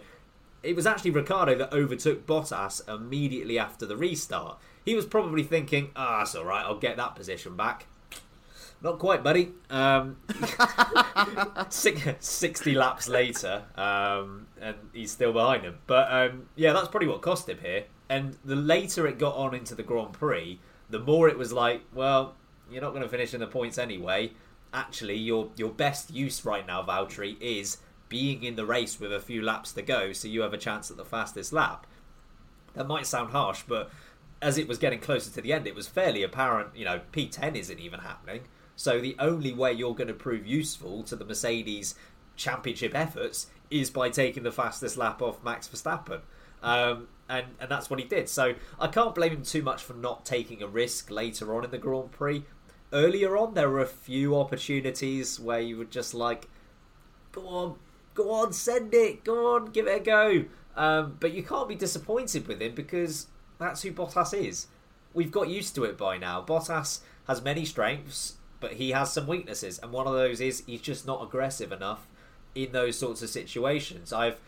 it 0.63 0.75
was 0.75 0.85
actually 0.85 1.11
Ricciardo 1.11 1.55
that 1.55 1.73
overtook 1.73 2.25
Bottas 2.25 2.87
immediately 2.87 3.57
after 3.57 3.85
the 3.85 3.97
restart. 3.97 4.59
He 4.83 4.95
was 4.95 5.05
probably 5.05 5.43
thinking, 5.43 5.91
ah, 5.95 6.19
that's 6.19 6.35
all 6.35 6.45
right, 6.45 6.65
I'll 6.65 6.77
get 6.77 6.97
that 6.97 7.15
position 7.15 7.55
back. 7.55 7.87
Not 8.83 8.97
quite, 8.97 9.23
buddy. 9.23 9.51
Um, 9.69 10.17
six- 11.69 12.01
60 12.19 12.73
laps 12.73 13.07
later, 13.07 13.63
um, 13.75 14.47
and 14.59 14.75
he's 14.91 15.11
still 15.11 15.33
behind 15.33 15.63
him. 15.63 15.77
But 15.85 16.11
um, 16.11 16.47
yeah, 16.55 16.73
that's 16.73 16.87
probably 16.87 17.07
what 17.07 17.21
cost 17.21 17.47
him 17.47 17.59
here. 17.61 17.83
And 18.09 18.37
the 18.43 18.55
later 18.55 19.05
it 19.07 19.19
got 19.19 19.35
on 19.35 19.53
into 19.53 19.75
the 19.75 19.83
Grand 19.83 20.13
Prix, 20.13 20.59
the 20.89 20.99
more 20.99 21.29
it 21.29 21.37
was 21.37 21.53
like, 21.53 21.81
well, 21.93 22.35
you're 22.71 22.81
not 22.81 22.89
going 22.91 23.03
to 23.03 23.09
finish 23.09 23.33
in 23.33 23.39
the 23.39 23.47
points 23.47 23.77
anyway. 23.77 24.31
Actually, 24.73 25.15
your 25.17 25.49
your 25.57 25.69
best 25.69 26.11
use 26.11 26.43
right 26.43 26.65
now, 26.65 26.81
Valtteri, 26.81 27.39
is 27.39 27.77
being 28.11 28.43
in 28.43 28.57
the 28.57 28.65
race 28.65 28.99
with 28.99 29.13
a 29.13 29.21
few 29.21 29.41
laps 29.41 29.71
to 29.71 29.81
go, 29.81 30.11
so 30.11 30.27
you 30.27 30.41
have 30.41 30.53
a 30.53 30.57
chance 30.57 30.91
at 30.91 30.97
the 30.97 31.05
fastest 31.05 31.53
lap. 31.53 31.87
That 32.73 32.85
might 32.85 33.07
sound 33.07 33.31
harsh, 33.31 33.63
but 33.65 33.89
as 34.41 34.57
it 34.57 34.67
was 34.67 34.77
getting 34.77 34.99
closer 34.99 35.31
to 35.31 35.41
the 35.41 35.53
end, 35.53 35.65
it 35.65 35.75
was 35.75 35.87
fairly 35.87 36.21
apparent, 36.21 36.75
you 36.75 36.83
know, 36.83 36.99
P10 37.13 37.55
isn't 37.55 37.79
even 37.79 38.01
happening. 38.01 38.41
So 38.75 38.99
the 38.99 39.15
only 39.17 39.53
way 39.53 39.71
you're 39.71 39.95
going 39.95 40.09
to 40.09 40.13
prove 40.13 40.45
useful 40.45 41.03
to 41.03 41.15
the 41.15 41.23
Mercedes 41.23 41.95
championship 42.35 42.93
efforts 42.93 43.47
is 43.69 43.89
by 43.89 44.09
taking 44.09 44.43
the 44.43 44.51
fastest 44.51 44.97
lap 44.97 45.21
off 45.21 45.41
Max 45.41 45.69
Verstappen. 45.69 46.19
Um, 46.61 47.07
and, 47.29 47.45
and 47.61 47.71
that's 47.71 47.89
what 47.89 47.97
he 47.97 48.05
did. 48.05 48.27
So 48.27 48.55
I 48.77 48.87
can't 48.87 49.15
blame 49.15 49.31
him 49.31 49.43
too 49.43 49.61
much 49.61 49.83
for 49.83 49.93
not 49.93 50.25
taking 50.25 50.61
a 50.61 50.67
risk 50.67 51.09
later 51.09 51.55
on 51.55 51.63
in 51.63 51.71
the 51.71 51.77
Grand 51.77 52.11
Prix. 52.11 52.43
Earlier 52.91 53.37
on, 53.37 53.53
there 53.53 53.69
were 53.69 53.79
a 53.79 53.85
few 53.85 54.37
opportunities 54.37 55.39
where 55.39 55.61
you 55.61 55.77
were 55.77 55.85
just 55.85 56.13
like, 56.13 56.49
go 57.31 57.47
on, 57.47 57.75
go 58.13 58.31
on, 58.31 58.53
send 58.53 58.93
it, 58.93 59.23
go 59.23 59.55
on, 59.55 59.71
give 59.71 59.87
it 59.87 60.01
a 60.01 60.03
go. 60.03 60.45
Um, 60.75 61.17
but 61.19 61.33
you 61.33 61.43
can't 61.43 61.67
be 61.67 61.75
disappointed 61.75 62.47
with 62.47 62.61
him 62.61 62.75
because 62.75 63.27
that's 63.59 63.81
who 63.81 63.91
Bottas 63.91 64.33
is. 64.33 64.67
We've 65.13 65.31
got 65.31 65.49
used 65.49 65.75
to 65.75 65.83
it 65.83 65.97
by 65.97 66.17
now. 66.17 66.41
Bottas 66.41 67.01
has 67.27 67.43
many 67.43 67.65
strengths, 67.65 68.35
but 68.59 68.73
he 68.73 68.91
has 68.91 69.11
some 69.11 69.27
weaknesses, 69.27 69.79
and 69.79 69.91
one 69.91 70.07
of 70.07 70.13
those 70.13 70.39
is 70.39 70.63
he's 70.65 70.81
just 70.81 71.05
not 71.05 71.23
aggressive 71.23 71.71
enough 71.71 72.07
in 72.55 72.71
those 72.71 72.97
sorts 72.97 73.21
of 73.21 73.29
situations. 73.29 74.13
I've 74.13 74.39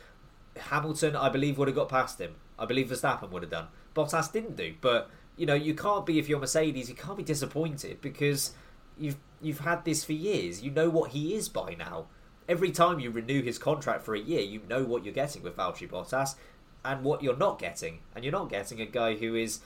Hamilton, 0.57 1.15
I 1.15 1.29
believe, 1.29 1.57
would 1.57 1.67
have 1.67 1.75
got 1.75 1.89
past 1.89 2.19
him. 2.19 2.35
I 2.57 2.65
believe 2.65 2.87
Verstappen 2.87 3.29
would 3.31 3.43
have 3.43 3.51
done. 3.51 3.67
Bottas 3.95 4.31
didn't 4.31 4.55
do, 4.55 4.75
but 4.81 5.09
you 5.35 5.45
know 5.45 5.55
you 5.55 5.73
can't 5.73 6.05
be 6.05 6.19
if 6.19 6.29
you're 6.29 6.39
Mercedes, 6.39 6.89
you 6.89 6.95
can't 6.95 7.17
be 7.17 7.23
disappointed 7.23 8.01
because 8.01 8.53
you've 8.97 9.17
you've 9.41 9.59
had 9.59 9.83
this 9.83 10.03
for 10.03 10.13
years. 10.13 10.61
You 10.61 10.71
know 10.71 10.89
what 10.89 11.11
he 11.11 11.33
is 11.35 11.49
by 11.49 11.75
now. 11.75 12.05
Every 12.47 12.71
time 12.71 12.99
you 12.99 13.09
renew 13.09 13.41
his 13.41 13.57
contract 13.57 14.03
for 14.03 14.15
a 14.15 14.19
year, 14.19 14.41
you 14.41 14.61
know 14.67 14.83
what 14.83 15.05
you're 15.05 15.13
getting 15.13 15.43
with 15.43 15.55
Valtteri 15.55 15.89
Bottas 15.89 16.35
and 16.83 17.03
what 17.03 17.23
you're 17.23 17.37
not 17.37 17.59
getting, 17.59 17.99
and 18.13 18.23
you're 18.23 18.33
not 18.33 18.49
getting 18.49 18.81
a 18.81 18.85
guy 18.85 19.15
who 19.15 19.35
is 19.35 19.59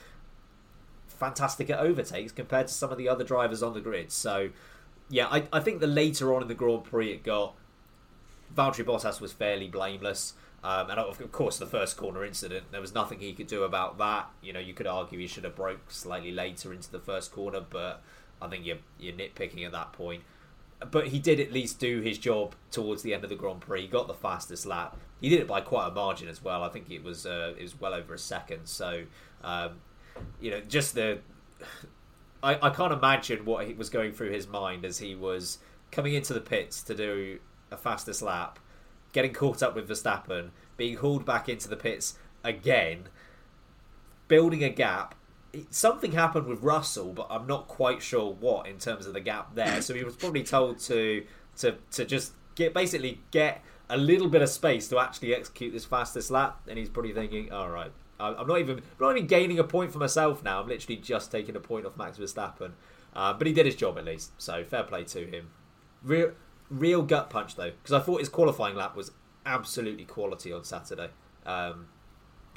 fantastic 1.08 1.68
at 1.68 1.80
overtakes 1.80 2.30
compared 2.30 2.68
to 2.68 2.72
some 2.72 2.92
of 2.92 2.98
the 2.98 3.08
other 3.08 3.24
drivers 3.24 3.62
on 3.62 3.74
the 3.74 3.80
grid. 3.80 4.12
So, 4.12 4.50
yeah, 5.10 5.26
I, 5.26 5.44
I 5.52 5.60
think 5.60 5.80
the 5.80 5.88
later 5.88 6.32
on 6.34 6.42
in 6.42 6.48
the 6.48 6.54
Grand 6.54 6.84
Prix 6.84 7.10
it 7.10 7.24
got, 7.24 7.54
Valtteri 8.54 8.84
Bottas 8.84 9.20
was 9.20 9.32
fairly 9.32 9.68
blameless. 9.68 10.34
Um, 10.62 10.90
and 10.90 10.98
of 10.98 11.32
course, 11.32 11.58
the 11.58 11.66
first 11.66 11.96
corner 11.96 12.24
incident, 12.24 12.66
there 12.72 12.80
was 12.80 12.94
nothing 12.94 13.20
he 13.20 13.32
could 13.32 13.46
do 13.46 13.62
about 13.62 13.98
that. 13.98 14.28
You 14.42 14.52
know, 14.52 14.60
you 14.60 14.74
could 14.74 14.86
argue 14.86 15.18
he 15.18 15.26
should 15.26 15.44
have 15.44 15.54
broke 15.54 15.90
slightly 15.90 16.32
later 16.32 16.72
into 16.72 16.90
the 16.90 16.98
first 16.98 17.32
corner, 17.32 17.60
but 17.60 18.02
I 18.42 18.48
think 18.48 18.66
you're, 18.66 18.78
you're 18.98 19.14
nitpicking 19.14 19.64
at 19.64 19.72
that 19.72 19.92
point. 19.92 20.22
But 20.90 21.08
he 21.08 21.18
did 21.18 21.40
at 21.40 21.52
least 21.52 21.80
do 21.80 22.00
his 22.00 22.18
job 22.18 22.54
towards 22.70 23.02
the 23.02 23.12
end 23.12 23.24
of 23.24 23.30
the 23.30 23.36
Grand 23.36 23.60
Prix. 23.60 23.82
He 23.82 23.88
got 23.88 24.06
the 24.06 24.14
fastest 24.14 24.64
lap. 24.64 24.96
He 25.20 25.28
did 25.28 25.40
it 25.40 25.48
by 25.48 25.60
quite 25.60 25.88
a 25.88 25.90
margin 25.90 26.28
as 26.28 26.42
well. 26.42 26.62
I 26.62 26.68
think 26.68 26.90
it 26.90 27.02
was 27.02 27.26
uh, 27.26 27.54
it 27.58 27.62
was 27.62 27.80
well 27.80 27.94
over 27.94 28.14
a 28.14 28.18
second. 28.18 28.66
So, 28.66 29.04
um, 29.42 29.80
you 30.40 30.50
know, 30.50 30.60
just 30.60 30.94
the 30.94 31.18
I, 32.42 32.58
I 32.62 32.70
can't 32.70 32.92
imagine 32.92 33.44
what 33.44 33.66
he 33.66 33.74
was 33.74 33.90
going 33.90 34.12
through 34.12 34.30
his 34.30 34.46
mind 34.46 34.84
as 34.84 34.98
he 34.98 35.14
was 35.14 35.58
coming 35.90 36.14
into 36.14 36.32
the 36.32 36.40
pits 36.40 36.82
to 36.82 36.94
do 36.94 37.40
a 37.70 37.76
fastest 37.76 38.22
lap 38.22 38.58
getting 39.12 39.32
caught 39.32 39.62
up 39.62 39.74
with 39.74 39.88
Verstappen, 39.88 40.50
being 40.76 40.96
hauled 40.96 41.24
back 41.24 41.48
into 41.48 41.68
the 41.68 41.76
pits 41.76 42.18
again, 42.44 43.08
building 44.28 44.62
a 44.62 44.68
gap. 44.68 45.14
Something 45.70 46.12
happened 46.12 46.46
with 46.46 46.62
Russell, 46.62 47.12
but 47.12 47.26
I'm 47.30 47.46
not 47.46 47.68
quite 47.68 48.02
sure 48.02 48.32
what 48.32 48.66
in 48.66 48.78
terms 48.78 49.06
of 49.06 49.14
the 49.14 49.20
gap 49.20 49.54
there. 49.54 49.80
So 49.80 49.94
he 49.94 50.04
was 50.04 50.16
probably 50.16 50.42
told 50.42 50.78
to 50.80 51.24
to 51.58 51.76
to 51.92 52.04
just 52.04 52.32
get 52.54 52.74
basically 52.74 53.22
get 53.30 53.62
a 53.88 53.96
little 53.96 54.28
bit 54.28 54.42
of 54.42 54.48
space 54.48 54.88
to 54.88 54.98
actually 54.98 55.34
execute 55.34 55.72
this 55.72 55.84
fastest 55.84 56.30
lap, 56.30 56.60
and 56.68 56.78
he's 56.78 56.88
probably 56.88 57.12
thinking, 57.12 57.50
"All 57.50 57.70
right, 57.70 57.92
I'm 58.20 58.46
not 58.46 58.58
even 58.58 58.78
I'm 58.78 58.84
not 59.00 59.16
even 59.16 59.26
gaining 59.26 59.58
a 59.58 59.64
point 59.64 59.92
for 59.92 59.98
myself 59.98 60.42
now. 60.42 60.60
I'm 60.60 60.68
literally 60.68 60.96
just 60.96 61.32
taking 61.32 61.56
a 61.56 61.60
point 61.60 61.86
off 61.86 61.96
Max 61.96 62.18
Verstappen." 62.18 62.72
Uh, 63.14 63.32
but 63.32 63.46
he 63.46 63.52
did 63.52 63.66
his 63.66 63.74
job 63.74 63.98
at 63.98 64.04
least, 64.04 64.32
so 64.38 64.64
fair 64.64 64.82
play 64.82 65.04
to 65.04 65.26
him. 65.26 65.50
Real 66.02 66.32
real 66.70 67.02
gut 67.02 67.30
punch 67.30 67.56
though, 67.56 67.70
because 67.70 67.92
I 67.92 68.00
thought 68.00 68.20
his 68.20 68.28
qualifying 68.28 68.76
lap 68.76 68.94
was 68.94 69.12
absolutely 69.46 70.04
quality 70.04 70.52
on 70.52 70.64
Saturday. 70.64 71.08
Um, 71.46 71.88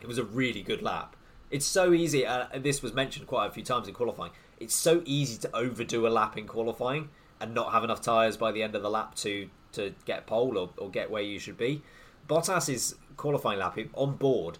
it 0.01 0.07
was 0.07 0.17
a 0.17 0.23
really 0.23 0.61
good 0.61 0.81
lap. 0.81 1.15
It's 1.51 1.65
so 1.65 1.91
easy, 1.91 2.25
uh, 2.25 2.47
this 2.57 2.81
was 2.81 2.93
mentioned 2.93 3.27
quite 3.27 3.47
a 3.47 3.51
few 3.51 3.63
times 3.63 3.87
in 3.89 3.93
qualifying. 3.93 4.31
It's 4.59 4.73
so 4.73 5.03
easy 5.05 5.37
to 5.39 5.55
overdo 5.55 6.07
a 6.07 6.09
lap 6.09 6.37
in 6.37 6.47
qualifying 6.47 7.09
and 7.41 7.53
not 7.53 7.73
have 7.73 7.83
enough 7.83 8.01
tyres 8.01 8.37
by 8.37 8.53
the 8.53 8.63
end 8.63 8.73
of 8.73 8.81
the 8.81 8.89
lap 8.89 9.15
to 9.15 9.49
to 9.73 9.93
get 10.05 10.27
pole 10.27 10.57
or, 10.57 10.69
or 10.77 10.89
get 10.89 11.09
where 11.09 11.21
you 11.21 11.39
should 11.39 11.57
be. 11.57 11.81
Bottas's 12.27 12.95
qualifying 13.15 13.59
lap 13.59 13.77
on 13.93 14.15
board, 14.15 14.57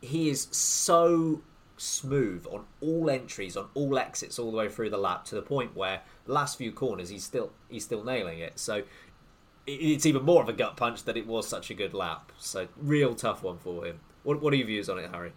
he 0.00 0.28
is 0.30 0.48
so 0.50 1.42
smooth 1.76 2.46
on 2.50 2.64
all 2.80 3.08
entries, 3.10 3.56
on 3.56 3.68
all 3.74 3.98
exits, 3.98 4.38
all 4.38 4.50
the 4.50 4.56
way 4.56 4.68
through 4.68 4.90
the 4.90 4.98
lap 4.98 5.24
to 5.26 5.34
the 5.34 5.42
point 5.42 5.76
where 5.76 6.02
last 6.26 6.58
few 6.58 6.72
corners 6.72 7.08
he's 7.08 7.24
still 7.24 7.52
he's 7.68 7.84
still 7.84 8.04
nailing 8.04 8.38
it. 8.38 8.58
So 8.58 8.82
it's 9.66 10.06
even 10.06 10.22
more 10.22 10.42
of 10.42 10.48
a 10.48 10.52
gut 10.52 10.76
punch 10.76 11.04
that 11.04 11.16
it 11.16 11.26
was 11.26 11.46
such 11.46 11.70
a 11.70 11.74
good 11.74 11.94
lap. 11.94 12.32
So 12.38 12.68
real 12.76 13.14
tough 13.14 13.42
one 13.42 13.58
for 13.58 13.86
him. 13.86 14.00
What 14.22 14.42
what 14.42 14.52
are 14.52 14.56
your 14.56 14.66
views 14.66 14.88
on 14.88 14.98
it, 14.98 15.10
Harry? 15.10 15.32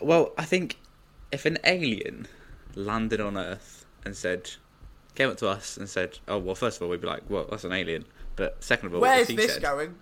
Well, 0.00 0.32
I 0.36 0.44
think 0.44 0.78
if 1.32 1.46
an 1.46 1.58
alien 1.64 2.26
landed 2.74 3.20
on 3.20 3.36
Earth 3.36 3.86
and 4.04 4.16
said, 4.16 4.50
came 5.14 5.30
up 5.30 5.36
to 5.38 5.48
us 5.48 5.76
and 5.76 5.88
said, 5.88 6.18
"Oh, 6.28 6.38
well, 6.38 6.54
first 6.54 6.78
of 6.78 6.82
all, 6.82 6.88
we'd 6.88 7.00
be 7.00 7.06
like, 7.06 7.22
well, 7.28 7.46
that's 7.50 7.64
an 7.64 7.72
alien." 7.72 8.04
But 8.36 8.62
second 8.62 8.86
of 8.86 8.94
all, 8.94 9.00
where's 9.00 9.28
this 9.28 9.54
said, 9.54 9.62
going? 9.62 9.94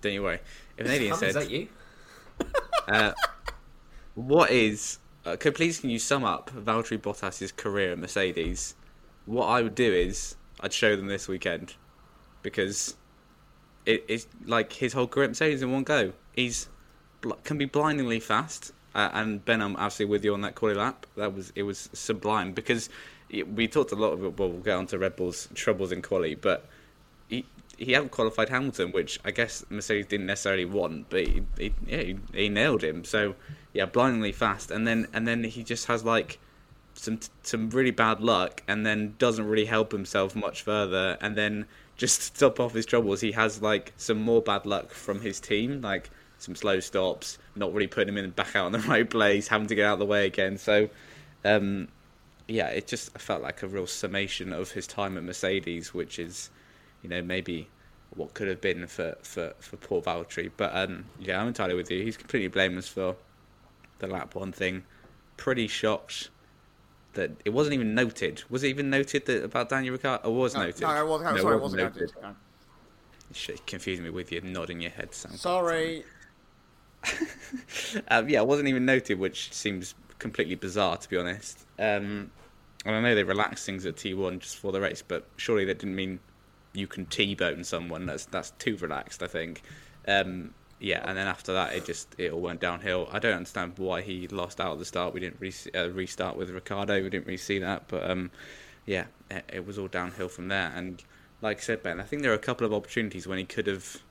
Don't 0.00 0.12
you 0.12 0.22
worry. 0.22 0.40
If 0.76 0.86
an 0.86 0.92
alien 0.92 1.14
said, 1.16 1.28
"Is 1.28 1.34
that 1.34 1.50
you?" 1.50 1.68
uh, 2.88 3.12
what 4.14 4.50
is? 4.50 4.98
Uh, 5.24 5.36
could 5.36 5.54
please 5.54 5.78
can 5.78 5.90
you 5.90 5.98
sum 5.98 6.24
up 6.24 6.50
Valtteri 6.50 7.00
Bottas's 7.00 7.52
career 7.52 7.92
at 7.92 7.98
Mercedes? 7.98 8.74
What 9.26 9.46
I 9.46 9.62
would 9.62 9.76
do 9.76 9.92
is 9.92 10.34
I'd 10.60 10.72
show 10.72 10.96
them 10.96 11.06
this 11.06 11.28
weekend 11.28 11.74
because 12.42 12.96
it, 13.86 14.04
it's 14.08 14.26
like 14.44 14.72
his 14.72 14.92
whole 14.92 15.06
career 15.06 15.24
at 15.24 15.30
Mercedes 15.30 15.62
in 15.62 15.70
one 15.70 15.84
go. 15.84 16.12
He's 16.32 16.68
can 17.44 17.56
be 17.56 17.66
blindingly 17.66 18.18
fast, 18.18 18.72
uh, 18.94 19.10
and 19.12 19.44
Ben, 19.44 19.60
I'm 19.60 19.76
absolutely 19.76 20.12
with 20.12 20.24
you 20.24 20.34
on 20.34 20.42
that 20.42 20.54
quality 20.54 20.78
lap. 20.78 21.06
That 21.16 21.34
was 21.34 21.52
it 21.54 21.62
was 21.62 21.88
sublime 21.92 22.52
because 22.52 22.88
we 23.30 23.66
talked 23.66 23.92
a 23.92 23.96
lot 23.96 24.12
it. 24.24 24.38
Well, 24.38 24.50
we'll 24.50 24.60
get 24.60 24.76
on 24.76 24.86
to 24.88 24.98
Red 24.98 25.16
Bull's 25.16 25.48
troubles 25.54 25.92
in 25.92 26.02
quality, 26.02 26.34
but 26.34 26.66
he 27.28 27.44
he 27.78 27.92
hadn't 27.92 28.10
qualified 28.10 28.48
Hamilton, 28.50 28.92
which 28.92 29.18
I 29.24 29.30
guess 29.30 29.64
Mercedes 29.70 30.06
didn't 30.06 30.26
necessarily 30.26 30.66
want, 30.66 31.08
but 31.10 31.20
he, 31.20 31.42
he 31.58 31.74
yeah 31.86 32.02
he, 32.02 32.18
he, 32.34 32.48
nailed 32.48 32.82
him. 32.82 33.04
So 33.04 33.34
yeah, 33.72 33.86
blindingly 33.86 34.32
fast, 34.32 34.70
and 34.70 34.86
then 34.86 35.08
and 35.12 35.26
then 35.26 35.44
he 35.44 35.62
just 35.62 35.86
has 35.86 36.04
like 36.04 36.38
some 36.94 37.20
some 37.42 37.70
really 37.70 37.90
bad 37.90 38.20
luck, 38.20 38.62
and 38.68 38.84
then 38.84 39.14
doesn't 39.18 39.46
really 39.46 39.66
help 39.66 39.92
himself 39.92 40.36
much 40.36 40.62
further, 40.62 41.16
and 41.20 41.36
then 41.36 41.66
just 41.96 42.34
to 42.34 42.40
top 42.40 42.60
off 42.60 42.74
his 42.74 42.84
troubles, 42.86 43.20
he 43.20 43.32
has 43.32 43.62
like 43.62 43.92
some 43.96 44.20
more 44.20 44.42
bad 44.42 44.66
luck 44.66 44.90
from 44.90 45.20
his 45.20 45.40
team, 45.40 45.80
like 45.80 46.10
some 46.42 46.54
slow 46.54 46.80
stops, 46.80 47.38
not 47.54 47.72
really 47.72 47.86
putting 47.86 48.08
him 48.08 48.22
in 48.22 48.30
back 48.30 48.56
out 48.56 48.66
in 48.66 48.72
the 48.72 48.78
right 48.88 49.08
place, 49.08 49.48
having 49.48 49.66
to 49.68 49.74
get 49.74 49.86
out 49.86 49.94
of 49.94 49.98
the 50.00 50.06
way 50.06 50.26
again. 50.26 50.58
So. 50.58 50.88
Um, 51.44 51.88
yeah, 52.48 52.68
it 52.68 52.86
just 52.86 53.16
felt 53.18 53.40
like 53.40 53.62
a 53.62 53.68
real 53.68 53.86
summation 53.86 54.52
of 54.52 54.72
his 54.72 54.86
time 54.86 55.16
at 55.16 55.22
Mercedes, 55.22 55.94
which 55.94 56.18
is 56.18 56.50
you 57.02 57.10
know, 57.10 57.20
maybe 57.20 57.68
what 58.14 58.34
could 58.34 58.48
have 58.48 58.60
been 58.60 58.86
for, 58.86 59.16
for, 59.22 59.52
for 59.58 59.76
poor 59.76 60.00
Valtteri. 60.00 60.50
But 60.56 60.74
um, 60.74 61.04
yeah, 61.20 61.40
I'm 61.40 61.48
entirely 61.48 61.74
with 61.74 61.90
you. 61.90 62.02
He's 62.02 62.16
completely 62.16 62.48
blameless 62.48 62.88
for 62.88 63.16
the 63.98 64.06
lap 64.06 64.34
one 64.34 64.52
thing. 64.52 64.84
Pretty 65.36 65.66
shocked 65.66 66.30
that 67.14 67.30
it 67.44 67.50
wasn't 67.50 67.74
even 67.74 67.94
noted. 67.94 68.42
Was 68.48 68.62
it 68.62 68.68
even 68.68 68.88
noted 68.88 69.26
that 69.26 69.44
about 69.44 69.68
Daniel 69.68 69.92
Ricciardo? 69.92 70.28
Or 70.28 70.34
was 70.34 70.54
no, 70.54 70.60
noted? 70.60 70.80
No, 70.80 70.90
it 70.90 71.06
wasn't. 71.06 71.36
No, 71.36 71.42
sorry, 71.42 71.56
it 71.56 71.62
wasn't 71.62 71.82
noted. 71.82 72.00
noted. 72.00 72.14
No. 72.22 72.36
Shit, 73.34 73.66
confusing 73.66 74.04
me 74.04 74.10
with 74.10 74.30
you 74.30 74.40
nodding 74.42 74.80
your 74.80 74.90
head. 74.90 75.14
Sam. 75.14 75.32
Sorry. 75.32 76.04
um, 78.08 78.28
yeah, 78.28 78.40
it 78.40 78.46
wasn't 78.46 78.68
even 78.68 78.84
noted, 78.84 79.18
which 79.18 79.52
seems 79.52 79.94
completely 80.18 80.54
bizarre 80.54 80.96
to 80.96 81.08
be 81.08 81.16
honest. 81.16 81.66
Um, 81.78 82.30
and 82.84 82.96
I 82.96 83.00
know 83.00 83.14
they 83.14 83.24
relaxed 83.24 83.64
things 83.64 83.86
at 83.86 83.96
T1 83.96 84.40
just 84.40 84.56
for 84.56 84.72
the 84.72 84.80
race, 84.80 85.02
but 85.06 85.26
surely 85.36 85.64
that 85.66 85.78
didn't 85.78 85.94
mean 85.94 86.20
you 86.72 86.86
can 86.86 87.06
T-bone 87.06 87.64
someone. 87.64 88.06
That's 88.06 88.24
that's 88.26 88.50
too 88.52 88.76
relaxed, 88.76 89.22
I 89.22 89.26
think. 89.26 89.62
Um, 90.08 90.54
yeah, 90.80 91.00
and 91.04 91.16
then 91.16 91.28
after 91.28 91.52
that, 91.52 91.74
it 91.74 91.84
just 91.84 92.14
it 92.18 92.32
all 92.32 92.40
went 92.40 92.60
downhill. 92.60 93.08
I 93.12 93.20
don't 93.20 93.34
understand 93.34 93.74
why 93.76 94.02
he 94.02 94.26
lost 94.28 94.60
out 94.60 94.72
at 94.72 94.78
the 94.78 94.84
start. 94.84 95.14
We 95.14 95.20
didn't 95.20 95.36
re- 95.38 95.52
uh, 95.74 95.90
restart 95.90 96.36
with 96.36 96.50
Ricciardo. 96.50 97.00
We 97.00 97.08
didn't 97.08 97.26
really 97.26 97.36
see 97.36 97.60
that, 97.60 97.86
but 97.86 98.10
um, 98.10 98.32
yeah, 98.84 99.04
it, 99.30 99.44
it, 99.52 99.66
was 99.66 99.78
all 99.78 99.86
downhill 99.86 100.28
from 100.28 100.48
there. 100.48 100.72
And 100.74 101.00
like 101.40 101.58
I 101.58 101.60
said, 101.60 101.84
Ben, 101.84 102.00
I 102.00 102.02
think 102.02 102.22
there 102.22 102.32
are 102.32 102.36
a 102.36 102.38
couple 102.38 102.66
of 102.66 102.72
opportunities 102.72 103.28
when 103.28 103.38
he 103.38 103.44
could 103.44 103.68
have 103.68 104.02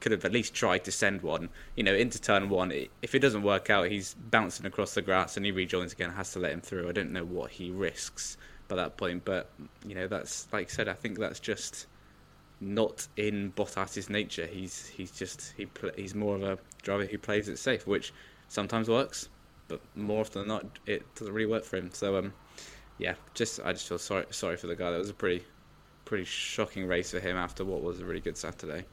could 0.00 0.12
have 0.12 0.24
at 0.24 0.32
least 0.32 0.54
tried 0.54 0.84
to 0.84 0.92
send 0.92 1.22
one. 1.22 1.48
You 1.74 1.84
know, 1.84 1.94
into 1.94 2.20
turn 2.20 2.48
one. 2.48 2.72
If 3.02 3.14
it 3.14 3.20
doesn't 3.20 3.42
work 3.42 3.70
out, 3.70 3.90
he's 3.90 4.14
bouncing 4.14 4.66
across 4.66 4.94
the 4.94 5.02
grass 5.02 5.36
and 5.36 5.46
he 5.46 5.52
rejoins 5.52 5.92
again. 5.92 6.10
Has 6.10 6.32
to 6.32 6.38
let 6.38 6.52
him 6.52 6.60
through. 6.60 6.88
I 6.88 6.92
don't 6.92 7.12
know 7.12 7.24
what 7.24 7.50
he 7.50 7.70
risks 7.70 8.36
by 8.68 8.76
that 8.76 8.96
point. 8.96 9.24
But 9.24 9.50
you 9.86 9.94
know, 9.94 10.06
that's 10.06 10.48
like 10.52 10.68
I 10.68 10.70
said. 10.70 10.88
I 10.88 10.94
think 10.94 11.18
that's 11.18 11.40
just 11.40 11.86
not 12.60 13.06
in 13.16 13.50
Bottas's 13.50 14.08
nature. 14.08 14.46
He's 14.46 14.86
he's 14.86 15.10
just 15.10 15.54
he 15.56 15.66
he's 15.96 16.14
more 16.14 16.36
of 16.36 16.42
a 16.42 16.58
driver 16.82 17.06
who 17.06 17.18
plays 17.18 17.48
it 17.48 17.58
safe, 17.58 17.86
which 17.86 18.12
sometimes 18.48 18.88
works, 18.88 19.28
but 19.68 19.80
more 19.94 20.20
often 20.20 20.42
than 20.42 20.48
not, 20.48 20.78
it 20.86 21.02
doesn't 21.14 21.34
really 21.34 21.50
work 21.50 21.64
for 21.64 21.76
him. 21.76 21.90
So 21.92 22.16
um, 22.16 22.32
yeah, 22.98 23.14
just 23.34 23.60
I 23.64 23.72
just 23.72 23.88
feel 23.88 23.98
sorry 23.98 24.26
sorry 24.30 24.56
for 24.56 24.66
the 24.66 24.76
guy. 24.76 24.90
That 24.90 24.98
was 24.98 25.10
a 25.10 25.14
pretty 25.14 25.44
pretty 26.04 26.24
shocking 26.24 26.86
race 26.86 27.10
for 27.10 27.20
him 27.20 27.36
after 27.36 27.64
what 27.64 27.82
was 27.82 28.00
a 28.00 28.04
really 28.04 28.20
good 28.20 28.36
Saturday. 28.36 28.84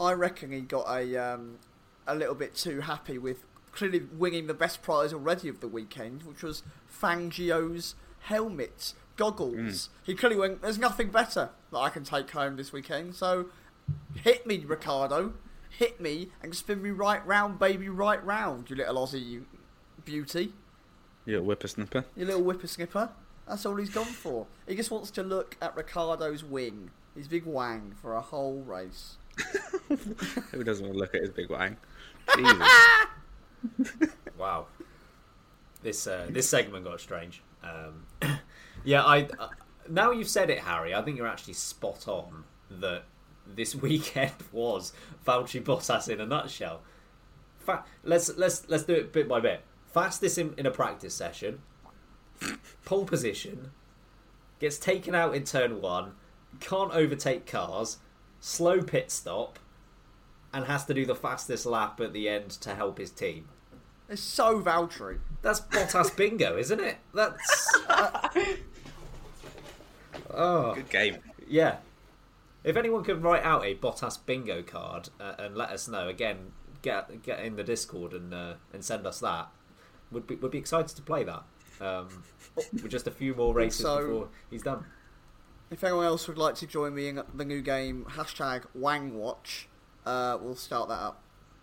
I 0.00 0.12
reckon 0.12 0.52
he 0.52 0.60
got 0.60 0.88
a 0.88 1.16
um, 1.16 1.58
a 2.06 2.14
little 2.14 2.34
bit 2.34 2.54
too 2.54 2.80
happy 2.80 3.18
with 3.18 3.44
clearly 3.72 4.02
winning 4.16 4.46
the 4.46 4.54
best 4.54 4.82
prize 4.82 5.12
already 5.12 5.48
of 5.48 5.60
the 5.60 5.68
weekend, 5.68 6.22
which 6.22 6.42
was 6.42 6.62
Fangio's 6.88 7.94
helmet 8.20 8.94
goggles. 9.16 9.54
Mm. 9.54 9.88
He 10.04 10.14
clearly 10.14 10.36
went, 10.36 10.62
there's 10.62 10.78
nothing 10.78 11.10
better 11.10 11.50
that 11.72 11.78
I 11.78 11.88
can 11.88 12.04
take 12.04 12.30
home 12.30 12.56
this 12.56 12.72
weekend, 12.72 13.16
so 13.16 13.46
hit 14.22 14.46
me, 14.46 14.58
Ricciardo, 14.58 15.34
Hit 15.78 16.00
me 16.00 16.28
and 16.40 16.54
spin 16.54 16.82
me 16.82 16.90
right 16.90 17.24
round, 17.26 17.58
baby, 17.58 17.88
right 17.88 18.24
round, 18.24 18.70
you 18.70 18.76
little 18.76 18.94
Aussie 18.94 19.24
you 19.24 19.46
beauty. 20.04 20.52
You 21.24 21.40
little 21.40 21.56
whippersnipper. 21.56 22.04
You 22.16 22.26
little 22.26 22.44
whippersnipper. 22.44 23.10
That's 23.48 23.66
all 23.66 23.74
he's 23.76 23.90
gone 23.90 24.04
for. 24.04 24.46
He 24.68 24.76
just 24.76 24.92
wants 24.92 25.10
to 25.12 25.22
look 25.24 25.56
at 25.60 25.76
Ricciardo's 25.76 26.44
wing, 26.44 26.90
his 27.16 27.26
big 27.26 27.44
wang, 27.44 27.96
for 28.00 28.14
a 28.14 28.20
whole 28.20 28.62
race. 28.62 29.16
Who 30.52 30.64
doesn't 30.64 30.84
want 30.84 30.94
to 30.94 30.98
look 30.98 31.14
at 31.14 31.22
his 31.22 31.30
big 31.30 31.50
wang? 31.50 31.76
wow. 34.38 34.66
This 35.82 36.06
uh, 36.06 36.26
this 36.30 36.48
segment 36.48 36.84
got 36.84 37.00
strange. 37.00 37.42
Um, 37.62 38.06
yeah, 38.84 39.02
I. 39.04 39.28
Uh, 39.38 39.48
now 39.88 40.10
you've 40.10 40.28
said 40.28 40.50
it, 40.50 40.60
Harry. 40.60 40.94
I 40.94 41.02
think 41.02 41.18
you're 41.18 41.26
actually 41.26 41.54
spot 41.54 42.08
on 42.08 42.44
that 42.70 43.04
this 43.46 43.74
weekend 43.82 44.32
was 44.52 44.92
Valtteri 45.26 45.62
Bottas 45.62 46.08
in 46.08 46.20
a 46.20 46.26
nutshell. 46.26 46.80
Fa- 47.58 47.84
let's 48.02 48.36
let's 48.36 48.68
let's 48.68 48.84
do 48.84 48.94
it 48.94 49.12
bit 49.12 49.28
by 49.28 49.40
bit. 49.40 49.62
Fastest 49.92 50.38
in, 50.38 50.54
in 50.56 50.66
a 50.66 50.70
practice 50.70 51.14
session, 51.14 51.60
pole 52.84 53.04
position, 53.04 53.70
gets 54.58 54.76
taken 54.76 55.14
out 55.14 55.34
in 55.34 55.44
turn 55.44 55.80
one, 55.80 56.12
can't 56.58 56.92
overtake 56.92 57.46
cars, 57.46 57.98
slow 58.44 58.82
pit 58.82 59.10
stop, 59.10 59.58
and 60.52 60.66
has 60.66 60.84
to 60.84 60.92
do 60.94 61.06
the 61.06 61.14
fastest 61.14 61.64
lap 61.64 61.98
at 62.00 62.12
the 62.12 62.28
end 62.28 62.50
to 62.50 62.74
help 62.74 62.98
his 62.98 63.10
team. 63.10 63.48
It's 64.08 64.20
so 64.20 64.60
Valtteri. 64.60 65.18
That's 65.40 65.60
Bottas 65.60 66.14
bingo, 66.16 66.58
isn't 66.58 66.78
it? 66.78 66.98
That's 67.14 67.78
oh 70.30 70.74
Good 70.74 70.90
game. 70.90 71.16
yeah. 71.48 71.76
If 72.62 72.76
anyone 72.76 73.02
can 73.04 73.20
write 73.20 73.42
out 73.42 73.64
a 73.64 73.74
Bottas 73.74 74.18
bingo 74.24 74.62
card 74.62 75.08
uh, 75.20 75.34
and 75.38 75.56
let 75.56 75.70
us 75.70 75.88
know, 75.88 76.08
again, 76.08 76.52
get 76.82 77.22
get 77.22 77.40
in 77.40 77.56
the 77.56 77.64
Discord 77.64 78.12
and 78.12 78.32
uh, 78.34 78.54
and 78.72 78.84
send 78.84 79.06
us 79.06 79.20
that. 79.20 79.48
Would 80.10 80.26
be 80.26 80.34
would 80.36 80.50
be 80.50 80.58
excited 80.58 80.94
to 80.96 81.02
play 81.02 81.24
that. 81.24 81.42
Um, 81.80 82.08
with 82.72 82.90
just 82.90 83.06
a 83.06 83.10
few 83.10 83.34
more 83.34 83.52
races 83.54 83.80
So- 83.80 84.06
before 84.06 84.28
he's 84.50 84.62
done. 84.62 84.84
If 85.70 85.82
anyone 85.82 86.04
else 86.04 86.28
would 86.28 86.38
like 86.38 86.54
to 86.56 86.66
join 86.66 86.94
me 86.94 87.08
in 87.08 87.22
the 87.34 87.44
new 87.44 87.60
game, 87.60 88.06
hashtag 88.10 88.64
WangWatch, 88.78 89.64
uh, 90.06 90.38
we'll 90.40 90.54
start 90.56 90.88
that 90.88 91.00
up. 91.00 91.20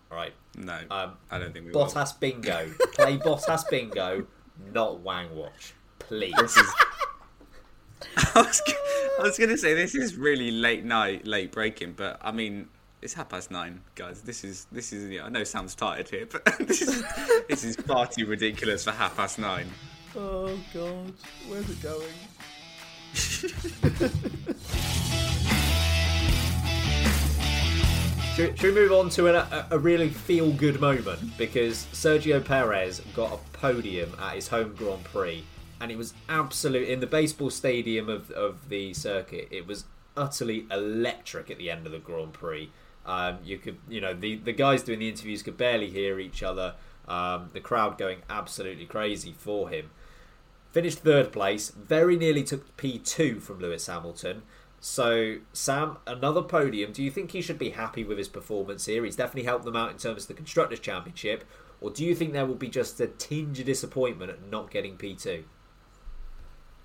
Right. 0.10 0.34
No, 0.58 0.80
Um, 0.92 1.14
I 1.30 1.40
don't 1.40 1.54
think 1.54 1.66
we 1.68 1.72
will. 1.72 1.86
Bottas 1.86 2.20
bingo. 2.20 2.70
Play 2.94 3.18
Bottas 3.18 3.70
bingo, 3.70 4.26
not 4.74 5.00
Wang 5.00 5.34
Watch, 5.36 5.74
please. 6.00 6.34
I 8.18 8.42
was, 8.42 8.62
g- 8.68 8.74
I 9.20 9.24
was 9.24 9.38
gonna 9.38 9.58
say 9.58 9.74
this 9.74 9.96
is 9.96 10.16
really 10.18 10.52
late 10.52 10.84
night, 10.84 11.26
late 11.26 11.52
braking, 11.52 11.94
but 11.94 12.20
I 12.22 12.32
mean 12.32 12.68
it's 13.02 13.14
half 13.14 13.30
past 13.30 13.52
nine, 13.52 13.82
guys. 13.96 14.22
This 14.22 14.44
is 14.44 14.66
this 14.72 14.92
is. 14.92 15.10
Yeah, 15.10 15.26
I 15.26 15.30
know 15.30 15.44
Sam's 15.44 15.76
tired 15.76 16.10
here, 16.10 16.26
but 16.26 16.44
this 16.68 16.82
is 16.82 17.04
this 17.48 17.64
is 17.64 17.76
far 17.78 18.08
too 18.08 18.26
ridiculous 18.26 18.84
for 18.84 18.92
half 18.92 19.16
past 19.16 19.38
nine. 19.40 19.70
Oh 20.16 20.60
God, 20.74 21.14
where's 21.48 21.70
it 21.70 21.82
going? 21.82 22.08
Should, 28.36 28.58
should 28.58 28.74
we 28.74 28.82
move 28.82 28.94
on 28.94 29.10
to 29.10 29.28
a, 29.28 29.68
a 29.72 29.78
really 29.78 30.10
feel 30.10 30.54
good 30.54 30.80
moment? 30.80 31.38
Because 31.38 31.86
Sergio 31.92 32.44
Perez 32.44 33.02
got 33.14 33.34
a 33.34 33.38
podium 33.58 34.16
at 34.22 34.36
his 34.36 34.48
home 34.48 34.74
Grand 34.74 35.04
Prix, 35.04 35.44
and 35.82 35.92
it 35.92 35.98
was 35.98 36.14
absolute 36.30 36.88
in 36.88 37.02
the 37.02 37.08
baseball 37.08 37.50
stadium 37.50 38.08
of, 38.08 38.32
of 38.32 38.70
the 38.70 38.94
circuit. 38.94 39.50
It 39.52 39.68
was 39.68 39.84
utterly 40.16 40.66
electric 40.72 41.52
at 41.52 41.58
the 41.58 41.70
end 41.70 41.86
of 41.86 41.92
the 41.92 42.00
Grand 42.00 42.32
Prix. 42.32 42.72
Um, 43.06 43.40
you 43.44 43.58
could, 43.58 43.78
you 43.90 44.00
know, 44.00 44.14
the, 44.14 44.38
the 44.38 44.54
guys 44.54 44.82
doing 44.82 45.00
the 45.00 45.10
interviews 45.10 45.44
could 45.44 45.58
barely 45.58 45.90
hear 45.90 46.18
each 46.18 46.42
other. 46.42 46.76
Um, 47.10 47.50
the 47.52 47.60
crowd 47.60 47.98
going 47.98 48.20
absolutely 48.30 48.86
crazy 48.86 49.36
for 49.38 49.70
him. 49.70 49.90
Finished 50.72 51.00
third 51.00 51.32
place, 51.32 51.70
very 51.70 52.16
nearly 52.16 52.44
took 52.44 52.78
P2 52.78 53.42
from 53.42 53.60
Lewis 53.60 53.88
Hamilton. 53.88 54.44
So, 54.80 55.38
Sam, 55.54 55.98
another 56.08 56.42
podium. 56.42 56.92
Do 56.92 57.04
you 57.04 57.12
think 57.12 57.32
he 57.32 57.42
should 57.42 57.60
be 57.60 57.72
happy 57.72 58.04
with 58.04 58.18
his 58.18 58.30
performance 58.30 58.86
here? 58.86 59.04
He's 59.06 59.16
definitely 59.16 59.44
helped 59.44 59.66
them 59.66 59.76
out 59.76 59.92
in 59.92 59.98
terms 59.98 60.24
of 60.24 60.28
the 60.30 60.34
Constructors' 60.34 60.80
Championship. 60.80 61.44
Or 61.82 61.92
do 61.92 62.06
you 62.06 62.16
think 62.16 62.34
there 62.34 62.46
will 62.46 62.56
be 62.56 62.70
just 62.70 63.00
a 63.02 63.08
tinge 63.08 63.60
of 63.60 63.66
disappointment 63.66 64.32
at 64.32 64.50
not 64.50 64.72
getting 64.72 64.98
P2? 64.98 65.44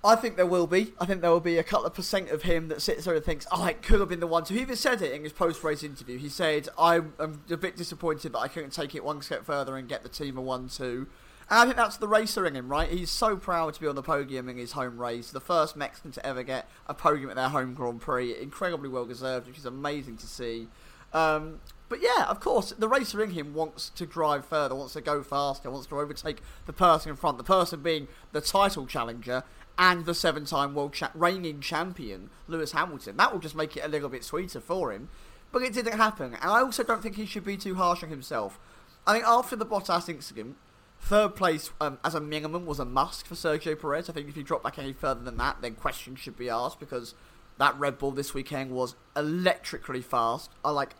I 0.03 0.15
think 0.15 0.35
there 0.35 0.45
will 0.45 0.67
be. 0.67 0.93
I 0.99 1.05
think 1.05 1.21
there 1.21 1.31
will 1.31 1.39
be 1.39 1.57
a 1.57 1.63
couple 1.63 1.85
of 1.85 1.93
percent 1.93 2.29
of 2.29 2.43
him 2.43 2.67
that 2.67 2.81
sits 2.81 3.05
there 3.05 3.15
and 3.15 3.25
thinks, 3.25 3.47
"Oh, 3.51 3.69
could 3.81 3.99
have 3.99 4.09
been 4.09 4.19
the 4.19 4.27
one." 4.27 4.45
So 4.45 4.53
he 4.53 4.61
even 4.61 4.75
said 4.75 5.01
it 5.01 5.11
in 5.11 5.23
his 5.23 5.33
post-race 5.33 5.81
interview. 5.81 6.17
He 6.17 6.29
said, 6.29 6.69
"I'm, 6.77 7.13
I'm 7.19 7.41
a 7.49 7.57
bit 7.57 7.75
disappointed 7.75 8.33
that 8.33 8.39
I 8.39 8.47
couldn't 8.47 8.71
take 8.71 8.95
it 8.95 9.03
one 9.03 9.21
step 9.21 9.43
further 9.43 9.75
and 9.75 9.89
get 9.89 10.03
the 10.03 10.09
team 10.09 10.37
a 10.37 10.41
one-two." 10.41 11.07
I 11.49 11.63
think 11.63 11.77
that's 11.77 11.97
the 11.97 12.09
racer 12.09 12.45
in 12.45 12.55
him, 12.55 12.67
right? 12.67 12.89
He's 12.89 13.09
so 13.09 13.37
proud 13.37 13.73
to 13.73 13.79
be 13.79 13.87
on 13.87 13.95
the 13.95 14.03
podium 14.03 14.49
in 14.49 14.57
his 14.57 14.73
home 14.73 14.99
race, 14.99 15.31
the 15.31 15.39
first 15.39 15.77
Mexican 15.77 16.11
to 16.11 16.25
ever 16.25 16.43
get 16.43 16.69
a 16.87 16.93
podium 16.93 17.29
at 17.29 17.37
their 17.37 17.49
home 17.49 17.73
Grand 17.73 18.01
Prix. 18.01 18.37
Incredibly 18.37 18.89
well 18.89 19.05
deserved, 19.05 19.47
which 19.47 19.57
is 19.57 19.65
amazing 19.65 20.17
to 20.17 20.27
see. 20.27 20.67
Um, 21.13 21.61
but 21.87 22.01
yeah, 22.01 22.25
of 22.27 22.41
course, 22.41 22.73
the 22.77 22.89
racer 22.89 23.23
in 23.23 23.31
him 23.31 23.53
wants 23.53 23.89
to 23.91 24.05
drive 24.05 24.45
further, 24.45 24.75
wants 24.75 24.93
to 24.93 25.01
go 25.01 25.23
faster, 25.23 25.71
wants 25.71 25.87
to 25.87 25.99
overtake 25.99 26.41
the 26.65 26.73
person 26.73 27.11
in 27.11 27.15
front. 27.15 27.37
The 27.37 27.45
person 27.45 27.81
being 27.81 28.09
the 28.33 28.41
title 28.41 28.85
challenger 28.85 29.43
and 29.79 30.05
the 30.05 30.13
seven-time 30.13 30.75
world 30.75 30.93
cha- 30.93 31.11
reigning 31.13 31.61
champion, 31.61 32.29
Lewis 32.47 32.73
Hamilton. 32.73 33.15
That 33.15 33.31
will 33.31 33.39
just 33.39 33.55
make 33.55 33.77
it 33.77 33.85
a 33.85 33.87
little 33.87 34.09
bit 34.09 34.25
sweeter 34.25 34.59
for 34.59 34.91
him. 34.91 35.07
But 35.53 35.61
it 35.61 35.71
didn't 35.71 35.97
happen, 35.97 36.33
and 36.33 36.51
I 36.51 36.59
also 36.59 36.83
don't 36.83 37.01
think 37.01 37.15
he 37.15 37.25
should 37.25 37.45
be 37.45 37.55
too 37.55 37.75
harsh 37.75 38.03
on 38.03 38.09
himself. 38.09 38.59
I 39.05 39.13
think 39.13 39.25
after 39.25 39.55
the 39.55 39.65
Bottas 39.65 40.09
incident, 40.09 40.57
third 41.01 41.35
place 41.35 41.71
um, 41.79 41.99
as 42.03 42.15
a 42.15 42.21
minimum 42.21 42.65
was 42.65 42.79
a 42.79 42.85
must 42.85 43.27
for 43.27 43.35
Sergio 43.35 43.79
Perez. 43.79 44.09
I 44.09 44.13
think 44.13 44.27
if 44.27 44.37
you 44.37 44.43
drop 44.43 44.63
back 44.63 44.77
any 44.77 44.93
further 44.93 45.21
than 45.21 45.37
that, 45.37 45.61
then 45.61 45.75
questions 45.75 46.19
should 46.19 46.37
be 46.37 46.49
asked 46.49 46.79
because 46.79 47.13
that 47.57 47.77
Red 47.79 47.97
Bull 47.97 48.11
this 48.11 48.33
weekend 48.33 48.71
was 48.71 48.95
electrically 49.15 50.01
fast. 50.01 50.51
I 50.63 50.71
like 50.71 50.95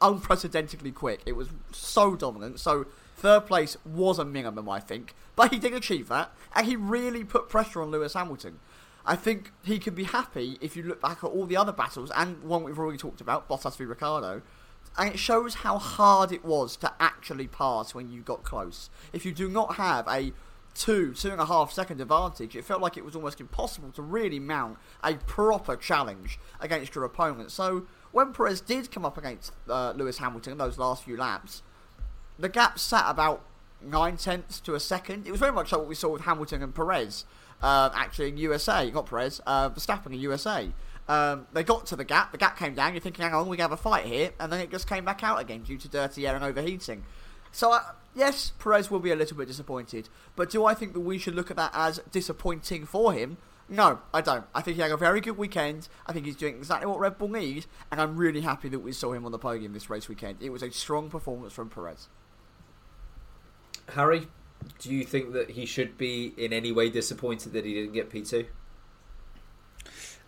unprecedentedly 0.00 0.90
quick. 0.90 1.22
It 1.26 1.32
was 1.32 1.48
so 1.70 2.16
dominant. 2.16 2.60
So 2.60 2.86
third 3.16 3.46
place 3.46 3.76
was 3.84 4.18
a 4.18 4.24
minimum, 4.24 4.68
I 4.68 4.80
think, 4.80 5.14
but 5.36 5.52
he 5.52 5.58
did 5.58 5.72
achieve 5.72 6.08
that, 6.08 6.32
and 6.54 6.66
he 6.66 6.76
really 6.76 7.24
put 7.24 7.48
pressure 7.48 7.80
on 7.80 7.90
Lewis 7.90 8.14
Hamilton. 8.14 8.58
I 9.04 9.16
think 9.16 9.52
he 9.64 9.78
can 9.78 9.94
be 9.94 10.04
happy 10.04 10.58
if 10.60 10.76
you 10.76 10.82
look 10.82 11.00
back 11.00 11.24
at 11.24 11.28
all 11.28 11.46
the 11.46 11.56
other 11.56 11.72
battles 11.72 12.12
and 12.14 12.42
one 12.42 12.62
we've 12.62 12.78
already 12.78 12.98
talked 12.98 13.20
about, 13.20 13.48
Bottas 13.48 13.76
v 13.76 13.84
Ricciardo, 13.84 14.42
and 14.98 15.14
it 15.14 15.18
shows 15.18 15.54
how 15.56 15.78
hard 15.78 16.32
it 16.32 16.44
was 16.44 16.76
to 16.76 16.92
actually 17.00 17.46
pass 17.46 17.94
when 17.94 18.10
you 18.10 18.20
got 18.20 18.42
close. 18.42 18.90
If 19.12 19.24
you 19.24 19.32
do 19.32 19.48
not 19.48 19.76
have 19.76 20.06
a 20.08 20.32
two, 20.74 21.12
two 21.14 21.30
and 21.30 21.40
a 21.40 21.46
half 21.46 21.72
second 21.72 22.00
advantage, 22.00 22.56
it 22.56 22.64
felt 22.64 22.80
like 22.80 22.96
it 22.96 23.04
was 23.04 23.16
almost 23.16 23.40
impossible 23.40 23.90
to 23.92 24.02
really 24.02 24.38
mount 24.38 24.78
a 25.02 25.14
proper 25.14 25.76
challenge 25.76 26.38
against 26.60 26.94
your 26.94 27.04
opponent. 27.04 27.50
So 27.50 27.86
when 28.10 28.32
Perez 28.32 28.60
did 28.60 28.90
come 28.90 29.04
up 29.04 29.16
against 29.18 29.52
uh, 29.68 29.92
Lewis 29.96 30.18
Hamilton 30.18 30.52
in 30.52 30.58
those 30.58 30.78
last 30.78 31.04
few 31.04 31.16
laps, 31.16 31.62
the 32.38 32.48
gap 32.48 32.78
sat 32.78 33.04
about 33.08 33.42
nine 33.80 34.16
tenths 34.16 34.60
to 34.60 34.74
a 34.74 34.80
second. 34.80 35.26
It 35.26 35.30
was 35.30 35.40
very 35.40 35.52
much 35.52 35.72
like 35.72 35.80
what 35.80 35.88
we 35.88 35.94
saw 35.94 36.10
with 36.10 36.22
Hamilton 36.22 36.62
and 36.62 36.74
Perez, 36.74 37.24
uh, 37.62 37.90
actually 37.94 38.28
in 38.28 38.36
USA, 38.38 38.90
not 38.90 39.06
Perez, 39.06 39.40
uh, 39.46 39.70
Verstappen 39.70 40.06
in 40.06 40.20
USA. 40.20 40.72
Um, 41.12 41.46
they 41.52 41.62
got 41.62 41.84
to 41.88 41.96
the 41.96 42.04
gap, 42.04 42.32
the 42.32 42.38
gap 42.38 42.58
came 42.58 42.74
down, 42.74 42.94
you're 42.94 43.02
thinking, 43.02 43.22
hang 43.22 43.34
on, 43.34 43.46
we 43.46 43.58
have 43.58 43.70
a 43.70 43.76
fight 43.76 44.06
here, 44.06 44.30
and 44.40 44.50
then 44.50 44.60
it 44.60 44.70
just 44.70 44.88
came 44.88 45.04
back 45.04 45.22
out 45.22 45.38
again 45.38 45.60
due 45.60 45.76
to 45.76 45.86
dirty 45.86 46.26
air 46.26 46.34
and 46.34 46.42
overheating. 46.42 47.04
So, 47.50 47.70
uh, 47.70 47.82
yes, 48.14 48.52
Perez 48.58 48.90
will 48.90 48.98
be 48.98 49.10
a 49.10 49.16
little 49.16 49.36
bit 49.36 49.46
disappointed, 49.46 50.08
but 50.36 50.48
do 50.48 50.64
I 50.64 50.72
think 50.72 50.94
that 50.94 51.00
we 51.00 51.18
should 51.18 51.34
look 51.34 51.50
at 51.50 51.58
that 51.58 51.72
as 51.74 52.00
disappointing 52.10 52.86
for 52.86 53.12
him? 53.12 53.36
No, 53.68 53.98
I 54.14 54.22
don't. 54.22 54.46
I 54.54 54.62
think 54.62 54.76
he 54.76 54.80
had 54.80 54.90
a 54.90 54.96
very 54.96 55.20
good 55.20 55.36
weekend. 55.36 55.86
I 56.06 56.14
think 56.14 56.24
he's 56.24 56.34
doing 56.34 56.56
exactly 56.56 56.86
what 56.86 56.98
Red 56.98 57.18
Bull 57.18 57.28
need, 57.28 57.66
and 57.90 58.00
I'm 58.00 58.16
really 58.16 58.40
happy 58.40 58.70
that 58.70 58.78
we 58.78 58.92
saw 58.92 59.12
him 59.12 59.26
on 59.26 59.32
the 59.32 59.38
podium 59.38 59.74
this 59.74 59.90
race 59.90 60.08
weekend. 60.08 60.38
It 60.40 60.48
was 60.48 60.62
a 60.62 60.70
strong 60.70 61.10
performance 61.10 61.52
from 61.52 61.68
Perez. 61.68 62.08
Harry, 63.90 64.28
do 64.78 64.90
you 64.90 65.04
think 65.04 65.34
that 65.34 65.50
he 65.50 65.66
should 65.66 65.98
be 65.98 66.32
in 66.38 66.54
any 66.54 66.72
way 66.72 66.88
disappointed 66.88 67.52
that 67.52 67.66
he 67.66 67.74
didn't 67.74 67.92
get 67.92 68.08
P2? 68.08 68.46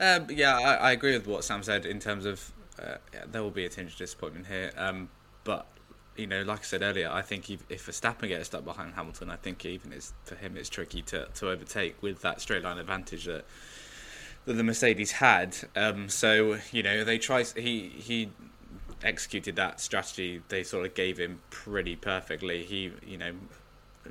Um, 0.00 0.26
yeah, 0.30 0.58
I, 0.58 0.74
I 0.74 0.92
agree 0.92 1.12
with 1.12 1.26
what 1.26 1.44
Sam 1.44 1.62
said 1.62 1.86
in 1.86 2.00
terms 2.00 2.26
of 2.26 2.52
uh, 2.78 2.96
yeah, 3.12 3.24
there 3.30 3.42
will 3.42 3.50
be 3.50 3.64
a 3.64 3.68
tinge 3.68 3.92
of 3.92 3.98
disappointment 3.98 4.46
here. 4.46 4.72
Um, 4.76 5.08
but 5.44 5.66
you 6.16 6.26
know, 6.26 6.42
like 6.42 6.60
I 6.60 6.62
said 6.62 6.82
earlier, 6.82 7.10
I 7.10 7.22
think 7.22 7.50
if, 7.50 7.64
if 7.68 7.86
Verstappen 7.86 8.28
gets 8.28 8.46
stuck 8.46 8.64
behind 8.64 8.94
Hamilton, 8.94 9.30
I 9.30 9.36
think 9.36 9.64
even 9.64 9.92
it's, 9.92 10.12
for 10.24 10.36
him 10.36 10.56
it's 10.56 10.68
tricky 10.68 11.02
to, 11.02 11.26
to 11.34 11.50
overtake 11.50 12.00
with 12.02 12.22
that 12.22 12.40
straight 12.40 12.62
line 12.62 12.78
advantage 12.78 13.24
that 13.26 13.44
that 14.44 14.54
the 14.54 14.62
Mercedes 14.62 15.12
had. 15.12 15.56
Um, 15.74 16.08
so 16.08 16.58
you 16.70 16.82
know, 16.82 17.04
they 17.04 17.18
try 17.18 17.44
he 17.44 17.88
he 17.88 18.30
executed 19.02 19.56
that 19.56 19.80
strategy. 19.80 20.42
They 20.48 20.62
sort 20.62 20.86
of 20.86 20.94
gave 20.94 21.18
him 21.18 21.40
pretty 21.50 21.96
perfectly. 21.96 22.64
He 22.64 22.92
you 23.06 23.18
know 23.18 23.32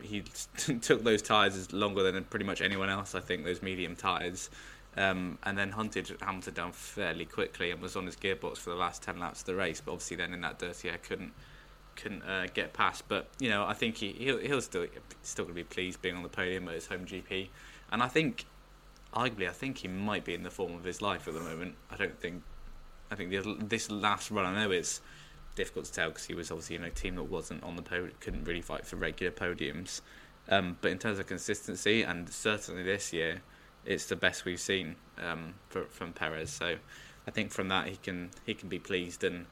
he 0.02 0.22
took 0.82 1.04
those 1.04 1.22
tyres 1.22 1.56
as 1.56 1.72
longer 1.72 2.04
than 2.04 2.24
pretty 2.26 2.46
much 2.46 2.62
anyone 2.62 2.90
else. 2.90 3.16
I 3.16 3.20
think 3.20 3.46
those 3.46 3.62
medium 3.62 3.96
tyres. 3.96 4.50
Um, 4.96 5.40
and 5.44 5.58
then 5.58 5.72
hunted 5.72 6.16
Hamilton 6.22 6.54
down 6.54 6.72
fairly 6.72 7.26
quickly 7.26 7.72
and 7.72 7.82
was 7.82 7.96
on 7.96 8.06
his 8.06 8.16
gearbox 8.16 8.58
for 8.58 8.70
the 8.70 8.76
last 8.76 9.02
ten 9.02 9.18
laps 9.18 9.40
of 9.40 9.46
the 9.48 9.56
race. 9.56 9.82
But 9.82 9.94
obviously, 9.94 10.18
then 10.18 10.34
in 10.34 10.42
that 10.42 10.60
dirty 10.60 10.90
air, 10.90 11.00
couldn't 11.02 11.34
couldn't 11.96 12.24
uh, 12.24 12.48
get 12.54 12.74
past. 12.74 13.08
But 13.08 13.28
you 13.40 13.50
know, 13.50 13.66
I 13.66 13.74
think 13.74 13.98
he 13.98 14.12
he'll, 14.12 14.38
he'll 14.38 14.62
still 14.62 14.86
still 15.24 15.46
going 15.46 15.56
to 15.56 15.62
be 15.62 15.64
pleased 15.64 16.02
being 16.02 16.16
on 16.16 16.24
the 16.24 16.30
podium 16.30 16.68
at 16.68 16.76
his 16.76 16.88
home 16.88 17.06
GP. 17.06 17.48
And 17.92 18.04
I 18.04 18.08
think, 18.08 18.46
arguably, 19.14 19.48
I 19.48 19.54
think 19.54 19.80
he 19.80 19.88
might 19.88 20.26
be 20.26 20.34
in 20.34 20.44
the 20.44 20.52
form 20.52 20.74
of 20.74 20.84
his 20.84 21.02
life 21.02 21.28
at 21.28 21.34
the 21.34 21.40
moment. 21.40 21.76
I 21.92 21.96
don't 21.96 22.20
think. 22.20 22.44
I 23.12 23.16
think 23.16 23.32
this 23.70 23.92
last 23.92 24.32
run, 24.32 24.46
I 24.46 24.64
know 24.64 24.72
it's 24.72 25.00
difficult 25.56 25.86
to 25.86 25.94
tell 25.94 26.10
because 26.10 26.26
he 26.26 26.34
was 26.34 26.50
obviously 26.50 26.76
in 26.78 26.84
a 26.84 26.90
team 26.90 27.16
that 27.16 27.24
wasn't 27.24 27.62
on 27.64 27.76
the 27.76 27.84
podium, 27.84 28.12
couldn't 28.20 28.46
really 28.46 28.62
fight 28.62 28.88
for 28.88 28.96
regular 28.96 29.32
podiums. 29.32 30.02
Um, 30.50 30.78
but 30.82 30.92
in 30.92 30.98
terms 30.98 31.20
of 31.20 31.28
consistency, 31.28 32.02
and 32.02 32.28
certainly 32.28 32.82
this 32.82 33.14
year, 33.14 33.42
it's 33.86 34.06
the 34.06 34.16
best 34.16 34.46
we've 34.46 34.60
seen 34.60 34.96
um, 35.22 35.56
for, 35.70 35.86
from 35.86 36.14
Perez. 36.14 36.50
So 36.50 36.76
I 37.28 37.32
think 37.32 37.52
from 37.52 37.68
that 37.70 37.88
he 37.88 37.98
can 37.98 38.32
he 38.46 38.54
can 38.54 38.70
be 38.70 38.80
pleased, 38.80 39.24
and 39.24 39.46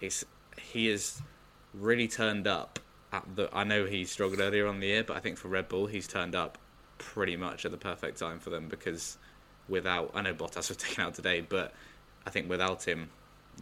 it's 0.00 0.24
he 0.60 0.86
has 0.86 1.22
really 1.72 2.08
turned 2.08 2.46
up 2.46 2.78
the, 3.34 3.48
I 3.52 3.64
know 3.64 3.84
he 3.84 4.04
struggled 4.04 4.40
earlier 4.40 4.66
on 4.66 4.80
the 4.80 4.86
year, 4.88 5.04
but 5.04 5.16
I 5.16 5.20
think 5.20 5.38
for 5.38 5.48
Red 5.48 5.68
Bull, 5.68 5.86
he's 5.86 6.06
turned 6.06 6.34
up 6.34 6.58
pretty 6.98 7.36
much 7.36 7.64
at 7.64 7.70
the 7.70 7.76
perfect 7.76 8.18
time 8.18 8.38
for 8.38 8.50
them 8.50 8.68
because 8.68 9.18
without, 9.68 10.10
I 10.14 10.22
know 10.22 10.34
Bottas 10.34 10.68
was 10.68 10.76
taken 10.76 11.04
out 11.04 11.14
today, 11.14 11.40
but 11.40 11.72
I 12.26 12.30
think 12.30 12.48
without 12.48 12.82
him, 12.84 13.10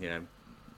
you 0.01 0.09
know, 0.09 0.23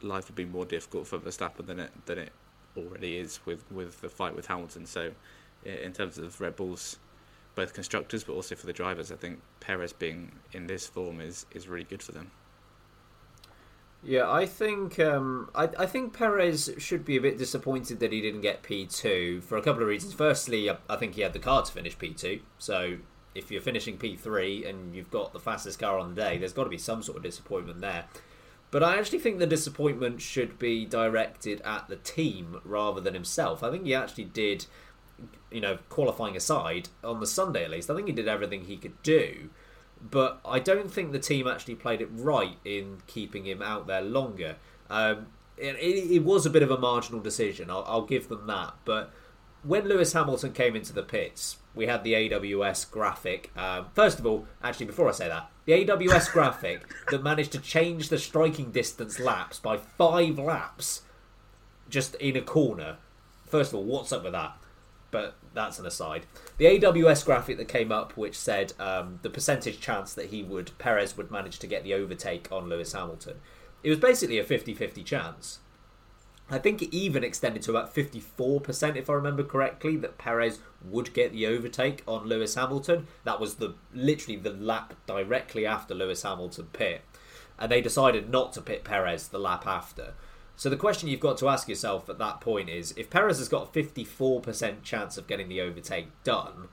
life 0.02 0.28
would 0.28 0.36
be 0.36 0.44
more 0.44 0.64
difficult 0.64 1.06
for 1.06 1.18
Verstappen 1.18 1.66
than 1.66 1.80
it 1.80 1.90
than 2.06 2.18
it 2.18 2.32
already 2.76 3.16
is 3.16 3.40
with 3.46 3.70
with 3.70 4.00
the 4.00 4.08
fight 4.08 4.34
with 4.34 4.46
Hamilton. 4.46 4.86
So, 4.86 5.12
in 5.64 5.92
terms 5.92 6.18
of 6.18 6.40
Red 6.40 6.56
Bulls, 6.56 6.98
both 7.54 7.72
constructors 7.72 8.24
but 8.24 8.32
also 8.34 8.54
for 8.54 8.66
the 8.66 8.72
drivers, 8.72 9.12
I 9.12 9.16
think 9.16 9.40
Perez 9.60 9.92
being 9.92 10.32
in 10.52 10.66
this 10.66 10.86
form 10.86 11.20
is 11.20 11.46
is 11.52 11.68
really 11.68 11.84
good 11.84 12.02
for 12.02 12.12
them. 12.12 12.30
Yeah, 14.02 14.30
I 14.30 14.44
think 14.44 15.00
um, 15.00 15.50
I, 15.54 15.70
I 15.78 15.86
think 15.86 16.12
Perez 16.12 16.70
should 16.78 17.04
be 17.04 17.16
a 17.16 17.20
bit 17.20 17.38
disappointed 17.38 18.00
that 18.00 18.12
he 18.12 18.20
didn't 18.20 18.42
get 18.42 18.62
P 18.62 18.86
two 18.86 19.40
for 19.40 19.56
a 19.56 19.62
couple 19.62 19.82
of 19.82 19.88
reasons. 19.88 20.12
Firstly, 20.12 20.68
I, 20.68 20.76
I 20.90 20.96
think 20.96 21.14
he 21.14 21.22
had 21.22 21.32
the 21.32 21.38
car 21.38 21.62
to 21.62 21.72
finish 21.72 21.98
P 21.98 22.12
two, 22.12 22.40
so 22.58 22.98
if 23.34 23.50
you're 23.50 23.62
finishing 23.62 23.96
P 23.96 24.14
three 24.14 24.64
and 24.64 24.94
you've 24.94 25.10
got 25.10 25.32
the 25.32 25.40
fastest 25.40 25.78
car 25.78 25.98
on 25.98 26.14
the 26.14 26.20
day, 26.20 26.38
there's 26.38 26.52
got 26.52 26.64
to 26.64 26.70
be 26.70 26.78
some 26.78 27.02
sort 27.02 27.16
of 27.16 27.22
disappointment 27.22 27.80
there. 27.80 28.04
But 28.70 28.82
I 28.82 28.98
actually 28.98 29.20
think 29.20 29.38
the 29.38 29.46
disappointment 29.46 30.20
should 30.20 30.58
be 30.58 30.84
directed 30.84 31.60
at 31.62 31.88
the 31.88 31.96
team 31.96 32.60
rather 32.64 33.00
than 33.00 33.14
himself. 33.14 33.62
I 33.62 33.70
think 33.70 33.84
he 33.84 33.94
actually 33.94 34.24
did, 34.24 34.66
you 35.50 35.60
know, 35.60 35.78
qualifying 35.88 36.36
aside 36.36 36.88
on 37.02 37.20
the 37.20 37.26
Sunday 37.26 37.64
at 37.64 37.70
least. 37.70 37.90
I 37.90 37.94
think 37.94 38.08
he 38.08 38.12
did 38.12 38.28
everything 38.28 38.64
he 38.64 38.76
could 38.76 39.02
do 39.02 39.50
but 40.10 40.40
I 40.44 40.58
don't 40.58 40.90
think 40.90 41.12
the 41.12 41.18
team 41.18 41.46
actually 41.46 41.76
played 41.76 42.00
it 42.02 42.08
right 42.12 42.58
in 42.64 42.98
keeping 43.06 43.46
him 43.46 43.62
out 43.62 43.86
there 43.86 44.02
longer. 44.02 44.56
Um, 44.90 45.28
it, 45.56 45.76
it, 45.76 46.10
it, 46.16 46.24
was 46.24 46.44
a 46.44 46.50
bit 46.50 46.62
of 46.62 46.70
a 46.70 46.78
marginal 46.78 47.20
decision, 47.20 47.70
I'll, 47.70 47.84
I'll, 47.86 48.04
give 48.04 48.28
them 48.28 48.46
that. 48.48 48.74
But 48.84 49.12
when 49.62 49.88
Lewis 49.88 50.12
Hamilton 50.12 50.52
came 50.52 50.76
into 50.76 50.92
the 50.92 51.02
pits, 51.02 51.56
we 51.74 51.86
had 51.86 52.04
the 52.04 52.12
AWS 52.12 52.90
graphic. 52.90 53.50
Um, 53.56 53.86
first 53.94 54.18
of 54.18 54.26
all, 54.26 54.46
actually, 54.62 54.86
before 54.86 55.08
I 55.08 55.12
say 55.12 55.28
that, 55.28 55.50
the 55.64 55.84
AWS 55.84 56.30
graphic 56.32 56.82
that 57.10 57.22
managed 57.22 57.52
to 57.52 57.60
change 57.60 58.08
the 58.08 58.18
striking 58.18 58.72
distance 58.72 59.18
laps 59.18 59.58
by 59.58 59.78
five 59.78 60.38
laps 60.38 61.02
just 61.88 62.14
in 62.16 62.36
a 62.36 62.42
corner. 62.42 62.98
First 63.46 63.72
of 63.72 63.78
all, 63.78 63.84
what's 63.84 64.12
up 64.12 64.24
with 64.24 64.32
that? 64.32 64.56
But 65.14 65.36
that's 65.54 65.78
an 65.78 65.86
aside. 65.86 66.26
The 66.58 66.64
AWS 66.64 67.24
graphic 67.24 67.56
that 67.58 67.68
came 67.68 67.92
up, 67.92 68.16
which 68.16 68.36
said 68.36 68.72
um, 68.80 69.20
the 69.22 69.30
percentage 69.30 69.78
chance 69.78 70.12
that 70.12 70.30
he 70.30 70.42
would 70.42 70.76
Perez 70.76 71.16
would 71.16 71.30
manage 71.30 71.60
to 71.60 71.68
get 71.68 71.84
the 71.84 71.94
overtake 71.94 72.48
on 72.50 72.68
Lewis 72.68 72.94
Hamilton, 72.94 73.36
it 73.84 73.90
was 73.90 74.00
basically 74.00 74.40
a 74.40 74.44
50-50 74.44 75.04
chance. 75.04 75.60
I 76.50 76.58
think 76.58 76.82
it 76.82 76.92
even 76.92 77.22
extended 77.22 77.62
to 77.62 77.70
about 77.70 77.94
54%, 77.94 78.96
if 78.96 79.08
I 79.08 79.12
remember 79.12 79.44
correctly, 79.44 79.96
that 79.98 80.18
Perez 80.18 80.58
would 80.84 81.14
get 81.14 81.30
the 81.30 81.46
overtake 81.46 82.02
on 82.08 82.26
Lewis 82.26 82.56
Hamilton. 82.56 83.06
That 83.22 83.38
was 83.38 83.54
the 83.54 83.76
literally 83.94 84.36
the 84.36 84.50
lap 84.50 84.94
directly 85.06 85.64
after 85.64 85.94
Lewis 85.94 86.24
Hamilton 86.24 86.70
pit, 86.72 87.02
and 87.56 87.70
they 87.70 87.80
decided 87.80 88.30
not 88.30 88.52
to 88.54 88.60
pit 88.62 88.82
Perez 88.82 89.28
the 89.28 89.38
lap 89.38 89.64
after. 89.64 90.14
So 90.56 90.70
the 90.70 90.76
question 90.76 91.08
you've 91.08 91.20
got 91.20 91.36
to 91.38 91.48
ask 91.48 91.68
yourself 91.68 92.08
at 92.08 92.18
that 92.18 92.40
point 92.40 92.68
is 92.68 92.92
if 92.96 93.10
Perez 93.10 93.38
has 93.38 93.48
got 93.48 93.74
a 93.74 93.82
54% 93.82 94.82
chance 94.82 95.18
of 95.18 95.26
getting 95.26 95.48
the 95.48 95.60
overtake 95.60 96.08
done, 96.22 96.68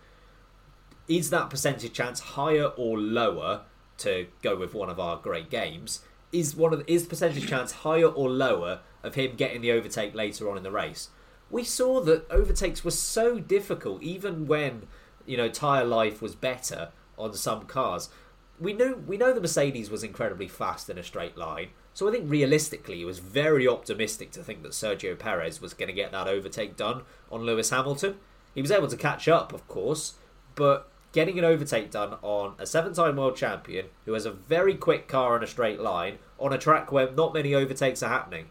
is 1.08 1.30
that 1.32 1.50
percentage 1.50 1.94
chance 1.94 2.20
higher 2.20 2.66
or 2.66 2.98
lower 2.98 3.62
to 3.98 4.28
go 4.42 4.56
with 4.56 4.74
one 4.74 4.90
of 4.90 5.00
our 5.00 5.18
great 5.18 5.50
games? 5.50 6.02
Is 6.32 6.56
one 6.56 6.74
of 6.74 6.80
the, 6.80 6.92
is 6.92 7.04
the 7.04 7.10
percentage 7.10 7.48
chance 7.48 7.72
higher 7.72 8.08
or 8.08 8.30
lower 8.30 8.82
of 9.04 9.16
him 9.16 9.36
getting 9.36 9.62
the 9.62 9.72
overtake 9.72 10.14
later 10.14 10.50
on 10.50 10.58
in 10.58 10.64
the 10.64 10.72
race? 10.72 11.10
We 11.50 11.64
saw 11.64 12.02
that 12.02 12.30
overtakes 12.30 12.86
were 12.86 12.92
so 12.92 13.40
difficult 13.40 14.02
even 14.04 14.48
when, 14.48 14.88
you 15.26 15.36
know, 15.36 15.50
tire 15.50 15.84
life 15.84 16.22
was 16.22 16.36
better 16.36 16.92
on 17.18 17.34
some 17.34 17.64
cars. 17.64 18.10
We 18.60 18.74
know 18.74 18.94
we 19.06 19.18
know 19.18 19.34
the 19.34 19.42
Mercedes 19.42 19.90
was 19.90 20.04
incredibly 20.04 20.48
fast 20.48 20.90
in 20.90 20.98
a 20.98 21.04
straight 21.04 21.36
line 21.36 21.70
so 21.94 22.08
I 22.08 22.12
think 22.12 22.30
realistically, 22.30 23.02
it 23.02 23.06
was 23.06 23.20
very 23.20 23.68
optimistic 23.68 24.32
to 24.32 24.44
think 24.44 24.64
that 24.64 24.72
Sergio 24.72 25.18
Perez 25.18 25.62
was 25.62 25.74
going 25.74 25.88
to 25.88 25.94
get 25.94 26.12
that 26.12 26.28
overtake 26.28 26.78
done 26.78 27.04
on 27.32 27.42
Lewis 27.42 27.70
Hamilton. 27.70 28.18
He 28.56 28.62
was 28.62 28.72
able 28.72 28.88
to 28.88 28.98
catch 28.98 29.28
up, 29.28 29.54
of 29.54 29.68
course, 29.68 30.16
but 30.56 30.90
getting 31.12 31.38
an 31.38 31.46
overtake 31.46 31.92
done 31.92 32.16
on 32.22 32.56
a 32.58 32.66
seven-time 32.66 33.18
world 33.18 33.36
champion 33.36 33.88
who 34.06 34.14
has 34.14 34.26
a 34.26 34.32
very 34.32 34.76
quick 34.76 35.08
car 35.08 35.36
in 35.36 35.44
a 35.44 35.48
straight 35.48 35.80
line 35.80 36.18
on 36.40 36.54
a 36.54 36.58
track 36.58 36.92
where 36.92 37.12
not 37.12 37.34
many 37.34 37.54
overtakes 37.54 38.02
are 38.02 38.10
happening. 38.10 38.48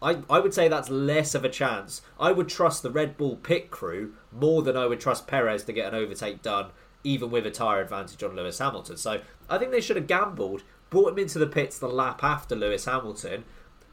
I, 0.00 0.22
I 0.30 0.38
would 0.38 0.54
say 0.54 0.68
that's 0.68 0.88
less 0.88 1.34
of 1.34 1.44
a 1.44 1.48
chance. 1.48 2.02
I 2.18 2.32
would 2.32 2.48
trust 2.48 2.82
the 2.82 2.90
Red 2.90 3.16
Bull 3.16 3.36
pit 3.36 3.70
crew 3.70 4.14
more 4.32 4.62
than 4.62 4.76
I 4.76 4.86
would 4.86 5.00
trust 5.00 5.26
Perez 5.26 5.64
to 5.64 5.72
get 5.72 5.92
an 5.92 6.00
overtake 6.00 6.40
done, 6.40 6.70
even 7.04 7.30
with 7.30 7.46
a 7.46 7.50
tyre 7.50 7.80
advantage 7.80 8.22
on 8.22 8.36
Lewis 8.36 8.58
Hamilton. 8.58 8.96
So 8.96 9.20
I 9.50 9.58
think 9.58 9.72
they 9.72 9.80
should 9.80 9.96
have 9.96 10.06
gambled 10.06 10.62
brought 10.90 11.12
him 11.12 11.18
into 11.18 11.38
the 11.38 11.46
pits 11.46 11.78
the 11.78 11.88
lap 11.88 12.22
after 12.22 12.54
Lewis 12.54 12.84
Hamilton, 12.84 13.44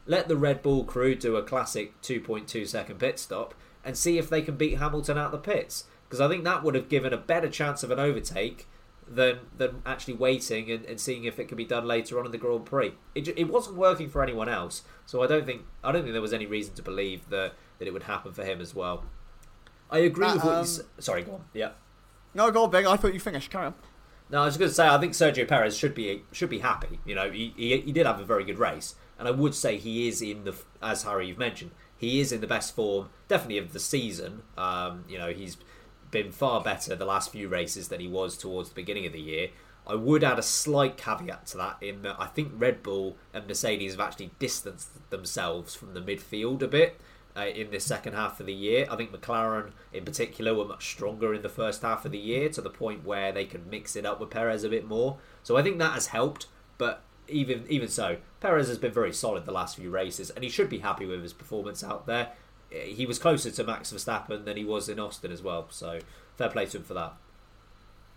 let 0.06 0.28
the 0.28 0.36
Red 0.36 0.62
Bull 0.62 0.84
crew 0.84 1.14
do 1.14 1.36
a 1.36 1.42
classic 1.42 2.00
2.2 2.02 2.66
second 2.66 2.98
pit 2.98 3.18
stop, 3.18 3.54
and 3.84 3.96
see 3.96 4.18
if 4.18 4.28
they 4.28 4.42
can 4.42 4.56
beat 4.56 4.78
Hamilton 4.78 5.18
out 5.18 5.32
the 5.32 5.38
pits. 5.38 5.84
Because 6.08 6.20
I 6.20 6.28
think 6.28 6.44
that 6.44 6.62
would 6.62 6.74
have 6.74 6.88
given 6.88 7.12
a 7.12 7.18
better 7.18 7.48
chance 7.48 7.82
of 7.82 7.90
an 7.90 7.98
overtake 7.98 8.68
than 9.08 9.38
than 9.56 9.82
actually 9.86 10.14
waiting 10.14 10.70
and, 10.70 10.84
and 10.84 11.00
seeing 11.00 11.24
if 11.24 11.38
it 11.38 11.46
could 11.46 11.56
be 11.56 11.64
done 11.64 11.86
later 11.86 12.18
on 12.18 12.26
in 12.26 12.32
the 12.32 12.38
Grand 12.38 12.64
Prix. 12.64 12.94
It, 13.14 13.28
it 13.36 13.48
wasn't 13.48 13.76
working 13.76 14.08
for 14.08 14.22
anyone 14.22 14.48
else, 14.48 14.82
so 15.04 15.22
I 15.22 15.26
don't 15.26 15.46
think 15.46 15.62
I 15.82 15.92
don't 15.92 16.02
think 16.02 16.12
there 16.12 16.22
was 16.22 16.32
any 16.32 16.46
reason 16.46 16.74
to 16.74 16.82
believe 16.82 17.28
that 17.30 17.54
that 17.78 17.86
it 17.86 17.92
would 17.92 18.04
happen 18.04 18.32
for 18.32 18.44
him 18.44 18.60
as 18.60 18.74
well. 18.74 19.04
I 19.90 19.98
agree 19.98 20.26
uh, 20.26 20.34
with 20.34 20.44
what 20.44 20.54
um, 20.54 20.66
you. 20.66 21.02
Sorry, 21.02 21.22
go 21.22 21.34
on. 21.34 21.44
Yeah. 21.52 21.70
No, 22.34 22.50
go 22.50 22.64
on, 22.64 22.70
Big. 22.70 22.84
I 22.84 22.96
thought 22.96 23.14
you 23.14 23.20
finished. 23.20 23.50
Carry 23.50 23.66
on. 23.66 23.74
No, 24.28 24.42
I 24.42 24.46
was 24.46 24.56
going 24.56 24.68
to 24.68 24.74
say 24.74 24.88
I 24.88 24.98
think 24.98 25.12
Sergio 25.12 25.46
Perez 25.46 25.76
should 25.76 25.94
be 25.94 26.22
should 26.32 26.50
be 26.50 26.58
happy. 26.58 26.98
You 27.04 27.14
know, 27.14 27.30
he, 27.30 27.54
he, 27.56 27.80
he 27.80 27.92
did 27.92 28.06
have 28.06 28.20
a 28.20 28.24
very 28.24 28.44
good 28.44 28.58
race, 28.58 28.96
and 29.18 29.28
I 29.28 29.30
would 29.30 29.54
say 29.54 29.76
he 29.76 30.08
is 30.08 30.20
in 30.20 30.44
the 30.44 30.56
as 30.82 31.04
Harry 31.04 31.28
you've 31.28 31.38
mentioned 31.38 31.70
he 31.96 32.20
is 32.20 32.32
in 32.32 32.40
the 32.40 32.46
best 32.46 32.74
form 32.74 33.08
definitely 33.28 33.58
of 33.58 33.72
the 33.72 33.80
season. 33.80 34.42
Um, 34.56 35.04
you 35.08 35.18
know, 35.18 35.32
he's 35.32 35.56
been 36.10 36.30
far 36.30 36.62
better 36.62 36.94
the 36.94 37.04
last 37.04 37.32
few 37.32 37.48
races 37.48 37.88
than 37.88 38.00
he 38.00 38.08
was 38.08 38.36
towards 38.36 38.68
the 38.68 38.74
beginning 38.74 39.06
of 39.06 39.12
the 39.12 39.20
year. 39.20 39.48
I 39.86 39.94
would 39.94 40.24
add 40.24 40.38
a 40.38 40.42
slight 40.42 40.96
caveat 40.96 41.46
to 41.48 41.56
that 41.58 41.76
in 41.80 42.02
that 42.02 42.16
I 42.18 42.26
think 42.26 42.52
Red 42.56 42.82
Bull 42.82 43.16
and 43.32 43.46
Mercedes 43.46 43.92
have 43.92 44.00
actually 44.00 44.32
distanced 44.38 45.10
themselves 45.10 45.74
from 45.74 45.94
the 45.94 46.00
midfield 46.00 46.62
a 46.62 46.68
bit 46.68 47.00
uh, 47.36 47.46
in 47.46 47.70
the 47.70 47.80
second 47.80 48.14
half 48.14 48.40
of 48.40 48.46
the 48.46 48.54
year. 48.54 48.86
I 48.90 48.96
think 48.96 49.12
McLaren, 49.12 49.72
in 49.92 50.04
particular, 50.04 50.54
were 50.54 50.64
much 50.64 50.90
stronger 50.90 51.34
in 51.34 51.42
the 51.42 51.48
first 51.48 51.82
half 51.82 52.04
of 52.04 52.12
the 52.12 52.18
year 52.18 52.48
to 52.50 52.60
the 52.60 52.70
point 52.70 53.04
where 53.04 53.32
they 53.32 53.44
could 53.44 53.66
mix 53.66 53.96
it 53.96 54.06
up 54.06 54.20
with 54.20 54.30
Perez 54.30 54.64
a 54.64 54.68
bit 54.68 54.86
more. 54.86 55.18
So 55.42 55.56
I 55.56 55.62
think 55.62 55.78
that 55.78 55.92
has 55.92 56.08
helped. 56.08 56.46
But 56.78 57.02
even 57.28 57.64
even 57.68 57.88
so, 57.88 58.18
Perez 58.40 58.68
has 58.68 58.78
been 58.78 58.92
very 58.92 59.12
solid 59.12 59.44
the 59.44 59.52
last 59.52 59.76
few 59.76 59.90
races, 59.90 60.30
and 60.30 60.44
he 60.44 60.50
should 60.50 60.70
be 60.70 60.78
happy 60.78 61.06
with 61.06 61.22
his 61.22 61.32
performance 61.32 61.82
out 61.82 62.06
there. 62.06 62.32
He 62.70 63.06
was 63.06 63.18
closer 63.18 63.50
to 63.50 63.64
Max 63.64 63.92
Verstappen 63.92 64.44
than 64.44 64.56
he 64.56 64.64
was 64.64 64.88
in 64.88 64.98
Austin 64.98 65.32
as 65.32 65.42
well. 65.42 65.66
So 65.70 66.00
fair 66.36 66.48
play 66.48 66.66
to 66.66 66.78
him 66.78 66.84
for 66.84 66.94
that. 66.94 67.14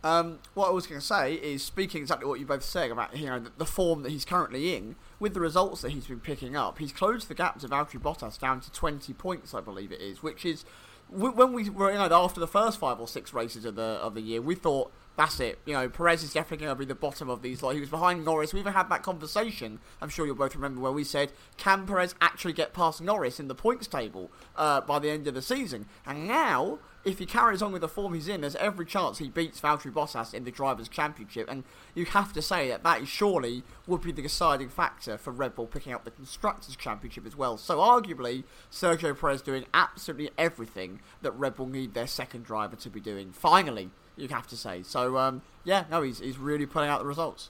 Um, 0.04 0.40
what 0.54 0.70
I 0.70 0.72
was 0.72 0.88
going 0.88 1.02
to 1.02 1.06
say 1.06 1.34
is, 1.34 1.64
speaking 1.64 2.02
exactly 2.02 2.28
what 2.28 2.40
you 2.40 2.46
both 2.46 2.64
said 2.64 2.90
about 2.90 3.18
you 3.18 3.26
know 3.26 3.44
the, 3.58 3.66
form 3.66 4.04
that 4.04 4.12
he's 4.12 4.24
currently 4.24 4.76
in, 4.76 4.96
with 5.20 5.34
the 5.34 5.42
results 5.42 5.82
that 5.82 5.92
he's 5.92 6.08
been 6.08 6.22
picking 6.22 6.56
up, 6.56 6.80
he's 6.80 6.94
closed 6.94 7.28
the 7.28 7.36
gap 7.36 7.60
to 7.60 7.68
Valtteri 7.68 8.02
Bottas 8.02 8.40
down 8.40 8.62
to 8.62 8.72
20 8.72 9.12
points, 9.14 9.54
I 9.54 9.60
believe 9.60 9.92
it 9.92 10.00
is, 10.00 10.24
which 10.24 10.46
is 10.46 10.64
when 11.10 11.54
we 11.54 11.70
were 11.70 11.92
you 11.92 11.98
know 11.98 12.08
after 12.12 12.40
the 12.40 12.48
first 12.48 12.80
five 12.80 13.00
or 13.00 13.08
six 13.08 13.34
races 13.34 13.66
of 13.66 13.76
the 13.76 13.82
of 13.82 14.14
the 14.14 14.22
year, 14.22 14.42
we 14.42 14.56
thought 14.56 14.92
that's 15.20 15.40
it. 15.42 15.60
You 15.66 15.74
know, 15.74 15.90
Perez 15.90 16.24
is 16.24 16.32
definitely 16.32 16.66
going 16.66 16.76
to 16.78 16.80
be 16.80 16.86
the 16.86 16.96
bottom 16.96 17.30
of 17.30 17.42
these. 17.42 17.62
Like 17.62 17.74
he 17.74 17.82
was 17.82 17.90
behind 17.90 18.24
Norris. 18.24 18.54
We 18.54 18.62
even 18.62 18.72
had 18.72 18.90
that 18.90 19.04
conversation. 19.04 19.80
I'm 20.02 20.08
sure 20.08 20.26
you'll 20.26 20.36
both 20.36 20.56
remember 20.56 20.80
where 20.80 20.94
we 20.94 21.04
said, 21.04 21.34
"Can 21.58 21.86
Perez 21.86 22.16
actually 22.22 22.54
get 22.54 22.74
past 22.74 23.02
Norris 23.02 23.40
in 23.40 23.50
the 23.50 23.56
points 23.56 23.88
table 23.88 24.32
uh, 24.56 24.80
by 24.82 24.98
the 25.00 25.10
end 25.10 25.28
of 25.28 25.34
the 25.34 25.42
season?" 25.42 25.88
And 26.06 26.28
now 26.28 26.80
if 27.06 27.20
he 27.20 27.26
carries 27.26 27.62
on 27.62 27.72
with 27.72 27.82
the 27.82 27.88
form 27.88 28.14
he's 28.14 28.28
in, 28.28 28.42
there's 28.42 28.56
every 28.58 28.86
chance 28.86 29.18
he 29.18 29.30
beats 29.30 29.62
Valtteri 29.62 29.92
Bottas 29.92 30.34
in 30.34 30.44
the 30.44 30.52
Drivers' 30.52 30.90
Championship. 30.90 31.48
And 31.50 31.64
you 31.96 32.06
have 32.06 32.34
to 32.34 32.42
say 32.42 32.68
that 32.70 32.84
that 32.84 33.08
surely 33.08 33.64
would 33.88 34.02
be 34.02 34.12
the 34.12 34.22
deciding 34.22 34.70
factor 34.70 35.18
for 35.18 35.32
Red 35.32 35.56
Bull 35.56 35.66
picking 35.66 35.94
up 35.94 36.04
the 36.04 36.12
Constructors' 36.12 36.76
Championship 36.76 37.26
as 37.26 37.36
well. 37.36 37.58
So 37.58 37.78
arguably, 37.80 38.44
Sergio 38.72 39.18
Perez 39.18 39.42
doing 39.42 39.66
absolutely 39.74 40.30
everything 40.38 41.00
that 41.22 41.32
Red 41.32 41.56
Bull 41.56 41.68
need 41.68 41.94
their 41.94 42.08
second 42.08 42.44
driver 42.44 42.76
to 42.76 42.90
be 42.90 43.00
doing. 43.00 43.32
Finally, 43.32 43.92
you 44.18 44.28
have 44.28 44.48
to 44.48 44.58
say. 44.58 44.84
So 44.84 45.18
um, 45.18 45.42
yeah, 45.64 45.86
no, 45.90 46.02
he's 46.02 46.20
he's 46.20 46.38
really 46.38 46.66
pulling 46.66 46.90
out 46.90 47.00
the 47.00 47.06
results. 47.06 47.50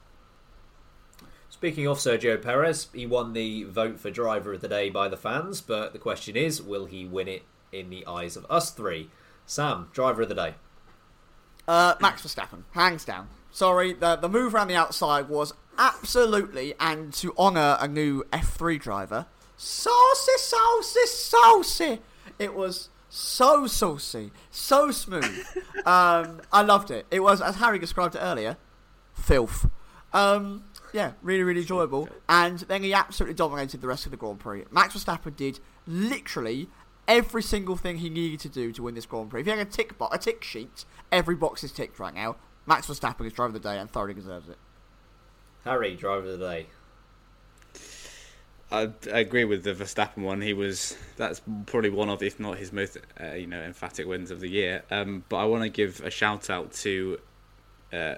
Speaking 1.50 1.88
of 1.88 1.98
Sergio 1.98 2.40
Perez, 2.40 2.88
he 2.94 3.08
won 3.08 3.34
the 3.34 3.64
vote 3.64 4.00
for 4.00 4.12
driver 4.12 4.54
of 4.54 4.62
the 4.62 4.68
day 4.68 4.92
by 4.92 5.08
the 5.08 5.18
fans, 5.18 5.62
but 5.62 5.94
the 5.94 6.00
question 6.00 6.36
is, 6.36 6.62
will 6.62 6.86
he 6.86 7.06
win 7.06 7.28
it 7.28 7.42
in 7.72 7.90
the 7.90 8.06
eyes 8.06 8.38
of 8.38 8.46
us 8.50 8.70
three? 8.70 9.10
Sam, 9.50 9.90
driver 9.94 10.22
of 10.22 10.30
the 10.30 10.36
day. 10.36 10.54
Uh, 11.68 11.96
Max 12.00 12.22
Verstappen, 12.22 12.66
hands 12.74 13.04
down. 13.04 13.30
Sorry, 13.50 13.94
the 13.94 14.16
the 14.16 14.30
move 14.30 14.54
around 14.54 14.68
the 14.68 14.76
outside 14.76 15.28
was 15.28 15.54
absolutely, 15.76 16.76
and 16.80 17.12
to 17.14 17.34
honour 17.36 17.76
a 17.80 17.88
new 17.88 18.24
F3 18.32 18.80
driver, 18.80 19.26
saucy, 19.58 20.38
saucy, 20.38 21.06
saucy. 21.08 22.00
It 22.38 22.54
was 22.54 22.90
so 23.10 23.66
saucy, 23.66 24.32
so 24.52 24.92
smooth. 24.92 25.44
um, 25.86 26.42
I 26.54 26.62
loved 26.62 26.92
it. 26.92 27.08
It 27.10 27.22
was, 27.22 27.42
as 27.42 27.56
Harry 27.56 27.80
described 27.80 28.14
it 28.14 28.20
earlier, 28.20 28.56
filth. 29.16 29.68
Um, 30.14 30.66
yeah, 30.94 31.14
really, 31.24 31.42
really 31.42 31.62
enjoyable. 31.62 32.08
And 32.28 32.60
then 32.60 32.84
he 32.84 32.94
absolutely 32.94 33.34
dominated 33.34 33.82
the 33.82 33.88
rest 33.88 34.06
of 34.06 34.12
the 34.12 34.18
Grand 34.18 34.40
Prix. 34.40 34.66
Max 34.72 34.96
Verstappen 34.96 35.36
did 35.36 35.60
literally 35.88 36.70
every 37.10 37.42
single 37.42 37.76
thing 37.76 37.98
he 37.98 38.10
needed 38.10 38.40
to 38.42 38.50
do 38.50 38.72
to 38.72 38.84
win 38.84 38.96
this 38.96 39.06
Grand 39.06 39.30
Prix. 39.30 39.42
If 39.42 39.48
he 39.48 39.50
had 39.50 39.60
a 39.60 39.66
tick 39.66 39.98
box, 39.98 40.16
a 40.16 40.20
tick 40.20 40.44
sheet, 40.44 40.86
every 41.12 41.36
box 41.36 41.64
is 41.64 41.72
ticked 41.74 42.00
right 42.00 42.14
now. 42.14 42.38
Max 42.66 42.88
Verstappen 42.88 43.26
is 43.26 43.34
driver 43.34 43.48
of 43.48 43.54
the 43.54 43.60
day 43.60 43.80
and 43.80 43.90
thoroughly 43.90 44.14
deserves 44.14 44.48
it. 44.48 44.58
Harry, 45.66 45.96
driver 45.96 46.30
of 46.30 46.40
the 46.40 46.46
day. 46.46 46.68
I, 48.72 48.92
I 49.12 49.20
agree 49.20 49.46
with 49.46 49.64
the 49.64 49.74
Verstappen 49.74 50.20
one. 50.20 50.42
He 50.42 50.54
was 50.54 50.96
that's 51.18 51.42
probably 51.66 51.90
one 51.90 52.10
of, 52.10 52.22
if 52.22 52.40
not 52.40 52.60
his 52.60 52.72
most, 52.72 52.98
uh, 53.20 53.34
you 53.34 53.48
know, 53.48 53.60
emphatic 53.60 54.08
wins 54.08 54.30
of 54.30 54.40
the 54.40 54.48
year. 54.48 54.84
Um, 54.92 55.26
but 55.28 55.38
I 55.38 55.46
want 55.46 55.64
to 55.64 55.70
give 55.70 56.02
a 56.02 56.12
shout 56.12 56.52
out 56.52 56.72
to 56.74 57.20
uh, 57.92 58.16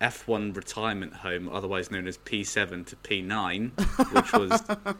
F1 0.00 0.56
retirement 0.56 1.12
home, 1.12 1.50
otherwise 1.50 1.90
known 1.90 2.06
as 2.06 2.16
P7 2.16 2.86
to 2.86 2.96
P9, 2.96 4.14
which 4.14 4.32
was 4.32 4.62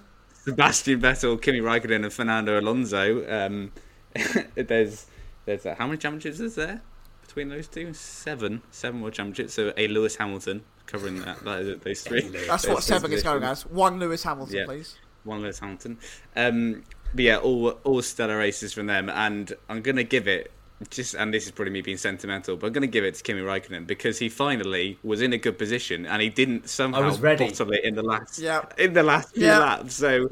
Sebastian 0.48 1.00
Vettel, 1.00 1.40
Kimi 1.40 1.60
Raikkonen, 1.60 2.04
and 2.04 2.12
Fernando 2.12 2.58
Alonso. 2.58 3.24
Um, 3.30 3.72
there's 4.54 5.06
there's 5.44 5.66
uh, 5.66 5.74
how 5.76 5.86
many 5.86 5.98
championships 5.98 6.40
is 6.40 6.54
there 6.54 6.80
between 7.20 7.48
those 7.50 7.68
two? 7.68 7.92
Seven, 7.92 8.62
seven 8.70 9.00
more 9.00 9.10
championships. 9.10 9.54
So 9.54 9.72
a 9.76 9.88
Lewis 9.88 10.16
Hamilton 10.16 10.62
covering 10.86 11.20
that, 11.20 11.44
that 11.44 11.82
those 11.82 12.02
three. 12.02 12.22
That's 12.22 12.64
those 12.64 12.74
what 12.74 12.82
seven 12.82 13.12
is 13.12 13.22
going 13.22 13.42
as. 13.42 13.66
One 13.66 13.98
Lewis 13.98 14.22
Hamilton, 14.22 14.56
Yeah. 14.56 14.64
please. 14.64 14.96
One 15.24 15.42
Lewis 15.42 15.58
Hamilton. 15.58 15.98
Um, 16.34 16.84
but 17.14 17.24
yeah, 17.24 17.36
all 17.36 17.70
all 17.84 18.00
stellar 18.02 18.38
races 18.38 18.72
from 18.72 18.86
them, 18.86 19.10
and 19.10 19.52
I'm 19.68 19.82
gonna 19.82 20.02
give 20.04 20.26
it 20.26 20.50
just, 20.90 21.14
and 21.14 21.34
this 21.34 21.46
is 21.46 21.50
probably 21.52 21.72
me 21.72 21.80
being 21.82 21.96
sentimental, 21.96 22.56
but 22.56 22.68
I'm 22.68 22.72
gonna 22.72 22.86
give 22.86 23.04
it 23.04 23.14
to 23.16 23.22
Kimi 23.22 23.40
Raikkonen 23.40 23.86
because 23.86 24.18
he 24.18 24.28
finally 24.28 24.98
was 25.02 25.20
in 25.22 25.32
a 25.32 25.38
good 25.38 25.58
position 25.58 26.06
and 26.06 26.22
he 26.22 26.28
didn't 26.28 26.68
somehow 26.68 27.02
I 27.02 27.06
was 27.06 27.20
ready. 27.20 27.46
bottle 27.48 27.72
it 27.72 27.84
in 27.84 27.94
the 27.94 28.02
last 28.02 28.38
Yeah. 28.38 28.62
in 28.78 28.92
the 28.92 29.02
last 29.02 29.34
few 29.34 29.46
Yeah. 29.46 29.58
laps. 29.58 29.94
So 29.94 30.28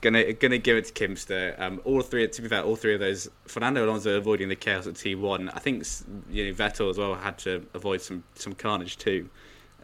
gonna 0.00 0.32
gonna 0.32 0.58
give 0.58 0.76
it 0.76 0.86
to 0.86 0.92
Kimster. 0.92 1.58
Um, 1.60 1.80
all 1.84 2.02
three, 2.02 2.26
to 2.26 2.42
be 2.42 2.48
fair, 2.48 2.62
all 2.62 2.76
three 2.76 2.94
of 2.94 3.00
those. 3.00 3.28
Fernando 3.46 3.84
Alonso 3.86 4.16
avoiding 4.16 4.48
the 4.48 4.56
chaos 4.56 4.86
at 4.86 4.94
T1. 4.94 5.50
I 5.54 5.58
think 5.60 5.84
you 6.30 6.46
know 6.46 6.52
Vettel 6.52 6.90
as 6.90 6.98
well 6.98 7.14
had 7.14 7.38
to 7.38 7.64
avoid 7.74 8.00
some 8.00 8.24
some 8.34 8.54
carnage 8.54 8.96
too. 8.98 9.28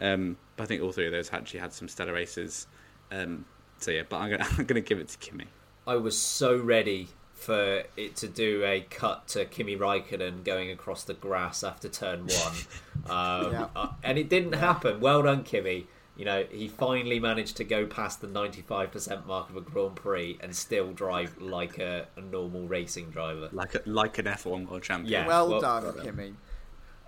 Um, 0.01 0.35
but 0.57 0.63
I 0.63 0.65
think 0.67 0.81
all 0.83 0.91
three 0.91 1.05
of 1.05 1.11
those 1.13 1.31
actually 1.31 1.61
had 1.61 1.71
some 1.73 1.87
stellar 1.87 2.13
races. 2.13 2.67
Um, 3.11 3.45
so 3.79 3.91
yeah, 3.91 4.03
but 4.07 4.17
I'm 4.17 4.29
gonna 4.29 4.45
I'm 4.57 4.65
gonna 4.65 4.81
give 4.81 4.99
it 4.99 5.07
to 5.09 5.17
Kimi. 5.19 5.45
I 5.87 5.95
was 5.95 6.17
so 6.17 6.57
ready 6.57 7.07
for 7.35 7.83
it 7.97 8.15
to 8.15 8.27
do 8.27 8.63
a 8.65 8.81
cut 8.89 9.27
to 9.27 9.45
Kimi 9.45 9.75
Raikkonen 9.77 10.43
going 10.43 10.71
across 10.71 11.03
the 11.03 11.13
grass 11.13 11.63
after 11.63 11.87
turn 11.89 12.21
one, 12.27 12.55
um, 13.09 13.51
Yeah. 13.51 13.67
uh, 13.75 13.89
and 14.03 14.17
it 14.17 14.29
didn't 14.29 14.53
happen. 14.53 14.99
Well 14.99 15.21
done, 15.21 15.43
Kimi. 15.43 15.87
You 16.17 16.23
know 16.23 16.45
he 16.49 16.69
finally 16.69 17.19
managed 17.19 17.57
to 17.57 17.65
go 17.65 17.85
past 17.85 18.21
the 18.21 18.27
95% 18.27 19.25
mark 19.25 19.49
of 19.49 19.57
a 19.57 19.61
Grand 19.61 19.97
Prix 19.97 20.37
and 20.39 20.55
still 20.55 20.93
drive 20.93 21.37
like 21.41 21.77
a, 21.77 22.07
a 22.15 22.21
normal 22.21 22.69
racing 22.69 23.09
driver. 23.11 23.49
Like 23.51 23.75
a, 23.75 23.81
like 23.85 24.17
an 24.17 24.25
F1 24.25 24.65
world 24.69 24.81
champion. 24.81 25.11
Yeah. 25.11 25.27
well, 25.27 25.49
well- 25.49 25.59
done, 25.61 25.93
Kimi. 26.01 26.33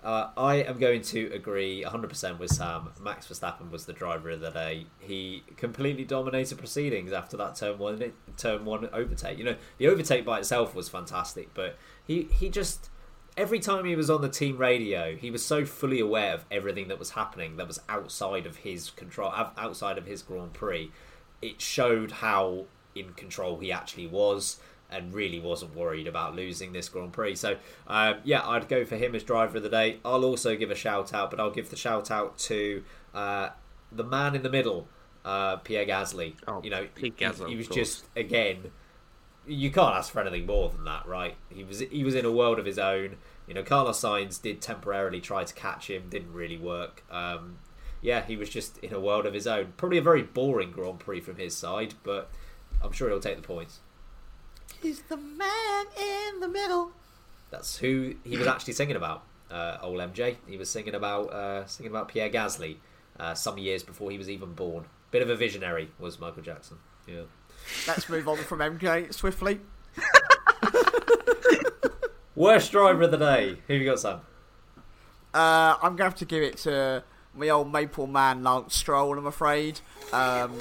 Uh, 0.02 0.30
I 0.36 0.56
am 0.56 0.78
going 0.78 1.02
to 1.02 1.30
agree 1.34 1.84
100% 1.84 2.38
with 2.38 2.50
Sam. 2.50 2.90
Max 3.00 3.26
Verstappen 3.26 3.70
was 3.70 3.86
the 3.86 3.92
driver 3.92 4.30
of 4.30 4.40
the 4.40 4.50
day. 4.50 4.86
He 5.00 5.42
completely 5.56 6.04
dominated 6.04 6.56
proceedings 6.58 7.12
after 7.12 7.36
that 7.36 7.56
turn 7.56 7.78
one 7.78 8.12
turn 8.36 8.64
one 8.64 8.88
overtake. 8.92 9.38
You 9.38 9.44
know, 9.44 9.56
the 9.78 9.88
overtake 9.88 10.24
by 10.24 10.38
itself 10.38 10.74
was 10.74 10.88
fantastic, 10.88 11.52
but 11.52 11.76
he 12.06 12.28
he 12.32 12.48
just 12.48 12.90
every 13.36 13.58
time 13.58 13.84
he 13.84 13.96
was 13.96 14.08
on 14.08 14.22
the 14.22 14.28
team 14.28 14.56
radio, 14.56 15.16
he 15.16 15.30
was 15.30 15.44
so 15.44 15.64
fully 15.64 15.98
aware 15.98 16.34
of 16.34 16.44
everything 16.50 16.88
that 16.88 16.98
was 16.98 17.10
happening 17.10 17.56
that 17.56 17.66
was 17.66 17.80
outside 17.88 18.46
of 18.46 18.58
his 18.58 18.90
control, 18.90 19.32
outside 19.56 19.98
of 19.98 20.06
his 20.06 20.22
Grand 20.22 20.52
Prix. 20.52 20.92
It 21.42 21.60
showed 21.60 22.10
how 22.10 22.66
in 22.94 23.12
control 23.14 23.58
he 23.58 23.70
actually 23.70 24.06
was 24.06 24.58
and 24.90 25.12
really 25.12 25.38
wasn't 25.38 25.74
worried 25.74 26.06
about 26.06 26.34
losing 26.34 26.72
this 26.72 26.88
Grand 26.88 27.12
Prix. 27.12 27.36
So, 27.36 27.56
um, 27.86 28.16
yeah, 28.24 28.46
I'd 28.46 28.68
go 28.68 28.84
for 28.84 28.96
him 28.96 29.14
as 29.14 29.22
driver 29.22 29.58
of 29.58 29.62
the 29.62 29.68
day. 29.68 29.98
I'll 30.04 30.24
also 30.24 30.56
give 30.56 30.70
a 30.70 30.74
shout 30.74 31.12
out, 31.12 31.30
but 31.30 31.40
I'll 31.40 31.50
give 31.50 31.70
the 31.70 31.76
shout 31.76 32.10
out 32.10 32.38
to 32.38 32.84
uh, 33.14 33.50
the 33.92 34.04
man 34.04 34.34
in 34.34 34.42
the 34.42 34.50
middle, 34.50 34.88
uh, 35.24 35.56
Pierre 35.56 35.86
Gasly. 35.86 36.34
Oh, 36.46 36.62
you 36.62 36.70
know, 36.70 36.86
he, 36.96 37.10
Gasly, 37.10 37.48
he 37.48 37.52
of 37.52 37.58
was 37.58 37.68
just 37.68 38.06
again. 38.16 38.70
You 39.46 39.70
can't 39.70 39.94
ask 39.94 40.12
for 40.12 40.20
anything 40.20 40.44
more 40.44 40.68
than 40.68 40.84
that, 40.84 41.06
right? 41.06 41.36
He 41.48 41.64
was 41.64 41.80
he 41.80 42.04
was 42.04 42.14
in 42.14 42.24
a 42.24 42.32
world 42.32 42.58
of 42.58 42.66
his 42.66 42.78
own. 42.78 43.16
You 43.46 43.54
know, 43.54 43.62
Carlos 43.62 43.98
Sainz 43.98 44.40
did 44.40 44.60
temporarily 44.60 45.22
try 45.22 45.44
to 45.44 45.54
catch 45.54 45.88
him, 45.88 46.10
didn't 46.10 46.34
really 46.34 46.58
work. 46.58 47.02
Um, 47.10 47.58
yeah, 48.02 48.24
he 48.24 48.36
was 48.36 48.50
just 48.50 48.78
in 48.78 48.92
a 48.92 49.00
world 49.00 49.26
of 49.26 49.34
his 49.34 49.46
own. 49.46 49.72
Probably 49.76 49.98
a 49.98 50.02
very 50.02 50.22
boring 50.22 50.70
Grand 50.70 51.00
Prix 51.00 51.20
from 51.20 51.36
his 51.36 51.56
side, 51.56 51.94
but 52.02 52.30
I'm 52.82 52.92
sure 52.92 53.08
he'll 53.08 53.20
take 53.20 53.36
the 53.36 53.42
points. 53.42 53.80
He's 54.80 55.02
the 55.02 55.16
man 55.16 55.86
in 55.98 56.40
the 56.40 56.48
middle. 56.48 56.92
That's 57.50 57.78
who 57.78 58.14
he 58.24 58.36
was 58.36 58.46
actually 58.46 58.74
singing 58.74 58.96
about. 58.96 59.24
Uh, 59.50 59.78
old 59.80 59.98
MJ. 59.98 60.36
He 60.46 60.58
was 60.58 60.68
singing 60.68 60.94
about 60.94 61.32
uh, 61.32 61.66
singing 61.66 61.90
about 61.90 62.08
Pierre 62.08 62.28
Gasly 62.28 62.76
uh, 63.18 63.34
some 63.34 63.56
years 63.58 63.82
before 63.82 64.10
he 64.10 64.18
was 64.18 64.28
even 64.28 64.52
born. 64.52 64.84
Bit 65.10 65.22
of 65.22 65.30
a 65.30 65.36
visionary 65.36 65.90
was 65.98 66.20
Michael 66.20 66.42
Jackson. 66.42 66.76
Yeah. 67.06 67.22
Let's 67.86 68.08
move 68.08 68.28
on 68.28 68.36
from 68.38 68.58
MJ 68.58 69.12
swiftly. 69.12 69.60
Worst 72.34 72.70
driver 72.70 73.02
of 73.02 73.10
the 73.10 73.16
day. 73.16 73.56
Who 73.66 73.72
have 73.72 73.82
you 73.82 73.88
got, 73.88 74.00
Sam? 74.00 74.20
Uh, 75.34 75.76
I'm 75.76 75.96
going 75.96 75.98
to 75.98 76.04
have 76.04 76.14
to 76.16 76.24
give 76.24 76.42
it 76.42 76.58
to 76.58 77.02
my 77.34 77.48
old 77.48 77.72
maple 77.72 78.06
man, 78.06 78.42
Lance 78.42 78.74
Stroll, 78.74 79.18
I'm 79.18 79.26
afraid. 79.26 79.80
Um, 80.12 80.54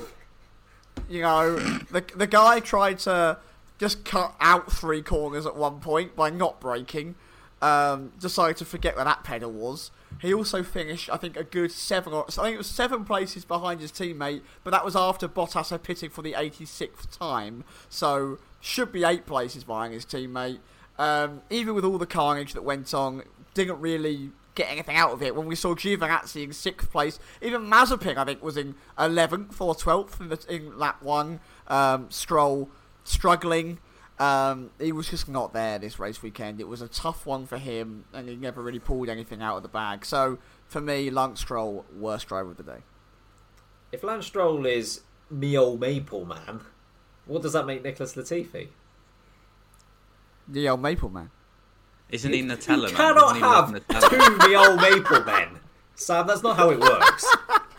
you 1.09 1.21
know, 1.21 1.57
the, 1.57 2.03
the 2.15 2.27
guy 2.27 2.59
tried 2.59 2.99
to 2.99 3.37
just 3.77 4.05
cut 4.05 4.35
out 4.39 4.71
three 4.71 5.01
corners 5.01 5.45
at 5.45 5.55
one 5.55 5.79
point 5.79 6.15
by 6.15 6.29
not 6.29 6.59
braking. 6.59 7.15
Um, 7.59 8.11
decided 8.19 8.57
to 8.57 8.65
forget 8.65 8.95
where 8.95 9.05
that 9.05 9.23
pedal 9.23 9.51
was. 9.51 9.89
He 10.21 10.31
also 10.31 10.61
finished, 10.61 11.09
I 11.11 11.17
think, 11.17 11.35
a 11.35 11.43
good 11.43 11.71
seven 11.71 12.13
or 12.13 12.25
I 12.27 12.31
think 12.31 12.53
it 12.53 12.57
was 12.57 12.67
seven 12.67 13.03
places 13.03 13.45
behind 13.45 13.81
his 13.81 13.91
teammate, 13.91 14.41
but 14.63 14.71
that 14.71 14.85
was 14.85 14.95
after 14.95 15.27
Bottas 15.27 15.71
had 15.71 15.81
pitted 15.81 16.11
for 16.11 16.21
the 16.21 16.33
86th 16.33 17.17
time. 17.17 17.63
So 17.89 18.37
should 18.59 18.91
be 18.91 19.03
eight 19.03 19.25
places 19.25 19.63
behind 19.63 19.93
his 19.93 20.05
teammate. 20.05 20.59
Um, 20.99 21.41
even 21.49 21.73
with 21.73 21.83
all 21.83 21.97
the 21.97 22.05
carnage 22.07 22.53
that 22.53 22.63
went 22.63 22.93
on, 22.93 23.23
didn't 23.55 23.79
really 23.79 24.31
get 24.55 24.71
anything 24.71 24.95
out 24.95 25.11
of 25.11 25.21
it. 25.21 25.35
When 25.35 25.47
we 25.47 25.55
saw 25.55 25.75
Giovinazzi 25.75 26.43
in 26.43 26.51
sixth 26.51 26.91
place, 26.91 27.19
even 27.41 27.61
Mazepin 27.61 28.17
I 28.17 28.25
think 28.25 28.43
was 28.43 28.57
in 28.57 28.75
11th 28.97 29.61
or 29.61 29.75
12th 29.75 30.19
in, 30.19 30.29
the, 30.29 30.45
in 30.49 30.77
lap 30.77 31.01
one. 31.01 31.39
Um, 31.67 32.09
Stroll 32.09 32.69
struggling. 33.09 33.79
Um, 34.19 34.71
he 34.79 34.91
was 34.91 35.09
just 35.09 35.27
not 35.29 35.53
there 35.53 35.77
this 35.77 35.99
race 35.99 36.23
weekend. 36.23 36.59
It 36.59 36.67
was 36.67 36.81
a 36.81 36.87
tough 36.87 37.25
one 37.25 37.45
for 37.45 37.57
him, 37.57 38.05
and 38.13 38.27
he 38.27 38.35
never 38.35 38.61
really 38.61 38.79
pulled 38.79 39.09
anything 39.09 39.41
out 39.41 39.57
of 39.57 39.63
the 39.63 39.69
bag. 39.69 40.05
So 40.05 40.39
for 40.67 40.81
me, 40.81 41.09
Lance 41.09 41.39
Stroll, 41.41 41.85
worst 41.95 42.27
driver 42.27 42.51
of 42.51 42.57
the 42.57 42.63
day. 42.63 42.79
If 43.91 44.03
Lance 44.03 44.25
Stroll 44.25 44.65
is 44.65 45.01
me 45.29 45.57
old 45.57 45.79
maple 45.79 46.25
man, 46.25 46.61
what 47.27 47.41
does 47.41 47.53
that 47.53 47.65
make 47.65 47.83
Nicholas 47.83 48.15
Latifi? 48.15 48.69
The 50.47 50.69
old 50.69 50.81
Maple 50.81 51.09
Man. 51.09 51.29
Isn't 52.09 52.31
he 52.31 52.41
Nutella? 52.41 52.89
you 52.89 52.95
man? 52.95 52.95
cannot 52.95 53.35
he 53.35 53.41
have 53.41 54.09
two 54.09 54.47
me 54.47 54.55
old 54.55 54.79
maple 54.79 55.23
men. 55.25 55.59
Sam, 55.95 56.25
that's 56.25 56.41
not 56.41 56.55
how 56.55 56.69
it 56.69 56.79
works. 56.79 57.25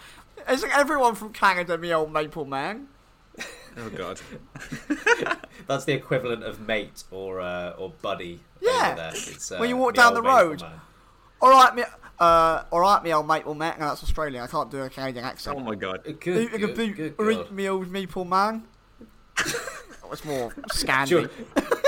Isn't 0.51 0.71
everyone 0.73 1.15
from 1.15 1.33
Canada 1.33 1.79
me 1.79 1.95
old 1.95 2.13
Maple 2.13 2.45
Man? 2.45 2.89
Oh 3.79 3.91
god. 3.91 4.21
That's 5.67 5.85
the 5.85 5.93
equivalent 5.93 6.43
of 6.43 6.61
mate 6.67 7.05
or 7.11 7.41
uh, 7.41 7.71
or 7.79 7.91
buddy. 8.03 8.41
Yeah. 8.61 8.71
over 8.89 8.97
there. 8.97 9.13
It's, 9.15 9.53
uh, 9.53 9.59
When 9.59 9.69
you 9.69 9.77
walk 9.77 9.95
down 9.95 10.15
the 10.15 10.23
road. 10.23 10.63
All 11.41 11.51
right, 11.51 11.75
me. 11.75 11.85
Uh, 12.19 12.65
all 12.73 12.81
right, 12.81 13.01
me 13.05 13.13
old 13.15 13.29
Maple 13.29 13.55
Man. 13.55 13.77
No, 13.79 13.89
that's 13.89 14.03
Australian. 14.03 14.43
I 14.43 14.49
can't 14.49 14.71
do 14.71 14.83
a 14.83 14.91
Canadian 14.91 15.25
accent. 15.25 15.57
Oh 15.57 15.61
my 15.61 15.77
god. 15.77 16.03
Good, 16.05 16.17
You 16.17 16.49
good, 16.49 16.51
can 16.51 16.75
do- 16.75 16.93
good 16.95 17.15
all 17.19 17.25
right, 17.27 17.37
God. 17.37 17.53
me 17.53 17.69
old 17.69 17.89
Maple 17.93 18.25
Man. 18.25 18.65
that 19.37 20.11
was 20.11 20.25
more 20.25 20.51
Scandi. 20.73 21.09
Sure. 21.09 21.31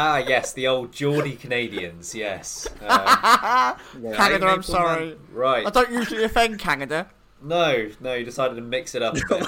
Ah, 0.00 0.18
yes, 0.18 0.52
the 0.52 0.68
old 0.68 0.92
Geordie 0.92 1.34
Canadians, 1.34 2.14
yes. 2.14 2.68
Um, 2.82 3.76
Canada, 4.14 4.46
I'm 4.46 4.58
Maple 4.58 4.62
sorry. 4.62 5.16
right. 5.32 5.66
I 5.66 5.70
don't 5.70 5.90
usually 5.90 6.22
offend 6.22 6.60
Canada. 6.60 7.08
No, 7.42 7.88
no, 7.98 8.14
you 8.14 8.24
decided 8.24 8.54
to 8.54 8.60
mix 8.60 8.94
it 8.94 9.02
up 9.02 9.16
a 9.16 9.20
bit. 9.28 9.46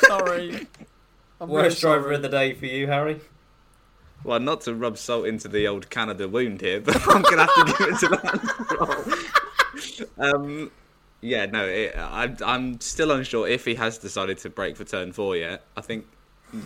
Sorry. 0.00 0.66
I'm 1.40 1.48
very 1.48 1.62
Worst 1.62 1.80
driver 1.80 2.02
sorry. 2.02 2.16
of 2.16 2.22
the 2.22 2.28
day 2.28 2.54
for 2.54 2.66
you, 2.66 2.86
Harry? 2.86 3.20
Well, 4.24 4.40
not 4.40 4.60
to 4.62 4.74
rub 4.74 4.98
salt 4.98 5.26
into 5.26 5.48
the 5.48 5.66
old 5.66 5.88
Canada 5.88 6.28
wound 6.28 6.60
here, 6.60 6.80
but 6.84 6.96
I'm 7.08 7.22
gonna 7.22 7.46
have 7.46 7.54
to 7.54 7.74
give 7.78 7.88
it 7.88 7.98
to 8.00 8.08
Lance 9.76 9.84
Stroll. 9.84 10.08
um, 10.18 10.70
yeah, 11.22 11.46
no, 11.46 11.64
it, 11.66 11.94
I, 11.96 12.34
I'm 12.44 12.80
still 12.80 13.10
unsure 13.10 13.48
if 13.48 13.64
he 13.64 13.74
has 13.76 13.98
decided 13.98 14.38
to 14.38 14.50
brake 14.50 14.76
for 14.76 14.84
turn 14.84 15.12
four 15.12 15.36
yet. 15.36 15.64
I 15.76 15.80
think 15.80 16.06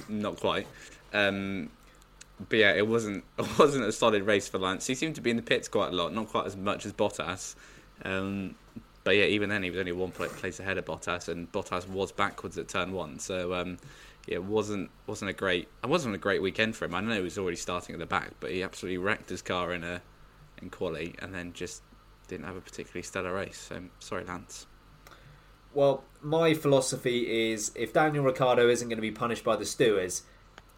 not 0.09 0.41
quite. 0.41 0.67
Um, 1.13 1.71
but 2.49 2.59
yeah, 2.59 2.73
it 2.73 2.87
wasn't 2.87 3.25
it 3.39 3.59
wasn't 3.59 3.85
a 3.85 3.93
solid 3.93 4.25
race 4.25 4.49
for 4.49 4.59
Lance. 4.59 4.87
He 4.87 4.95
seemed 4.95 5.15
to 5.17 5.21
be 5.21 5.31
in 5.31 5.37
the 5.37 5.43
pits 5.43 5.69
quite 5.69 5.93
a 5.93 5.97
lot, 5.97 6.13
not 6.13 6.29
quite 6.29 6.47
as 6.47 6.57
much 6.57 6.87
as 6.87 6.93
Bottas. 6.93 7.55
Um, 8.05 8.57
but 9.05 9.17
yeah, 9.17 9.25
even 9.25 9.51
then 9.51 9.63
he 9.63 9.71
was 9.71 9.79
only 9.79 9.93
one 9.93 10.11
place 10.11 10.59
ahead 10.59 10.79
of 10.79 10.87
Bottas, 10.87 11.29
and 11.29 11.51
Bottas 11.53 11.87
was 11.87 12.11
backwards 12.11 12.57
at 12.59 12.69
turn 12.69 12.93
one. 12.93 13.19
So 13.19 13.55
um, 13.55 13.79
yeah, 14.27 14.37
it 14.37 14.45
wasn't 14.45 14.91
wasn't 15.07 15.31
a 15.31 15.35
great 15.35 15.69
it 15.83 15.89
wasn't 15.89 16.15
a 16.15 16.19
great 16.19 16.43
weekend 16.43 16.75
for 16.75 16.87
him. 16.87 16.95
I 16.95 17.01
know 17.01 17.15
he 17.15 17.21
was 17.21 17.39
already 17.39 17.59
starting 17.59 17.95
at 17.95 17.99
the 17.99 18.07
back, 18.07 18.33
but 18.41 18.51
he 18.51 18.63
absolutely 18.63 18.99
wrecked 18.99 19.29
his 19.29 19.43
car 19.43 19.73
in 19.73 19.85
a 19.85 20.01
in 20.61 20.71
quali, 20.71 21.15
and 21.19 21.35
then 21.35 21.53
just 21.53 21.83
didn't 22.29 22.47
have 22.47 22.57
a 22.57 22.61
particularly 22.61 23.03
stellar 23.03 23.35
race. 23.35 23.59
So 23.69 23.83
sorry, 23.99 24.25
Lance. 24.25 24.67
Well, 25.75 26.05
my 26.23 26.55
philosophy 26.55 27.51
is 27.53 27.73
if 27.75 27.93
Daniel 27.93 28.25
Ricciardo 28.25 28.69
isn't 28.69 28.89
going 28.89 28.97
to 28.97 29.03
be 29.03 29.11
punished 29.11 29.45
by 29.45 29.57
the 29.57 29.67
stewards, 29.67 30.23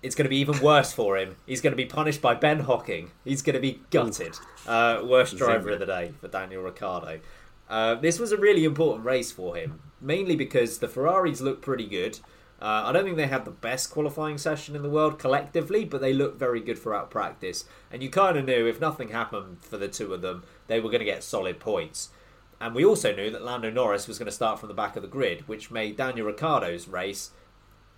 it's 0.02 0.14
going 0.14 0.24
to 0.24 0.30
be 0.30 0.38
even 0.38 0.58
worse 0.60 0.92
for 0.92 1.18
him. 1.18 1.36
He's 1.46 1.60
going 1.60 1.72
to 1.72 1.76
be 1.76 1.84
punished 1.84 2.22
by 2.22 2.34
Ben 2.34 2.60
Hocking. 2.60 3.10
He's 3.22 3.42
going 3.42 3.54
to 3.54 3.60
be 3.60 3.82
gutted. 3.90 4.34
Uh, 4.66 5.02
worst 5.04 5.36
driver 5.36 5.70
of 5.70 5.80
the 5.80 5.86
day 5.86 6.12
for 6.20 6.28
Daniel 6.28 6.62
Ricciardo. 6.62 7.20
Uh, 7.68 7.96
this 7.96 8.18
was 8.18 8.32
a 8.32 8.36
really 8.36 8.64
important 8.64 9.04
race 9.04 9.32
for 9.32 9.56
him, 9.56 9.80
mainly 10.00 10.36
because 10.36 10.78
the 10.78 10.88
Ferraris 10.88 11.40
looked 11.40 11.62
pretty 11.62 11.86
good. 11.86 12.20
Uh, 12.60 12.84
I 12.86 12.92
don't 12.92 13.04
think 13.04 13.16
they 13.16 13.26
had 13.26 13.44
the 13.44 13.50
best 13.50 13.90
qualifying 13.90 14.38
session 14.38 14.74
in 14.74 14.82
the 14.82 14.88
world 14.90 15.18
collectively, 15.18 15.84
but 15.84 16.00
they 16.00 16.14
looked 16.14 16.38
very 16.38 16.60
good 16.60 16.78
throughout 16.78 17.10
practice. 17.10 17.66
And 17.90 18.02
you 18.02 18.08
kind 18.08 18.38
of 18.38 18.46
knew 18.46 18.66
if 18.66 18.80
nothing 18.80 19.08
happened 19.08 19.58
for 19.62 19.76
the 19.76 19.88
two 19.88 20.14
of 20.14 20.22
them, 20.22 20.44
they 20.66 20.80
were 20.80 20.88
going 20.88 21.00
to 21.00 21.04
get 21.04 21.22
solid 21.22 21.60
points. 21.60 22.10
And 22.58 22.74
we 22.74 22.84
also 22.84 23.14
knew 23.14 23.30
that 23.30 23.44
Lando 23.44 23.70
Norris 23.70 24.08
was 24.08 24.18
going 24.18 24.26
to 24.26 24.32
start 24.32 24.58
from 24.58 24.68
the 24.68 24.74
back 24.74 24.96
of 24.96 25.02
the 25.02 25.08
grid, 25.08 25.46
which 25.46 25.70
made 25.70 25.96
Daniel 25.96 26.26
Ricciardo's 26.26 26.88
race 26.88 27.30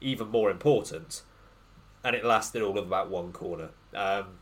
even 0.00 0.28
more 0.28 0.50
important. 0.50 1.22
And 2.02 2.16
it 2.16 2.24
lasted 2.24 2.62
all 2.62 2.78
of 2.78 2.86
about 2.86 3.10
one 3.10 3.32
corner. 3.32 3.70
Um, 3.94 4.38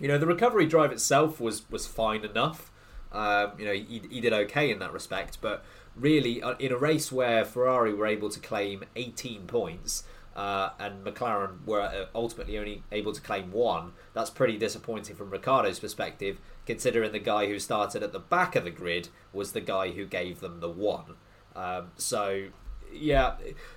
you 0.00 0.08
know, 0.08 0.16
the 0.16 0.26
recovery 0.26 0.66
drive 0.66 0.92
itself 0.92 1.40
was 1.40 1.68
was 1.70 1.86
fine 1.86 2.24
enough. 2.24 2.71
Um, 3.12 3.52
you 3.58 3.64
know, 3.64 3.72
he, 3.72 4.02
he 4.10 4.20
did 4.20 4.32
okay 4.32 4.70
in 4.70 4.78
that 4.78 4.92
respect, 4.92 5.38
but 5.40 5.64
really, 5.94 6.42
uh, 6.42 6.54
in 6.58 6.72
a 6.72 6.76
race 6.76 7.12
where 7.12 7.44
Ferrari 7.44 7.92
were 7.92 8.06
able 8.06 8.30
to 8.30 8.40
claim 8.40 8.84
18 8.96 9.46
points 9.46 10.04
uh, 10.34 10.70
and 10.78 11.04
McLaren 11.04 11.64
were 11.66 11.82
uh, 11.82 12.06
ultimately 12.14 12.58
only 12.58 12.82
able 12.90 13.12
to 13.12 13.20
claim 13.20 13.52
one, 13.52 13.92
that's 14.14 14.30
pretty 14.30 14.56
disappointing 14.56 15.14
from 15.14 15.30
Ricciardo's 15.30 15.78
perspective, 15.78 16.38
considering 16.66 17.12
the 17.12 17.18
guy 17.18 17.46
who 17.46 17.58
started 17.58 18.02
at 18.02 18.12
the 18.12 18.18
back 18.18 18.56
of 18.56 18.64
the 18.64 18.70
grid 18.70 19.08
was 19.32 19.52
the 19.52 19.60
guy 19.60 19.90
who 19.90 20.06
gave 20.06 20.40
them 20.40 20.60
the 20.60 20.70
one. 20.70 21.16
Um, 21.54 21.88
so, 21.96 22.46
yeah, 22.90 23.34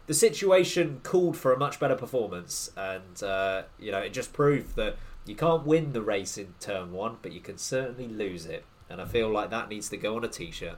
the 0.07 0.13
situation 0.13 1.01
called 1.03 1.35
for 1.35 1.51
a 1.51 1.59
much 1.59 1.79
better 1.79 1.95
performance, 1.95 2.71
and 2.77 3.21
uh, 3.21 3.63
you 3.77 3.91
know, 3.91 3.99
it 3.99 4.13
just 4.13 4.31
proved 4.31 4.75
that 4.77 4.95
you 5.25 5.35
can't 5.35 5.65
win 5.65 5.93
the 5.93 6.01
race 6.01 6.37
in 6.37 6.53
turn 6.59 6.91
one, 6.91 7.17
but 7.21 7.31
you 7.31 7.41
can 7.41 7.57
certainly 7.57 8.07
lose 8.07 8.45
it. 8.45 8.63
And 8.89 9.01
I 9.01 9.05
feel 9.05 9.29
like 9.29 9.49
that 9.49 9.69
needs 9.69 9.89
to 9.89 9.97
go 9.97 10.15
on 10.15 10.23
a 10.23 10.27
t-shirt. 10.27 10.77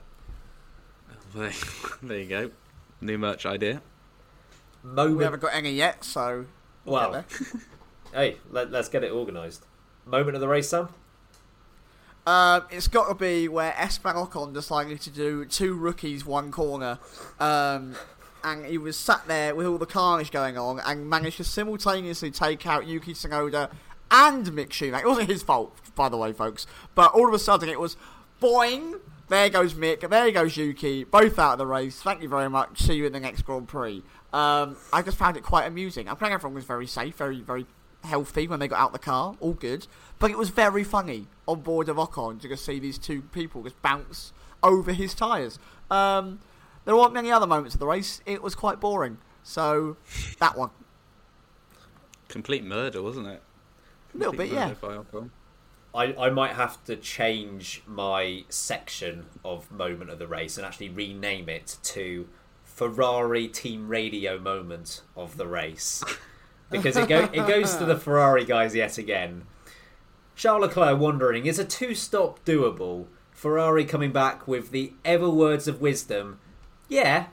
there 1.34 2.18
you 2.18 2.26
go, 2.26 2.50
new 3.00 3.18
merch 3.18 3.44
idea. 3.44 3.82
Moment. 4.82 5.18
We 5.18 5.24
haven't 5.24 5.40
got 5.40 5.54
any 5.54 5.72
yet, 5.72 6.04
so 6.04 6.46
well. 6.84 7.24
hey, 8.14 8.36
let, 8.50 8.72
us 8.72 8.88
get 8.88 9.04
it 9.04 9.12
organised. 9.12 9.64
Moment 10.06 10.36
of 10.36 10.40
the 10.40 10.48
race, 10.48 10.70
Sam. 10.70 10.88
Um, 12.26 12.64
it's 12.70 12.88
got 12.88 13.08
to 13.08 13.14
be 13.14 13.48
where 13.48 13.74
Esteban 13.76 14.14
Ocon 14.14 14.52
decided 14.52 15.00
to 15.02 15.10
do 15.10 15.44
two 15.44 15.74
rookies, 15.74 16.24
one 16.24 16.50
corner. 16.50 16.98
Um, 17.40 17.94
and 18.44 18.66
he 18.66 18.78
was 18.78 18.96
sat 18.96 19.26
there 19.26 19.54
with 19.54 19.66
all 19.66 19.78
the 19.78 19.86
carnage 19.86 20.30
going 20.30 20.56
on 20.56 20.80
and 20.80 21.08
managed 21.08 21.38
to 21.38 21.44
simultaneously 21.44 22.30
take 22.30 22.66
out 22.66 22.86
Yuki 22.86 23.14
Tsunoda 23.14 23.70
and 24.10 24.46
Mick 24.46 24.72
Schumacher. 24.72 25.04
It 25.04 25.08
wasn't 25.08 25.30
his 25.30 25.42
fault, 25.42 25.76
by 25.94 26.08
the 26.08 26.16
way, 26.16 26.32
folks. 26.32 26.66
But 26.94 27.12
all 27.12 27.28
of 27.28 27.34
a 27.34 27.38
sudden 27.38 27.68
it 27.68 27.80
was 27.80 27.96
boing, 28.40 29.00
there 29.28 29.50
goes 29.50 29.74
Mick, 29.74 30.08
there 30.08 30.30
goes 30.30 30.56
Yuki, 30.56 31.04
both 31.04 31.38
out 31.38 31.52
of 31.52 31.58
the 31.58 31.66
race. 31.66 32.00
Thank 32.00 32.22
you 32.22 32.28
very 32.28 32.48
much. 32.48 32.80
See 32.80 32.94
you 32.94 33.06
in 33.06 33.12
the 33.12 33.20
next 33.20 33.42
Grand 33.42 33.68
Prix. 33.68 34.02
Um, 34.32 34.76
I 34.92 35.02
just 35.02 35.18
found 35.18 35.36
it 35.36 35.42
quite 35.42 35.66
amusing. 35.66 36.08
I'm 36.08 36.16
playing 36.16 36.34
everyone 36.34 36.54
was 36.54 36.64
very 36.64 36.86
safe, 36.86 37.16
very, 37.16 37.40
very 37.40 37.66
healthy 38.04 38.46
when 38.46 38.60
they 38.60 38.68
got 38.68 38.78
out 38.78 38.92
the 38.92 38.98
car, 38.98 39.36
all 39.40 39.54
good. 39.54 39.86
But 40.18 40.30
it 40.30 40.38
was 40.38 40.50
very 40.50 40.84
funny 40.84 41.26
on 41.46 41.60
board 41.60 41.88
of 41.88 41.96
Ocon 41.96 42.40
to 42.40 42.48
just 42.48 42.64
see 42.64 42.78
these 42.78 42.98
two 42.98 43.22
people 43.22 43.62
just 43.62 43.80
bounce 43.82 44.32
over 44.62 44.92
his 44.92 45.14
tyres. 45.14 45.58
Um, 45.90 46.40
there 46.84 46.96
weren't 46.96 47.12
many 47.12 47.30
other 47.30 47.46
moments 47.46 47.74
of 47.74 47.80
the 47.80 47.86
race. 47.86 48.20
It 48.26 48.42
was 48.42 48.54
quite 48.54 48.80
boring. 48.80 49.18
So, 49.42 49.96
that 50.40 50.56
one. 50.56 50.70
Complete 52.28 52.64
murder, 52.64 53.02
wasn't 53.02 53.26
it? 53.28 53.42
A 54.18 54.20
little 54.20 54.34
bit, 54.34 54.50
yeah. 54.50 54.74
I, 55.94 56.26
I 56.26 56.30
might 56.30 56.54
have 56.54 56.82
to 56.84 56.96
change 56.96 57.82
my 57.86 58.44
section 58.48 59.26
of 59.44 59.70
moment 59.70 60.10
of 60.10 60.18
the 60.18 60.26
race 60.26 60.58
and 60.58 60.66
actually 60.66 60.88
rename 60.88 61.48
it 61.48 61.78
to 61.84 62.28
Ferrari 62.64 63.46
team 63.46 63.88
radio 63.88 64.38
moment 64.38 65.02
of 65.16 65.36
the 65.36 65.46
race. 65.46 66.02
Because 66.70 66.98
it, 66.98 67.08
go, 67.08 67.30
it 67.32 67.46
goes 67.46 67.76
to 67.76 67.86
the 67.86 67.96
Ferrari 67.96 68.44
guys 68.44 68.74
yet 68.74 68.98
again. 68.98 69.44
Charles 70.36 70.60
Leclerc 70.66 70.98
wondering 70.98 71.46
is 71.46 71.58
a 71.58 71.64
two 71.64 71.94
stop 71.94 72.44
doable? 72.44 73.06
Ferrari 73.30 73.86
coming 73.86 74.12
back 74.12 74.46
with 74.46 74.70
the 74.70 74.92
ever 75.02 75.30
words 75.30 75.66
of 75.66 75.80
wisdom. 75.80 76.38
Yeah, 76.86 77.28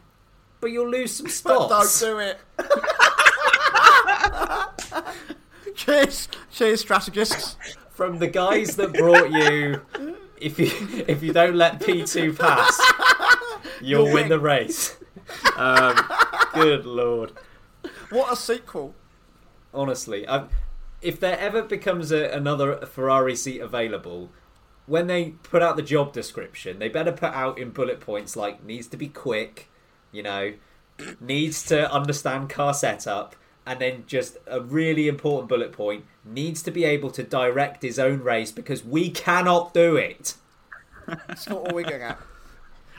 but 0.61 0.71
you'll 0.71 0.89
lose 0.89 1.11
some 1.11 1.27
spots. 1.29 1.99
Don't 1.99 2.13
do 2.13 2.19
it. 2.19 2.39
cheers, 5.85 6.27
cheers, 6.51 6.81
strategists. 6.81 7.57
From 7.91 8.19
the 8.19 8.27
guys 8.27 8.75
that 8.75 8.93
brought 8.93 9.31
you, 9.31 9.81
if 10.37 10.59
you 10.59 10.69
if 11.07 11.23
you 11.23 11.31
don't 11.31 11.55
let 11.55 11.79
P 11.79 12.03
two 12.03 12.33
pass, 12.33 12.77
you'll 13.81 14.11
win 14.11 14.27
the 14.27 14.39
race. 14.39 14.97
Um, 15.55 15.95
good 16.53 16.85
lord! 16.85 17.31
What 18.09 18.33
a 18.33 18.35
sequel! 18.35 18.95
Honestly, 19.73 20.27
I've, 20.27 20.49
if 21.01 21.21
there 21.21 21.39
ever 21.39 21.61
becomes 21.61 22.11
a, 22.11 22.29
another 22.31 22.85
Ferrari 22.85 23.35
seat 23.35 23.61
available, 23.61 24.29
when 24.87 25.07
they 25.07 25.35
put 25.43 25.61
out 25.61 25.77
the 25.77 25.81
job 25.81 26.11
description, 26.11 26.79
they 26.79 26.89
better 26.89 27.13
put 27.13 27.33
out 27.33 27.57
in 27.57 27.69
bullet 27.69 28.01
points 28.01 28.35
like 28.35 28.61
needs 28.61 28.87
to 28.87 28.97
be 28.97 29.07
quick, 29.07 29.69
you 30.11 30.21
know, 30.21 30.53
needs 31.21 31.65
to 31.67 31.89
understand 31.89 32.49
car 32.49 32.73
setup, 32.73 33.37
and 33.65 33.79
then 33.79 34.03
just 34.07 34.37
a 34.47 34.61
really 34.61 35.07
important 35.07 35.49
bullet 35.49 35.71
point 35.71 36.05
needs 36.23 36.61
to 36.63 36.71
be 36.71 36.83
able 36.83 37.11
to 37.11 37.23
direct 37.23 37.81
his 37.81 37.97
own 37.97 38.21
race 38.21 38.51
because 38.51 38.83
we 38.83 39.09
cannot 39.09 39.73
do 39.73 39.95
it. 39.95 40.35
That's 41.07 41.49
not 41.49 41.59
all 41.59 41.75
we're 41.75 41.83
going 41.83 42.01
at. 42.01 42.19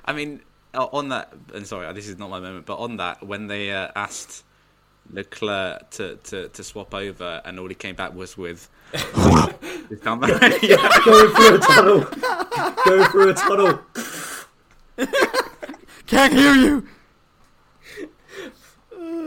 I 0.04 0.12
mean, 0.12 0.40
on 0.74 1.08
that, 1.08 1.32
and 1.54 1.66
sorry, 1.66 1.92
this 1.92 2.08
is 2.08 2.18
not 2.18 2.30
my 2.30 2.40
moment, 2.40 2.66
but 2.66 2.76
on 2.76 2.96
that, 2.98 3.24
when 3.26 3.46
they 3.46 3.72
uh, 3.72 3.88
asked 3.96 4.44
Leclerc 5.10 5.90
to, 5.90 6.16
to, 6.16 6.48
to 6.48 6.64
swap 6.64 6.94
over, 6.94 7.40
and 7.44 7.58
all 7.58 7.68
he 7.68 7.74
came 7.74 7.94
back 7.94 8.14
was 8.14 8.36
with. 8.36 8.68
Going 8.92 10.20
through 10.22 11.54
a 11.54 11.58
tunnel. 11.58 12.00
Going 12.84 13.10
through 13.10 13.30
a 13.30 13.34
tunnel. 13.34 13.80
Can't 16.06 16.32
hear 16.32 16.54
you. 16.54 16.86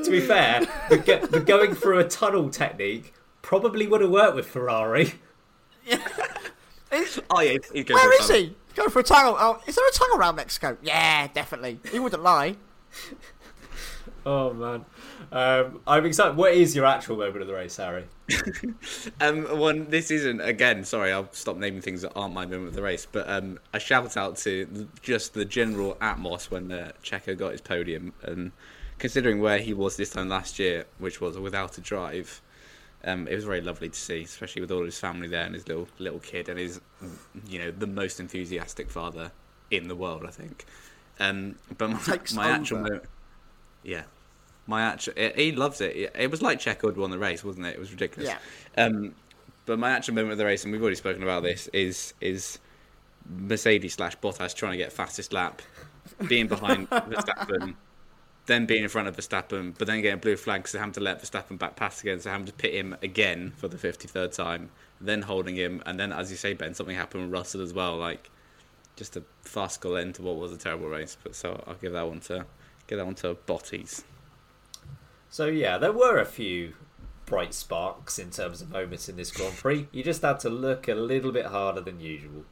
To 0.04 0.12
be 0.12 0.20
fair, 0.20 0.62
the, 0.90 0.98
go- 0.98 1.26
the 1.26 1.40
going 1.40 1.76
through 1.76 2.00
a 2.00 2.04
tunnel 2.08 2.50
technique 2.50 3.14
probably 3.42 3.88
would 3.88 4.02
have 4.02 4.10
worked 4.10 4.36
with 4.36 4.48
Ferrari. 4.48 5.14
oh 5.92 7.42
yeah, 7.42 7.58
he's 7.74 7.90
Where 7.90 8.22
is 8.22 8.30
he? 8.30 8.56
Go 8.76 8.90
for 8.90 9.00
a 9.00 9.04
tunnel. 9.04 9.36
Oh, 9.38 9.62
is 9.68 9.76
there 9.76 9.88
a 9.88 9.92
tunnel 9.92 10.18
around 10.18 10.36
Mexico? 10.36 10.78
Yeah, 10.82 11.28
definitely. 11.28 11.80
He 11.92 12.00
wouldn't 12.00 12.24
lie. 12.24 12.56
Oh 14.26 14.54
man, 14.54 14.86
um, 15.32 15.80
I'm 15.88 16.06
excited. 16.06 16.36
What 16.36 16.54
is 16.54 16.76
your 16.76 16.86
actual 16.86 17.18
moment 17.18 17.42
of 17.42 17.48
the 17.48 17.54
race, 17.54 17.78
Harry? 17.78 18.06
um, 19.22 19.46
one, 19.58 19.90
this 19.90 20.12
isn't 20.12 20.42
again. 20.42 20.84
Sorry, 20.84 21.12
I'll 21.12 21.32
stop 21.32 21.58
naming 21.58 21.82
things 21.82 22.02
that 22.02 22.12
aren't 22.16 22.34
my 22.34 22.46
moment 22.46 22.68
of 22.68 22.74
the 22.74 22.82
race. 22.82 23.08
But 23.10 23.30
um, 23.30 23.60
a 23.74 23.80
shout 23.80 24.18
out 24.18 24.38
to 24.38 24.88
just 25.02 25.34
the 25.34 25.46
general 25.46 25.96
atmos 25.96 26.52
when 26.52 26.72
uh, 26.72 26.92
Checo 27.04 27.38
got 27.38 27.54
his 27.54 27.62
podium, 27.62 28.14
and 28.22 28.52
considering 29.00 29.42
where 29.42 29.60
he 29.60 29.74
was 29.74 29.98
this 29.98 30.12
time 30.12 30.30
last 30.30 30.60
year, 30.60 30.86
which 31.00 31.20
was 31.22 31.38
without 31.38 31.78
a 31.78 31.82
drive, 31.82 32.42
um, 33.04 33.28
it 33.28 33.36
was 33.36 33.46
very 33.46 33.62
lovely 33.62 33.90
to 33.90 33.98
see, 33.98 34.24
especially 34.24 34.62
with 34.62 34.72
all 34.72 34.84
his 34.84 35.00
family 35.00 35.28
there 35.28 35.46
and 35.46 35.56
his 35.56 35.68
little 35.68 35.88
little 36.00 36.20
kid 36.20 36.50
and 36.50 36.60
his, 36.60 36.82
you 37.48 37.60
know, 37.60 37.72
the 37.72 37.88
most 37.88 38.20
enthusiastic 38.20 38.90
father 38.90 39.32
in 39.72 39.88
the 39.88 39.96
world, 39.96 40.26
I 40.28 40.32
think. 40.32 40.66
Um, 41.20 41.56
but 41.78 41.90
my, 41.90 42.20
my 42.34 42.50
actual 42.50 42.80
moment, 42.80 43.04
yeah, 43.84 44.04
my 44.68 44.82
actual 44.82 45.14
he 45.36 45.54
loves 45.54 45.82
it. 45.82 46.12
It 46.14 46.30
was 46.30 46.42
like 46.42 46.60
Checo 46.60 46.88
had 46.88 46.98
won 46.98 47.10
the 47.10 47.20
race, 47.20 47.44
wasn't 47.44 47.68
it? 47.68 47.76
It 47.76 47.80
was 47.80 47.92
ridiculous. 47.92 48.30
Yeah. 48.30 48.86
Um, 48.86 49.16
but 49.66 49.80
my 49.80 49.92
actual 49.92 50.16
moment 50.16 50.34
of 50.34 50.38
the 50.38 50.46
race, 50.46 50.64
and 50.64 50.74
we've 50.74 50.82
already 50.82 50.96
spoken 50.96 51.24
about 51.24 51.44
this, 51.44 51.68
is 51.74 52.14
is 52.20 52.60
Mercedes 53.30 53.94
slash 53.94 54.18
Bottas 54.18 54.54
trying 54.54 54.74
to 54.74 54.78
get 54.78 54.92
fastest 54.92 55.32
lap, 55.32 55.62
being 56.28 56.48
behind 56.48 56.90
Verstappen, 56.90 57.76
then 58.50 58.66
being 58.66 58.84
in 58.84 58.90
front 58.90 59.08
of 59.08 59.16
Verstappen, 59.16 59.74
but 59.78 59.88
then 59.88 60.02
getting 60.02 60.16
a 60.16 60.22
blue 60.22 60.36
flag, 60.36 60.62
because 60.62 60.72
so 60.72 60.80
having 60.80 60.94
to 60.94 61.00
let 61.00 61.22
Verstappen 61.22 61.58
back 61.58 61.78
pass 61.78 62.02
again, 62.02 62.20
so 62.20 62.30
having 62.30 62.46
to 62.48 62.54
pit 62.54 62.74
him 62.74 62.98
again 63.02 63.54
for 63.56 63.70
the 63.70 63.78
53rd 63.78 64.36
time, 64.36 64.70
then 65.00 65.22
holding 65.22 65.56
him, 65.56 65.82
and 65.86 65.98
then, 65.98 66.12
as 66.12 66.30
you 66.30 66.36
say, 66.36 66.54
Ben, 66.54 66.74
something 66.74 66.96
happened 66.96 67.24
with 67.24 67.32
Russell 67.32 67.62
as 67.62 67.74
well. 67.74 67.96
Like, 67.96 68.30
just 69.00 69.16
a 69.16 69.24
farcical 69.44 69.96
end 69.96 70.16
to 70.16 70.22
what 70.22 70.36
was 70.36 70.52
a 70.52 70.58
terrible 70.58 70.90
race. 70.90 71.18
But 71.24 71.34
so 71.34 71.64
I'll 71.66 71.76
give 71.76 71.94
that 71.94 72.08
one 72.08 72.20
to 72.22 72.46
give 72.86 72.98
that 72.98 73.06
one 73.06 73.16
to 73.16 73.36
Bottas. 73.48 74.04
So 75.30 75.46
yeah, 75.46 75.78
there 75.78 75.94
were 75.94 76.20
a 76.20 76.26
few 76.26 76.74
bright 77.26 77.54
sparks 77.54 78.20
in 78.20 78.30
terms 78.30 78.62
of 78.62 78.70
moments 78.70 79.08
in 79.08 79.16
this 79.16 79.32
Grand 79.32 79.56
Prix. 79.56 79.88
You 79.92 80.04
just 80.04 80.22
had 80.22 80.40
to 80.42 80.50
look 80.50 80.88
a 80.88 80.96
little 80.96 81.32
bit 81.32 81.46
harder 81.46 81.82
than 81.82 82.00
usual. 82.02 82.44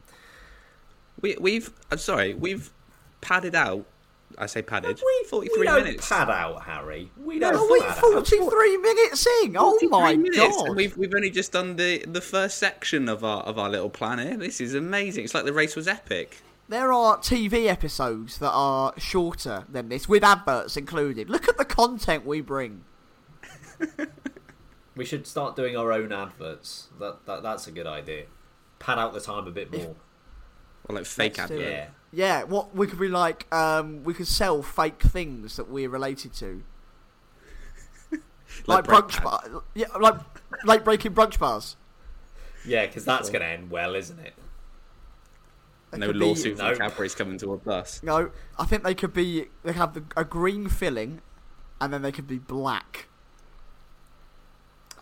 We, 1.19 1.35
we've, 1.39 1.71
I'm 1.91 1.97
sorry, 1.97 2.33
we've 2.33 2.71
padded 3.19 3.55
out. 3.55 3.85
I 4.37 4.45
say 4.45 4.61
padded. 4.61 5.01
We, 5.03 5.27
43 5.27 5.59
we 5.59 5.65
don't 5.65 5.83
minutes. 5.83 6.07
pad 6.07 6.29
out, 6.29 6.61
Harry. 6.63 7.09
We 7.17 7.39
No, 7.39 7.51
don't 7.51 7.71
we 7.71 7.79
pad 7.81 7.89
out. 7.91 7.97
43 7.97 8.77
minutes 8.77 9.27
in. 9.43 9.55
Oh 9.57 9.79
my 9.89 10.15
god. 10.15 10.75
we've 10.75 10.95
we've 10.95 11.13
only 11.15 11.31
just 11.31 11.51
done 11.53 11.75
the 11.75 12.03
the 12.07 12.21
first 12.21 12.57
section 12.59 13.09
of 13.09 13.23
our 13.23 13.41
of 13.43 13.57
our 13.57 13.69
little 13.69 13.89
plan 13.89 14.19
here. 14.19 14.37
This 14.37 14.61
is 14.61 14.73
amazing. 14.75 15.23
It's 15.23 15.33
like 15.33 15.45
the 15.45 15.53
race 15.53 15.75
was 15.75 15.87
epic. 15.87 16.41
There 16.69 16.91
are 16.91 17.17
TV 17.17 17.67
episodes 17.67 18.39
that 18.39 18.51
are 18.51 18.93
shorter 18.97 19.63
than 19.69 19.87
this, 19.89 20.09
with 20.09 20.23
adverts 20.23 20.75
included. 20.75 21.29
Look 21.29 21.47
at 21.47 21.57
the 21.57 21.63
content 21.65 22.25
we 22.25 22.41
bring. 22.41 22.83
We 24.97 25.05
should 25.05 25.27
start 25.27 25.55
doing 25.55 25.77
our 25.77 25.91
own 25.93 26.11
adverts. 26.11 26.87
That, 26.99 27.23
that 27.27 27.43
that's 27.43 27.67
a 27.67 27.71
good 27.71 27.85
idea. 27.85 28.23
Pad 28.79 28.97
out 28.97 29.13
the 29.13 29.19
time 29.21 29.45
a 29.47 29.51
bit 29.51 29.71
more. 29.71 29.95
Or 30.85 30.95
like 30.95 31.05
fake 31.05 31.37
Let's 31.37 31.51
advert. 31.51 31.65
Yeah. 31.71 31.87
Yeah, 32.13 32.43
what 32.43 32.73
we 32.75 32.87
could 32.87 32.99
be 32.99 33.09
like, 33.09 33.53
um, 33.53 34.03
we 34.05 34.13
could 34.13 34.27
sell 34.27 34.61
fake 34.63 35.01
things 35.01 35.57
that 35.57 35.69
we're 35.69 35.89
related 35.89 36.33
to, 36.35 36.63
like, 38.11 38.21
Like 38.65 38.85
brunch 38.85 39.11
pad. 39.11 39.23
bar, 39.23 39.63
yeah, 39.75 39.87
like 39.99 40.15
like 40.63 40.83
breaking 40.85 41.13
brunch 41.13 41.37
bars. 41.37 41.75
Yeah, 42.65 42.85
because 42.85 43.03
that's 43.05 43.29
going 43.29 43.41
to 43.41 43.47
end 43.47 43.69
well, 43.69 43.93
isn't 43.95 44.19
it? 44.19 44.33
They 45.91 45.97
No 45.99 46.09
lawsuit 46.11 46.57
be- 46.57 46.63
No. 46.63 46.69
and 46.69 46.77
Cadbury's 46.79 47.15
coming 47.15 47.37
towards 47.37 47.67
us. 47.67 48.01
No, 48.03 48.31
I 48.57 48.65
think 48.65 48.83
they 48.83 48.95
could 48.95 49.13
be. 49.13 49.45
They 49.63 49.73
have 49.73 49.93
the, 49.93 50.03
a 50.15 50.23
green 50.25 50.69
filling, 50.69 51.21
and 51.81 51.91
then 51.93 52.01
they 52.01 52.11
could 52.11 52.27
be 52.27 52.37
black. 52.39 53.06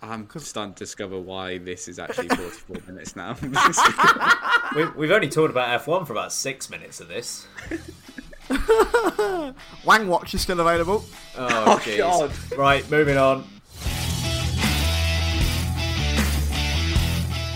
I'm 0.10 0.28
starting 0.38 0.74
to 0.76 0.80
discover 0.80 1.20
why 1.20 1.58
this 1.58 1.88
is 1.88 2.00
actually 2.00 2.28
44 2.36 2.78
minutes 2.88 3.16
now. 3.16 3.36
We, 4.76 4.84
we've 4.90 5.12
only 5.12 5.30
talked 5.30 5.52
about 5.52 5.80
F1 5.86 6.06
for 6.06 6.12
about 6.12 6.34
six 6.34 6.70
minutes 6.70 7.00
of 7.00 7.08
this. 7.08 7.48
Wang 9.86 10.08
Watch 10.08 10.34
is 10.34 10.42
still 10.42 10.60
available. 10.60 11.06
Oh, 11.38 11.48
oh 11.48 11.80
jeez. 11.82 12.58
Right, 12.58 12.90
moving 12.90 13.16
on. 13.16 13.48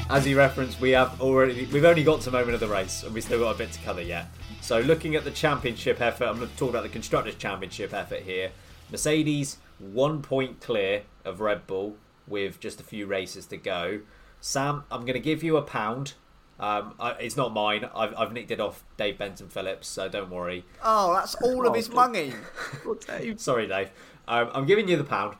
As 0.10 0.26
you 0.26 0.38
referenced, 0.38 0.80
we 0.80 0.92
have 0.92 1.20
already 1.20 1.66
we've 1.74 1.84
only 1.84 2.04
got 2.04 2.22
to 2.22 2.32
moment 2.32 2.54
of 2.54 2.62
the 2.62 2.68
race, 2.68 3.04
and 3.04 3.14
we've 3.14 3.24
still 3.24 3.40
got 3.40 3.56
a 3.56 3.58
bit 3.58 3.72
to 3.74 3.80
cover 3.82 4.02
yet. 4.02 4.28
So, 4.62 4.80
looking 4.80 5.16
at 5.16 5.26
the 5.26 5.32
championship 5.32 6.00
effort, 6.00 6.26
I'm 6.26 6.38
going 6.38 6.50
to 6.50 6.56
talk 6.58 6.70
about 6.70 6.84
the 6.84 6.90
constructors' 6.90 7.36
championship 7.36 7.94
effort 7.94 8.22
here. 8.22 8.52
Mercedes 8.92 9.58
one 9.80 10.22
point 10.22 10.62
clear 10.62 11.04
of 11.26 11.42
Red 11.42 11.66
Bull 11.68 11.98
with 12.30 12.60
just 12.60 12.80
a 12.80 12.84
few 12.84 13.06
races 13.06 13.46
to 13.48 13.58
go. 13.58 14.02
Sam, 14.42 14.84
I'm 14.90 15.02
going 15.02 15.14
to 15.14 15.20
give 15.20 15.44
you 15.44 15.58
a 15.58 15.62
pound. 15.62 16.14
Um, 16.60 16.94
I, 17.00 17.12
it's 17.12 17.38
not 17.38 17.54
mine. 17.54 17.90
I've, 17.96 18.14
I've 18.18 18.34
nicked 18.34 18.52
it 18.52 18.60
off 18.60 18.84
Dave 18.98 19.18
Benson 19.18 19.48
Phillips, 19.48 19.88
so 19.88 20.10
don't 20.10 20.30
worry. 20.30 20.66
Oh, 20.84 21.14
that's 21.14 21.36
all 21.36 21.66
of 21.66 21.74
his 21.74 21.90
money. 21.90 22.34
Sorry, 23.38 23.68
Dave. 23.68 23.92
Um, 24.28 24.50
I'm 24.54 24.66
giving 24.66 24.88
you 24.88 24.98
the 24.98 25.04
pound. 25.04 25.36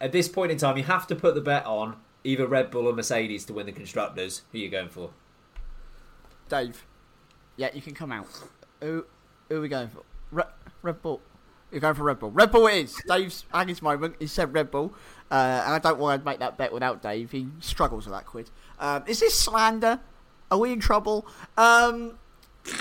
At 0.00 0.12
this 0.12 0.28
point 0.28 0.52
in 0.52 0.58
time, 0.58 0.76
you 0.76 0.82
have 0.82 1.06
to 1.06 1.14
put 1.14 1.34
the 1.34 1.40
bet 1.40 1.64
on 1.66 1.96
either 2.24 2.46
Red 2.46 2.70
Bull 2.70 2.88
or 2.88 2.92
Mercedes 2.92 3.44
to 3.46 3.52
win 3.52 3.66
the 3.66 3.72
constructors. 3.72 4.42
Who 4.52 4.58
are 4.58 4.60
you 4.60 4.68
going 4.68 4.88
for? 4.88 5.10
Dave. 6.48 6.84
Yeah, 7.56 7.70
you 7.72 7.80
can 7.80 7.94
come 7.94 8.12
out. 8.12 8.26
Who, 8.80 9.06
who 9.48 9.56
are 9.56 9.60
we 9.60 9.68
going 9.68 9.88
for? 9.88 10.02
Red, 10.30 10.48
Red 10.82 11.00
Bull. 11.00 11.22
You're 11.70 11.80
going 11.80 11.94
for 11.94 12.04
Red 12.04 12.18
Bull. 12.18 12.30
Red 12.30 12.50
Bull 12.50 12.66
it 12.66 12.74
is. 12.74 13.02
Dave's 13.08 13.44
at 13.52 13.68
his 13.68 13.82
moment. 13.82 14.16
He 14.18 14.26
said 14.26 14.52
Red 14.52 14.70
Bull. 14.70 14.94
Uh, 15.30 15.62
and 15.64 15.74
I 15.74 15.78
don't 15.78 15.98
want 15.98 16.22
to 16.22 16.24
make 16.24 16.38
that 16.38 16.56
bet 16.56 16.72
without 16.72 17.02
Dave. 17.02 17.32
He 17.32 17.48
struggles 17.60 18.06
with 18.06 18.14
that 18.14 18.26
quid. 18.26 18.50
Um, 18.78 19.04
is 19.06 19.20
this 19.20 19.38
slander? 19.38 20.00
Are 20.50 20.58
we 20.58 20.72
in 20.72 20.80
trouble? 20.80 21.26
Um, 21.56 22.18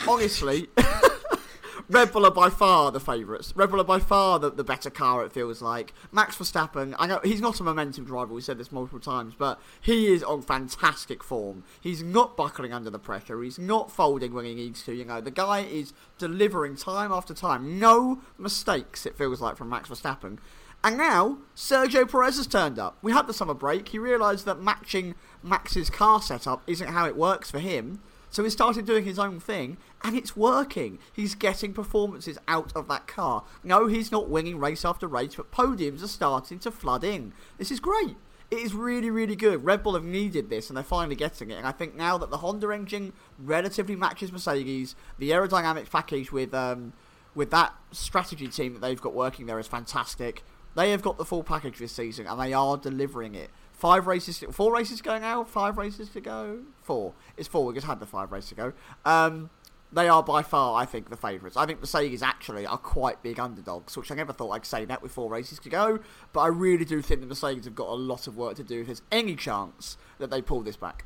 honestly, 0.07 0.67
Red 1.89 2.11
Bull 2.11 2.25
are 2.25 2.31
by 2.31 2.49
far 2.49 2.91
the 2.91 2.99
favourites. 2.99 3.53
Red 3.55 3.69
Bull 3.69 3.81
are 3.81 3.85
by 3.85 3.99
far 3.99 4.39
the, 4.39 4.49
the 4.49 4.63
better 4.63 4.89
car, 4.89 5.23
it 5.23 5.31
feels 5.31 5.61
like. 5.61 5.93
Max 6.11 6.35
Verstappen, 6.35 6.95
I 6.97 7.07
know 7.07 7.19
he's 7.23 7.41
not 7.41 7.59
a 7.59 7.63
momentum 7.63 8.05
driver, 8.05 8.33
we 8.33 8.41
said 8.41 8.57
this 8.57 8.71
multiple 8.71 8.99
times, 8.99 9.33
but 9.37 9.59
he 9.81 10.07
is 10.07 10.23
on 10.23 10.41
fantastic 10.41 11.23
form. 11.23 11.63
He's 11.79 12.01
not 12.01 12.35
buckling 12.35 12.73
under 12.73 12.89
the 12.89 12.99
pressure, 12.99 13.41
he's 13.43 13.59
not 13.59 13.91
folding 13.91 14.33
when 14.33 14.45
he 14.45 14.55
needs 14.55 14.83
to, 14.83 14.93
you 14.93 15.05
know. 15.05 15.21
The 15.21 15.31
guy 15.31 15.59
is 15.59 15.93
delivering 16.17 16.75
time 16.75 17.11
after 17.11 17.33
time. 17.33 17.79
No 17.79 18.21
mistakes, 18.37 19.05
it 19.05 19.17
feels 19.17 19.41
like, 19.41 19.55
from 19.55 19.69
Max 19.69 19.89
Verstappen. 19.89 20.39
And 20.85 20.97
now, 20.97 21.39
Sergio 21.55 22.07
Perez 22.07 22.37
has 22.37 22.45
turned 22.45 22.77
up. 22.77 22.99
We 23.01 23.11
had 23.11 23.25
the 23.25 23.33
summer 23.33 23.55
break. 23.55 23.89
He 23.89 23.97
realised 23.97 24.45
that 24.45 24.61
matching 24.61 25.15
Max's 25.41 25.89
car 25.89 26.21
setup 26.21 26.61
isn't 26.67 26.89
how 26.89 27.07
it 27.07 27.17
works 27.17 27.49
for 27.49 27.57
him. 27.57 28.03
So 28.29 28.43
he 28.43 28.51
started 28.51 28.85
doing 28.85 29.03
his 29.03 29.17
own 29.17 29.39
thing, 29.39 29.77
and 30.03 30.15
it's 30.15 30.37
working. 30.37 30.99
He's 31.11 31.33
getting 31.33 31.73
performances 31.73 32.37
out 32.47 32.71
of 32.75 32.87
that 32.89 33.07
car. 33.07 33.45
No, 33.63 33.87
he's 33.87 34.11
not 34.11 34.29
winning 34.29 34.59
race 34.59 34.85
after 34.85 35.07
race, 35.07 35.33
but 35.33 35.51
podiums 35.51 36.03
are 36.03 36.07
starting 36.07 36.59
to 36.59 36.69
flood 36.69 37.03
in. 37.03 37.33
This 37.57 37.71
is 37.71 37.79
great. 37.79 38.15
It 38.51 38.59
is 38.59 38.75
really, 38.75 39.09
really 39.09 39.35
good. 39.35 39.65
Red 39.65 39.81
Bull 39.81 39.95
have 39.95 40.03
needed 40.03 40.51
this, 40.51 40.69
and 40.69 40.77
they're 40.77 40.83
finally 40.83 41.15
getting 41.15 41.49
it. 41.49 41.55
And 41.55 41.65
I 41.65 41.71
think 41.71 41.95
now 41.95 42.19
that 42.19 42.29
the 42.29 42.37
Honda 42.37 42.69
engine 42.69 43.13
relatively 43.39 43.95
matches 43.95 44.31
Mercedes, 44.31 44.95
the 45.17 45.31
aerodynamic 45.31 45.89
package 45.89 46.31
with 46.31 46.53
um, 46.53 46.93
with 47.33 47.51
that 47.51 47.73
strategy 47.91 48.47
team 48.47 48.73
that 48.73 48.81
they've 48.81 49.01
got 49.01 49.13
working 49.13 49.45
there 49.47 49.59
is 49.59 49.67
fantastic. 49.67 50.43
They 50.75 50.91
have 50.91 51.01
got 51.01 51.17
the 51.17 51.25
full 51.25 51.43
package 51.43 51.79
this 51.79 51.93
season, 51.93 52.27
and 52.27 52.39
they 52.39 52.53
are 52.53 52.77
delivering 52.77 53.33
it. 53.33 53.49
Five 53.71 54.07
races, 54.07 54.43
four 54.51 54.73
races 54.73 55.01
going 55.01 55.23
out, 55.23 55.49
Five 55.49 55.77
races 55.77 56.09
to 56.09 56.21
go. 56.21 56.59
Four. 56.83 57.13
It's 57.37 57.47
four. 57.47 57.65
We 57.65 57.73
just 57.73 57.87
had 57.87 57.99
the 57.99 58.05
five 58.05 58.31
races 58.31 58.49
to 58.49 58.55
go. 58.55 58.73
Um, 59.03 59.49
they 59.91 60.09
are 60.09 60.21
by 60.21 60.43
far, 60.43 60.81
I 60.81 60.85
think, 60.85 61.09
the 61.09 61.15
favourites. 61.15 61.55
I 61.55 61.65
think 61.65 61.79
Mercedes 61.79 62.21
actually 62.21 62.65
are 62.65 62.77
quite 62.77 63.23
big 63.23 63.39
underdogs, 63.39 63.95
which 63.95 64.11
I 64.11 64.15
never 64.15 64.33
thought 64.33 64.51
I'd 64.51 64.65
say 64.65 64.83
that 64.85 65.01
with 65.01 65.13
four 65.13 65.29
races 65.29 65.59
to 65.59 65.69
go. 65.69 65.99
But 66.33 66.41
I 66.41 66.47
really 66.47 66.83
do 66.83 67.01
think 67.01 67.21
that 67.21 67.27
the 67.27 67.29
Mercedes 67.29 67.65
have 67.65 67.75
got 67.75 67.87
a 67.87 67.95
lot 67.95 68.27
of 68.27 68.35
work 68.35 68.55
to 68.55 68.63
do 68.63 68.81
if 68.81 68.87
there's 68.87 69.01
any 69.11 69.35
chance 69.35 69.97
that 70.17 70.29
they 70.29 70.41
pull 70.41 70.61
this 70.61 70.75
back. 70.75 71.05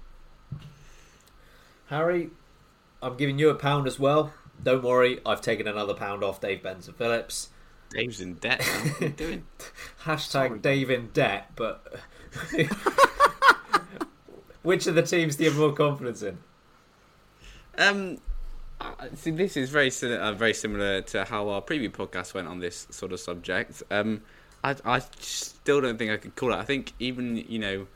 Harry, 1.87 2.31
I'm 3.01 3.17
giving 3.17 3.37
you 3.37 3.49
a 3.49 3.55
pound 3.55 3.87
as 3.87 3.99
well. 3.99 4.33
Don't 4.61 4.83
worry, 4.83 5.19
I've 5.25 5.41
taken 5.41 5.67
another 5.67 5.93
pound 5.93 6.23
off 6.23 6.41
Dave 6.41 6.63
Benson 6.63 6.93
Phillips. 6.93 7.49
Dave's 7.89 8.21
in 8.21 8.35
debt 8.35 8.59
now. 8.59 8.65
What 8.65 9.01
are 9.01 9.05
you 9.05 9.09
doing? 9.11 9.45
Hashtag 10.03 10.61
Dave 10.61 10.89
in 10.89 11.09
debt, 11.13 11.51
but 11.55 11.99
which 14.63 14.87
of 14.87 14.95
the 14.95 15.03
teams 15.03 15.35
do 15.35 15.43
you 15.43 15.49
have 15.49 15.59
more 15.59 15.73
confidence 15.73 16.21
in? 16.21 16.37
Um, 17.77 18.19
see, 19.15 19.31
this 19.31 19.57
is 19.57 19.69
very 19.69 19.89
si- 19.89 20.13
uh, 20.13 20.33
very 20.33 20.53
similar 20.53 21.01
to 21.01 21.25
how 21.25 21.49
our 21.49 21.61
previous 21.61 21.91
podcast 21.91 22.33
went 22.33 22.47
on 22.47 22.59
this 22.59 22.87
sort 22.91 23.11
of 23.11 23.19
subject. 23.19 23.81
Um, 23.89 24.21
I, 24.63 24.75
I 24.85 24.99
still 25.19 25.81
don't 25.81 25.97
think 25.97 26.11
I 26.11 26.17
could 26.17 26.35
call 26.35 26.53
it. 26.53 26.57
I 26.57 26.65
think 26.65 26.93
even 26.99 27.37
you 27.37 27.59
know, 27.59 27.87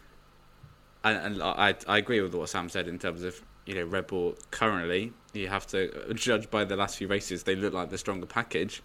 and, 1.03 1.17
and 1.17 1.43
I 1.43 1.75
I 1.87 1.97
agree 1.97 2.21
with 2.21 2.33
what 2.33 2.49
Sam 2.49 2.69
said 2.69 2.87
in 2.87 2.97
terms 2.97 3.23
of 3.23 3.41
you 3.65 3.75
know 3.75 3.83
Red 3.83 4.07
Bull 4.07 4.35
currently. 4.51 5.13
You 5.33 5.47
have 5.49 5.67
to 5.67 6.13
judge 6.13 6.49
by 6.49 6.63
the 6.63 6.75
last 6.75 6.97
few 6.97 7.07
races; 7.07 7.43
they 7.43 7.55
look 7.55 7.73
like 7.73 7.89
the 7.89 7.97
stronger 7.97 8.25
package. 8.25 8.81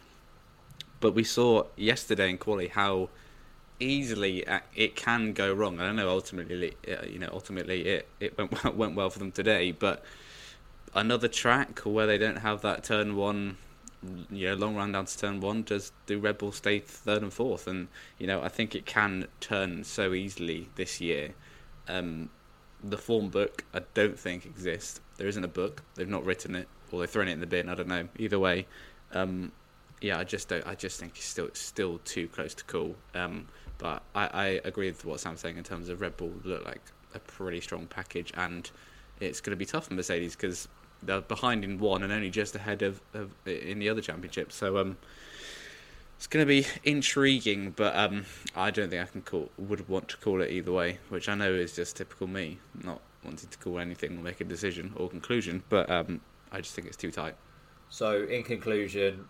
But 1.01 1.15
we 1.15 1.25
saw 1.25 1.65
yesterday 1.77 2.31
in 2.31 2.39
quali 2.39 2.69
how 2.69 3.11
easily 3.81 4.47
uh, 4.47 4.61
it 4.75 4.97
can 4.97 5.33
go 5.33 5.53
wrong. 5.53 5.81
I 5.81 5.87
don't 5.87 5.97
know 5.97 6.09
ultimately, 6.09 6.75
uh, 6.89 7.07
you 7.07 7.19
know, 7.19 7.31
ultimately 7.33 7.87
it 7.87 8.09
it 8.21 8.37
went 8.37 8.53
well, 8.65 8.73
went 8.73 8.95
well 8.97 9.11
for 9.11 9.19
them 9.19 9.33
today, 9.33 9.73
but 9.73 10.03
another 10.95 11.29
track 11.29 11.81
where 11.81 12.07
they 12.07 12.19
don't 12.19 12.39
have 12.39 12.63
that 12.63 12.85
turn 12.85 13.17
one, 13.17 13.57
you 14.31 14.49
know, 14.49 14.55
long 14.55 14.75
run 14.75 14.93
down 14.93 15.05
to 15.05 15.19
turn 15.19 15.41
one, 15.41 15.63
does 15.63 15.93
do 16.07 16.19
Red 16.19 16.39
Bull 16.39 16.53
stay 16.53 16.81
third 16.81 17.23
and 17.23 17.33
fourth? 17.33 17.67
And 17.67 17.89
you 18.19 18.27
know, 18.27 18.43
I 18.43 18.49
think 18.49 18.75
it 18.75 18.87
can 18.87 19.29
turn 19.41 19.85
so 19.85 20.13
easily 20.13 20.69
this 20.77 21.01
year. 21.01 21.35
Um, 21.89 22.31
the 22.83 22.99
form 22.99 23.29
book, 23.29 23.65
I 23.75 23.83
don't 23.95 24.19
think 24.19 24.47
exists. 24.47 25.01
There 25.17 25.27
isn't 25.27 25.45
a 25.45 25.49
book. 25.49 25.83
They've 25.95 26.09
not 26.09 26.25
written 26.25 26.55
it, 26.55 26.69
or 26.93 27.01
they've 27.01 27.11
thrown 27.11 27.29
it 27.29 27.33
in 27.33 27.41
the 27.41 27.47
bin. 27.47 27.69
I 27.69 27.75
don't 27.75 27.89
know. 27.89 28.09
Either 28.19 28.39
way, 28.39 28.67
um, 29.13 29.53
yeah, 30.01 30.19
I 30.19 30.25
just 30.25 30.49
don't. 30.49 30.67
I 30.67 30.75
just 30.75 31.01
think 31.01 31.13
it's 31.17 31.25
still 31.25 31.47
it's 31.47 31.61
still 31.61 31.99
too 32.05 32.29
close 32.29 32.55
to 32.55 32.65
call. 32.65 32.97
Um, 33.15 33.47
but 33.79 34.03
I, 34.15 34.27
I 34.27 34.47
agree 34.65 34.89
with 34.89 35.05
what 35.05 35.21
Sam's 35.21 35.41
saying 35.41 35.57
in 35.57 35.65
terms 35.65 35.89
of 35.89 36.01
Red 36.01 36.17
Bull 36.17 36.33
look 36.45 36.65
like 36.65 36.81
a 37.15 37.19
pretty 37.19 37.61
strong 37.61 37.87
package, 37.87 38.33
and 38.37 38.71
it's 39.21 39.41
going 39.41 39.53
to 39.53 39.57
be 39.57 39.67
tough 39.67 39.87
for 39.87 39.95
Mercedes 39.95 40.35
because 40.37 40.69
they're 41.03 41.21
behind 41.21 41.65
in 41.65 41.79
one 41.79 42.03
and 42.03 42.13
only 42.13 42.31
just 42.31 42.55
ahead 42.57 42.83
of, 42.83 43.01
of 43.15 43.31
in 43.47 43.79
the 43.79 43.89
other 43.89 44.01
championship. 44.01 44.51
So 44.53 44.79
um, 44.79 44.97
It's 46.17 46.27
going 46.27 46.45
to 46.45 46.49
be 46.49 46.67
intriguing, 46.83 47.71
but 47.77 47.95
um, 47.95 48.27
I 48.57 48.73
don't 48.73 48.91
think 48.91 49.01
I 49.01 49.07
can 49.07 49.23
call 49.23 49.51
would 49.57 49.89
want 49.89 50.09
to 50.09 50.17
call 50.17 50.43
it 50.43 50.51
either 50.51 50.73
way, 50.73 50.99
which 51.11 51.29
I 51.29 51.37
know 51.37 51.53
is 51.53 51.77
just 51.77 51.97
typical 51.97 52.27
me, 52.27 52.59
not 52.83 53.01
wanting 53.25 53.49
to 53.49 53.59
call 53.59 53.79
anything 53.79 54.19
or 54.19 54.23
make 54.23 54.41
a 54.41 54.45
decision 54.45 54.93
or 54.97 55.09
conclusion. 55.09 55.63
But 55.69 55.89
um, 55.89 56.21
I 56.51 56.61
just 56.61 56.75
think 56.75 56.89
it's 56.89 56.97
too 56.97 57.13
tight. 57.13 57.37
So, 57.89 58.25
in 58.25 58.43
conclusion, 58.43 59.29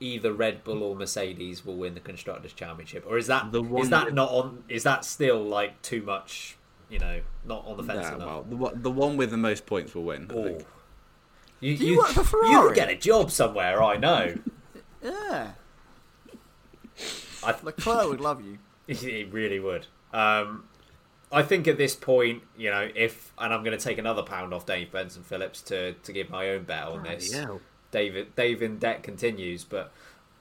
either 0.00 0.32
Red 0.32 0.62
Bull 0.64 0.82
or 0.82 0.94
Mercedes 0.96 1.64
will 1.64 1.76
win 1.76 1.94
the 1.94 2.00
constructors' 2.00 2.52
championship, 2.52 3.04
or 3.06 3.18
is 3.18 3.26
that 3.28 3.50
The 3.52 3.62
one 3.62 3.82
is 3.82 3.90
that 3.90 4.06
with- 4.06 4.14
not 4.14 4.30
on? 4.30 4.64
Is 4.68 4.82
that 4.84 5.04
still 5.04 5.42
like 5.42 5.80
too 5.82 6.02
much? 6.02 6.56
You 6.88 6.98
know, 6.98 7.20
not 7.44 7.66
on 7.66 7.76
the 7.76 7.82
fence 7.82 8.00
Yeah, 8.04 8.14
enough. 8.14 8.26
well, 8.28 8.42
the, 8.48 8.56
one- 8.56 8.82
the 8.82 8.90
one 8.90 9.16
with 9.16 9.30
the 9.30 9.36
most 9.36 9.66
points 9.66 9.94
will 9.94 10.04
win. 10.04 10.26
I 10.30 10.34
Oh. 10.34 10.44
think. 10.44 10.66
You, 11.60 11.76
Do 11.76 11.84
you 11.86 11.98
work 11.98 12.08
for 12.08 12.20
You 12.20 12.24
Ferrari? 12.24 12.68
could 12.68 12.74
get 12.76 12.88
a 12.90 12.96
job 12.96 13.30
somewhere. 13.30 13.82
I 13.82 13.96
know. 13.96 14.34
Yeah. 15.02 15.52
I, 17.44 17.54
Leclerc 17.62 18.08
would 18.08 18.20
love 18.20 18.44
you. 18.44 18.58
He 18.88 19.24
really 19.24 19.60
would. 19.60 19.86
Um, 20.12 20.64
I 21.30 21.42
think 21.42 21.68
at 21.68 21.76
this 21.76 21.94
point, 21.94 22.42
you 22.56 22.70
know, 22.70 22.88
if 22.94 23.32
and 23.38 23.52
I'm 23.52 23.62
going 23.62 23.76
to 23.76 23.82
take 23.84 23.98
another 23.98 24.22
pound 24.22 24.54
off 24.54 24.64
Dave 24.66 24.90
Benson 24.90 25.22
Phillips 25.22 25.60
to 25.62 25.92
to 25.92 26.12
give 26.12 26.30
my 26.30 26.48
own 26.50 26.64
bet 26.64 26.84
on 26.84 27.02
this. 27.02 27.32
hell. 27.32 27.60
David 27.90 28.34
David 28.34 28.80
debt 28.80 29.02
continues, 29.02 29.64
but 29.64 29.92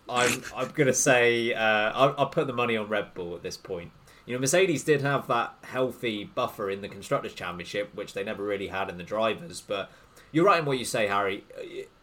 I'm 0.09 0.43
I'm 0.55 0.71
to 0.71 0.93
say 0.93 1.53
uh, 1.53 1.91
I'll, 1.93 2.15
I'll 2.17 2.29
put 2.29 2.47
the 2.47 2.53
money 2.53 2.77
on 2.77 2.87
Red 2.87 3.13
Bull 3.13 3.35
at 3.35 3.43
this 3.43 3.57
point. 3.57 3.91
You 4.25 4.33
know, 4.33 4.39
Mercedes 4.39 4.83
did 4.83 5.01
have 5.01 5.27
that 5.27 5.55
healthy 5.63 6.25
buffer 6.25 6.69
in 6.69 6.81
the 6.81 6.89
constructors' 6.89 7.33
championship, 7.33 7.95
which 7.95 8.13
they 8.13 8.25
never 8.25 8.43
really 8.43 8.67
had 8.67 8.89
in 8.89 8.97
the 8.97 9.03
drivers. 9.03 9.61
But 9.61 9.89
you're 10.33 10.45
right 10.45 10.59
in 10.59 10.65
what 10.65 10.77
you 10.77 10.85
say, 10.85 11.07
Harry. 11.07 11.45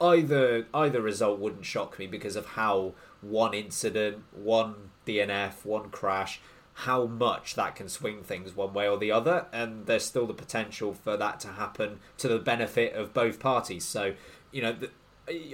Either 0.00 0.66
either 0.72 1.02
result 1.02 1.38
wouldn't 1.38 1.66
shock 1.66 1.98
me 1.98 2.06
because 2.06 2.36
of 2.36 2.46
how 2.46 2.94
one 3.20 3.52
incident, 3.52 4.24
one 4.32 4.90
DNF, 5.06 5.64
one 5.64 5.90
crash, 5.90 6.40
how 6.74 7.06
much 7.06 7.54
that 7.54 7.76
can 7.76 7.88
swing 7.88 8.22
things 8.22 8.56
one 8.56 8.72
way 8.72 8.88
or 8.88 8.98
the 8.98 9.12
other, 9.12 9.46
and 9.52 9.86
there's 9.86 10.04
still 10.04 10.26
the 10.26 10.34
potential 10.34 10.92
for 10.92 11.16
that 11.16 11.40
to 11.40 11.48
happen 11.48 12.00
to 12.18 12.28
the 12.28 12.38
benefit 12.38 12.94
of 12.94 13.14
both 13.14 13.38
parties. 13.38 13.84
So, 13.84 14.14
you 14.50 14.62
know, 14.62 14.72
the, 14.72 14.90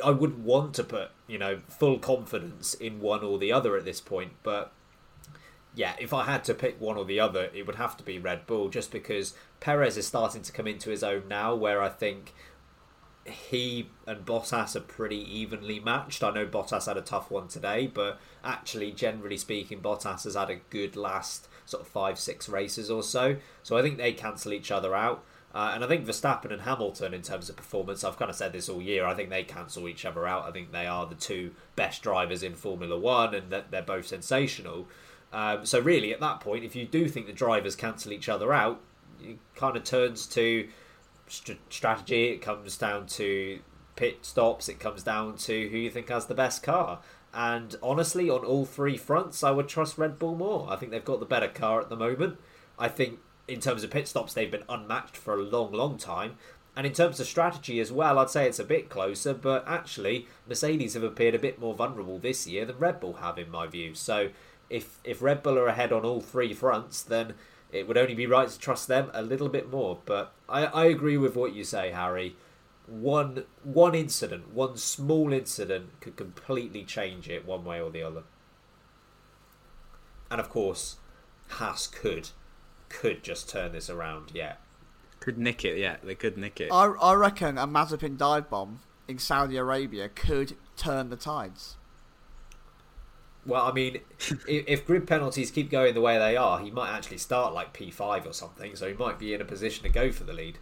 I 0.04 0.10
wouldn't 0.10 0.40
want 0.40 0.74
to 0.74 0.84
put 0.84 1.10
you 1.26 1.38
know 1.38 1.60
full 1.68 1.98
confidence 1.98 2.74
in 2.74 3.00
one 3.00 3.22
or 3.22 3.38
the 3.38 3.52
other 3.52 3.76
at 3.76 3.84
this 3.84 4.00
point, 4.00 4.32
but 4.42 4.72
yeah, 5.74 5.94
if 6.00 6.12
I 6.12 6.24
had 6.24 6.44
to 6.44 6.54
pick 6.54 6.80
one 6.80 6.96
or 6.96 7.04
the 7.04 7.20
other, 7.20 7.48
it 7.54 7.66
would 7.66 7.76
have 7.76 7.96
to 7.98 8.04
be 8.04 8.18
Red 8.18 8.46
Bull, 8.46 8.68
just 8.68 8.90
because 8.90 9.34
Perez 9.60 9.96
is 9.96 10.06
starting 10.06 10.42
to 10.42 10.52
come 10.52 10.66
into 10.66 10.90
his 10.90 11.04
own 11.04 11.28
now, 11.28 11.54
where 11.54 11.80
I 11.80 11.88
think 11.88 12.34
he 13.24 13.90
and 14.06 14.24
Bottas 14.24 14.74
are 14.74 14.80
pretty 14.80 15.18
evenly 15.18 15.78
matched. 15.78 16.24
I 16.24 16.30
know 16.30 16.46
Bottas 16.46 16.86
had 16.86 16.96
a 16.96 17.02
tough 17.02 17.30
one 17.30 17.48
today, 17.48 17.86
but 17.86 18.18
actually, 18.42 18.92
generally 18.92 19.36
speaking, 19.36 19.80
Bottas 19.80 20.24
has 20.24 20.34
had 20.34 20.50
a 20.50 20.56
good 20.70 20.96
last 20.96 21.48
sort 21.66 21.82
of 21.82 21.88
five, 21.88 22.18
six 22.18 22.48
races 22.48 22.90
or 22.90 23.02
so. 23.02 23.36
So 23.62 23.76
I 23.76 23.82
think 23.82 23.98
they 23.98 24.12
cancel 24.12 24.52
each 24.52 24.70
other 24.72 24.94
out. 24.94 25.24
Uh, 25.52 25.72
and 25.74 25.82
I 25.84 25.88
think 25.88 26.06
Verstappen 26.06 26.52
and 26.52 26.62
Hamilton, 26.62 27.12
in 27.12 27.22
terms 27.22 27.48
of 27.48 27.56
performance, 27.56 28.04
I've 28.04 28.16
kind 28.16 28.30
of 28.30 28.36
said 28.36 28.52
this 28.52 28.68
all 28.68 28.80
year. 28.80 29.04
I 29.04 29.14
think 29.14 29.30
they 29.30 29.42
cancel 29.42 29.88
each 29.88 30.04
other 30.04 30.26
out. 30.26 30.44
I 30.44 30.52
think 30.52 30.70
they 30.70 30.86
are 30.86 31.06
the 31.06 31.16
two 31.16 31.52
best 31.74 32.02
drivers 32.02 32.42
in 32.42 32.54
Formula 32.54 32.96
One, 32.96 33.34
and 33.34 33.50
that 33.50 33.70
they're 33.70 33.82
both 33.82 34.06
sensational. 34.06 34.86
Um, 35.32 35.66
so 35.66 35.80
really, 35.80 36.12
at 36.12 36.20
that 36.20 36.40
point, 36.40 36.64
if 36.64 36.76
you 36.76 36.86
do 36.86 37.08
think 37.08 37.26
the 37.26 37.32
drivers 37.32 37.74
cancel 37.74 38.12
each 38.12 38.28
other 38.28 38.52
out, 38.52 38.80
it 39.22 39.38
kind 39.56 39.76
of 39.76 39.84
turns 39.84 40.26
to 40.28 40.68
st- 41.26 41.58
strategy. 41.68 42.28
It 42.28 42.42
comes 42.42 42.76
down 42.76 43.06
to 43.06 43.58
pit 43.96 44.18
stops. 44.22 44.68
It 44.68 44.78
comes 44.78 45.02
down 45.02 45.36
to 45.38 45.68
who 45.68 45.78
you 45.78 45.90
think 45.90 46.08
has 46.10 46.26
the 46.26 46.34
best 46.34 46.62
car. 46.62 47.00
And 47.32 47.76
honestly, 47.82 48.28
on 48.28 48.44
all 48.44 48.64
three 48.64 48.96
fronts, 48.96 49.44
I 49.44 49.50
would 49.50 49.68
trust 49.68 49.98
Red 49.98 50.18
Bull 50.18 50.34
more. 50.34 50.68
I 50.70 50.76
think 50.76 50.90
they've 50.90 51.04
got 51.04 51.20
the 51.20 51.26
better 51.26 51.48
car 51.48 51.80
at 51.80 51.88
the 51.88 51.96
moment. 51.96 52.38
I 52.78 52.88
think 52.88 53.18
in 53.50 53.60
terms 53.60 53.82
of 53.82 53.90
pit 53.90 54.06
stops, 54.06 54.32
they've 54.32 54.50
been 54.50 54.64
unmatched 54.68 55.16
for 55.16 55.34
a 55.34 55.42
long, 55.42 55.72
long 55.72 55.98
time. 55.98 56.36
And 56.76 56.86
in 56.86 56.92
terms 56.92 57.18
of 57.18 57.26
strategy 57.26 57.80
as 57.80 57.90
well, 57.90 58.18
I'd 58.18 58.30
say 58.30 58.46
it's 58.46 58.60
a 58.60 58.64
bit 58.64 58.88
closer, 58.88 59.34
but 59.34 59.64
actually, 59.66 60.28
Mercedes 60.48 60.94
have 60.94 61.02
appeared 61.02 61.34
a 61.34 61.38
bit 61.38 61.58
more 61.58 61.74
vulnerable 61.74 62.18
this 62.18 62.46
year 62.46 62.64
than 62.64 62.78
Red 62.78 63.00
Bull 63.00 63.14
have, 63.14 63.38
in 63.38 63.50
my 63.50 63.66
view. 63.66 63.94
So, 63.94 64.30
if 64.70 65.00
if 65.02 65.20
Red 65.20 65.42
Bull 65.42 65.58
are 65.58 65.66
ahead 65.66 65.92
on 65.92 66.04
all 66.04 66.20
three 66.20 66.54
fronts, 66.54 67.02
then 67.02 67.34
it 67.72 67.88
would 67.88 67.98
only 67.98 68.14
be 68.14 68.26
right 68.26 68.48
to 68.48 68.58
trust 68.58 68.86
them 68.86 69.10
a 69.12 69.22
little 69.22 69.48
bit 69.48 69.68
more. 69.68 69.98
But 70.04 70.32
I, 70.48 70.66
I 70.66 70.84
agree 70.84 71.16
with 71.16 71.34
what 71.34 71.54
you 71.54 71.64
say, 71.64 71.90
Harry. 71.90 72.36
One 72.86 73.44
one 73.64 73.96
incident, 73.96 74.54
one 74.54 74.76
small 74.76 75.32
incident, 75.32 76.00
could 76.00 76.16
completely 76.16 76.84
change 76.84 77.28
it 77.28 77.44
one 77.44 77.64
way 77.64 77.80
or 77.80 77.90
the 77.90 78.02
other. 78.02 78.22
And 80.30 80.40
of 80.40 80.48
course, 80.48 80.96
Haas 81.48 81.88
could 81.88 82.30
could 82.90 83.22
just 83.22 83.48
turn 83.48 83.72
this 83.72 83.88
around. 83.88 84.32
Yeah, 84.34 84.54
Could 85.20 85.38
nick 85.38 85.64
it, 85.64 85.78
yeah. 85.78 85.96
They 86.02 86.14
could 86.14 86.36
nick 86.36 86.60
it. 86.60 86.68
I, 86.70 86.84
I 86.86 87.14
reckon 87.14 87.56
a 87.56 87.66
Mazepin 87.66 88.18
dive 88.18 88.50
bomb 88.50 88.80
in 89.08 89.18
Saudi 89.18 89.56
Arabia 89.56 90.08
could 90.10 90.56
turn 90.76 91.08
the 91.08 91.16
tides. 91.16 91.76
Well, 93.46 93.64
I 93.64 93.72
mean, 93.72 94.00
if, 94.18 94.44
if 94.46 94.86
grid 94.86 95.06
penalties 95.06 95.50
keep 95.50 95.70
going 95.70 95.94
the 95.94 96.00
way 96.02 96.18
they 96.18 96.36
are, 96.36 96.58
he 96.60 96.70
might 96.70 96.90
actually 96.90 97.18
start 97.18 97.54
like 97.54 97.72
P5 97.76 98.26
or 98.26 98.32
something, 98.34 98.76
so 98.76 98.86
he 98.86 98.94
might 98.94 99.18
be 99.18 99.32
in 99.32 99.40
a 99.40 99.44
position 99.46 99.82
to 99.84 99.88
go 99.88 100.12
for 100.12 100.24
the 100.24 100.34
lead. 100.34 100.58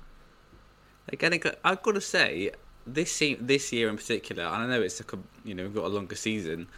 Again, 1.12 1.33
I 1.35 1.39
got- 1.39 1.59
I've 1.64 1.83
got 1.83 1.93
to 1.97 2.01
say, 2.01 2.53
this 2.87 3.11
se- 3.12 3.39
this 3.41 3.72
year 3.72 3.89
in 3.89 3.97
particular, 3.97 4.45
and 4.45 4.62
I 4.62 4.66
know 4.66 4.81
it's 4.81 5.01
like 5.01 5.12
a, 5.12 5.18
you 5.45 5.55
know 5.55 5.64
we've 5.64 5.74
got 5.74 5.85
a 5.87 5.89
longer 5.89 6.14
season, 6.14 6.68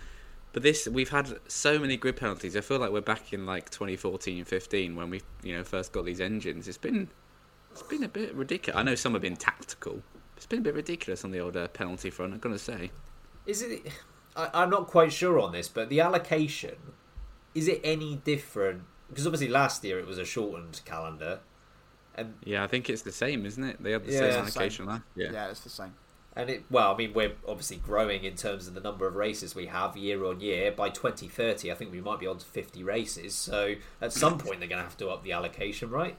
but 0.52 0.62
this 0.62 0.88
we've 0.88 1.10
had 1.10 1.38
so 1.48 1.78
many 1.78 1.96
grid 1.96 2.16
penalties. 2.16 2.56
I 2.56 2.60
feel 2.60 2.78
like 2.78 2.90
we're 2.90 3.00
back 3.00 3.32
in 3.32 3.46
like 3.46 3.70
2014, 3.70 4.44
15 4.44 4.96
when 4.96 5.10
we 5.10 5.22
you 5.42 5.56
know 5.56 5.64
first 5.64 5.92
got 5.92 6.04
these 6.04 6.20
engines. 6.20 6.68
It's 6.68 6.78
been 6.78 7.08
it's 7.72 7.82
been 7.82 8.02
a 8.04 8.08
bit 8.08 8.34
ridiculous. 8.34 8.78
I 8.78 8.82
know 8.82 8.94
some 8.94 9.12
have 9.12 9.22
been 9.22 9.36
tactical. 9.36 10.02
It's 10.36 10.46
been 10.46 10.60
a 10.60 10.62
bit 10.62 10.74
ridiculous 10.74 11.24
on 11.24 11.30
the 11.30 11.38
old 11.40 11.56
uh, 11.56 11.68
penalty 11.68 12.10
front. 12.10 12.32
I'm 12.32 12.40
gonna 12.40 12.58
say. 12.58 12.90
Is 13.46 13.62
it? 13.62 13.86
I, 14.36 14.50
I'm 14.54 14.70
not 14.70 14.86
quite 14.86 15.12
sure 15.12 15.38
on 15.38 15.52
this, 15.52 15.68
but 15.68 15.88
the 15.88 16.00
allocation 16.00 16.76
is 17.54 17.68
it 17.68 17.80
any 17.82 18.16
different? 18.16 18.82
Because 19.08 19.26
obviously 19.26 19.48
last 19.48 19.82
year 19.84 19.98
it 19.98 20.06
was 20.06 20.18
a 20.18 20.24
shortened 20.24 20.80
calendar, 20.84 21.40
and 22.14 22.34
Yeah, 22.44 22.62
I 22.62 22.66
think 22.68 22.88
it's 22.88 23.02
the 23.02 23.12
same, 23.12 23.44
isn't 23.44 23.62
it? 23.62 23.82
They 23.82 23.92
had 23.92 24.04
the 24.04 24.12
Yeah, 24.12 24.18
same 24.18 24.32
allocation 24.42 24.86
last 24.86 25.02
year. 25.16 25.30
Yeah, 25.32 25.50
it's 25.50 25.60
the 25.60 25.70
same. 25.70 25.94
And 26.36 26.48
it 26.48 26.64
well, 26.70 26.94
I 26.94 26.96
mean 26.96 27.12
we're 27.12 27.32
obviously 27.46 27.76
growing 27.76 28.24
in 28.24 28.36
terms 28.36 28.68
of 28.68 28.74
the 28.74 28.80
number 28.80 29.06
of 29.06 29.16
races 29.16 29.54
we 29.54 29.66
have 29.66 29.96
year 29.96 30.24
on 30.24 30.40
year. 30.40 30.70
By 30.72 30.88
2030, 30.88 31.70
I 31.70 31.74
think 31.74 31.92
we 31.92 32.00
might 32.00 32.20
be 32.20 32.26
on 32.26 32.38
to 32.38 32.46
50 32.46 32.82
races. 32.82 33.34
So 33.34 33.74
at 34.00 34.12
some 34.12 34.38
point 34.38 34.60
they're 34.60 34.68
going 34.68 34.82
to 34.82 34.84
have 34.84 34.96
to 34.98 35.08
up 35.08 35.24
the 35.24 35.32
allocation, 35.32 35.90
right? 35.90 36.16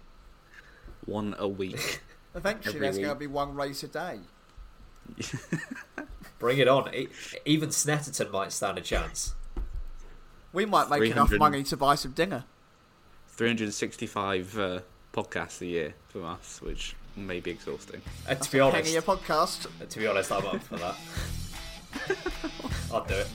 One 1.06 1.36
a 1.38 1.48
week. 1.48 2.02
Eventually, 2.36 2.76
Every 2.76 2.80
there's 2.82 2.96
week. 2.96 3.06
going 3.06 3.16
to 3.16 3.20
be 3.20 3.28
one 3.28 3.56
race 3.56 3.84
a 3.84 3.88
day. 3.88 4.20
Bring 6.40 6.60
it 6.60 6.68
on. 6.68 6.90
Even 7.46 7.70
Snetterton 7.70 8.32
might 8.32 8.52
stand 8.52 8.78
a 8.78 8.82
chance. 8.82 9.34
We 10.54 10.66
might 10.66 10.90
make 10.90 11.12
enough 11.12 11.32
money 11.32 11.64
to 11.64 11.78
buy 11.78 11.96
some 11.96 12.12
dinner. 12.12 12.46
365 13.28 14.60
uh, 14.60 14.80
podcasts 15.14 15.62
a 15.62 15.66
year 15.66 15.94
from 16.10 16.26
us, 16.26 16.62
which 16.62 16.96
may 17.16 17.40
be 17.40 17.52
exhausting. 17.52 18.02
Uh, 18.28 18.36
to 18.36 18.52
be 18.52 18.60
honest, 18.60 18.96
a 18.96 19.02
podcast. 19.02 19.68
Uh, 19.82 19.86
To 19.88 20.00
be 20.00 20.08
honest, 20.08 20.32
I'm 20.32 20.46
up 20.46 20.62
for 20.64 20.78
that. 20.78 20.96
I'll 22.94 23.06
do 23.06 23.16
it. 23.16 23.28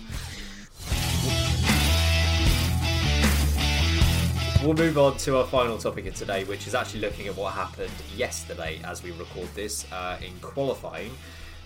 We'll 4.63 4.75
move 4.75 4.99
on 4.99 5.17
to 5.19 5.37
our 5.39 5.47
final 5.47 5.79
topic 5.79 6.07
of 6.07 6.15
today, 6.15 6.43
which 6.45 6.67
is 6.67 6.75
actually 6.75 7.01
looking 7.01 7.29
at 7.29 7.37
what 7.37 7.53
happened 7.53 7.93
yesterday 8.17 8.81
as 8.85 9.03
we 9.03 9.13
record 9.13 9.49
this 9.55 9.91
uh, 9.93 10.19
in 10.21 10.33
qualifying. 10.41 11.13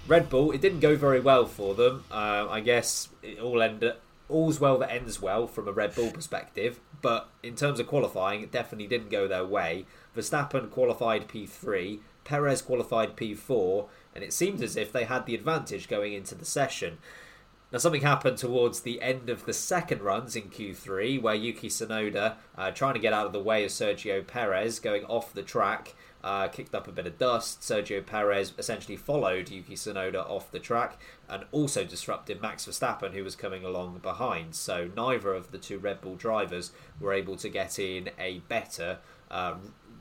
Red 0.07 0.29
Bull, 0.29 0.51
it 0.51 0.61
didn't 0.61 0.81
go 0.81 0.97
very 0.97 1.21
well 1.21 1.47
for 1.47 1.75
them. 1.75 2.05
Uh, 2.11 2.47
I 2.51 2.61
guess 2.61 3.09
it 3.23 3.39
all 3.39 3.63
ended. 3.63 3.95
All's 4.29 4.61
well 4.61 4.77
that 4.79 4.91
ends 4.91 5.21
well 5.23 5.47
from 5.47 5.67
a 5.67 5.73
Red 5.73 5.95
Bull 5.95 6.11
perspective, 6.11 6.79
but 7.01 7.29
in 7.43 7.55
terms 7.57 7.81
of 7.81 7.87
qualifying, 7.87 8.43
it 8.43 8.53
definitely 8.53 8.87
didn't 8.87 9.09
go 9.11 9.27
their 9.27 9.47
way. 9.47 9.87
Verstappen 10.17 10.71
qualified 10.71 11.29
P3, 11.29 12.01
Perez 12.25 12.63
qualified 12.63 13.17
P4, 13.17 13.89
and 14.15 14.25
it 14.25 14.33
seemed 14.33 14.63
as 14.63 14.77
if 14.77 14.93
they 14.93 15.05
had 15.05 15.27
the 15.27 15.35
advantage 15.35 15.89
going 15.89 16.13
into 16.13 16.35
the 16.35 16.45
session. 16.45 16.99
Now, 17.73 17.79
something 17.79 18.03
happened 18.03 18.37
towards 18.37 18.81
the 18.81 19.01
end 19.01 19.31
of 19.31 19.47
the 19.47 19.53
second 19.53 20.03
runs 20.03 20.35
in 20.35 20.51
Q3 20.51 21.23
where 21.23 21.37
Yuki 21.37 21.69
Tsunoda, 21.69 22.35
uh, 22.59 22.73
trying 22.73 22.95
to 22.95 23.01
get 23.01 23.13
out 23.13 23.27
of 23.27 23.33
the 23.33 23.43
way 23.43 23.65
of 23.65 23.71
Sergio 23.71 24.27
Perez, 24.27 24.81
going 24.81 25.05
off 25.05 25.33
the 25.33 25.43
track, 25.43 25.95
uh, 26.25 26.49
kicked 26.49 26.75
up 26.75 26.89
a 26.89 26.93
bit 26.93 27.07
of 27.07 27.17
dust. 27.17 27.61
Sergio 27.61 28.05
Perez 28.05 28.53
essentially 28.59 28.97
followed 28.97 29.51
Yuki 29.51 29.75
Tsunoda 29.75 30.29
off 30.29 30.51
the 30.51 30.59
track 30.59 30.99
and 31.29 31.45
also 31.53 31.85
disrupted 31.85 32.43
Max 32.43 32.67
Verstappen, 32.67 33.13
who 33.13 33.23
was 33.23 33.37
coming 33.37 33.65
along 33.65 33.99
behind. 33.99 34.57
So, 34.57 34.91
neither 34.97 35.33
of 35.33 35.53
the 35.53 35.59
two 35.59 35.79
Red 35.79 36.01
Bull 36.01 36.17
drivers 36.17 36.73
were 36.99 37.13
able 37.13 37.37
to 37.37 37.49
get 37.49 37.79
in 37.79 38.11
a 38.19 38.41
better. 38.49 38.99
Uh, 39.31 39.55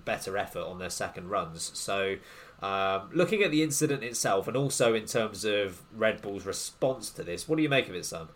better 0.10 0.36
effort 0.40 0.64
on 0.64 0.80
their 0.80 0.90
second 0.90 1.30
runs. 1.30 1.70
So, 1.76 2.16
um, 2.64 3.12
looking 3.14 3.44
at 3.44 3.52
the 3.52 3.62
incident 3.62 4.04
itself, 4.04 4.48
and 4.48 4.58
also 4.58 4.96
in 4.96 5.06
terms 5.06 5.46
of 5.46 5.84
Red 5.96 6.24
Bull's 6.24 6.48
response 6.48 7.12
to 7.12 7.24
this, 7.24 7.48
what 7.48 7.58
do 7.58 7.62
you 7.62 7.70
make 7.70 7.88
of 7.88 7.94
it, 7.94 8.06
Sam? 8.06 8.30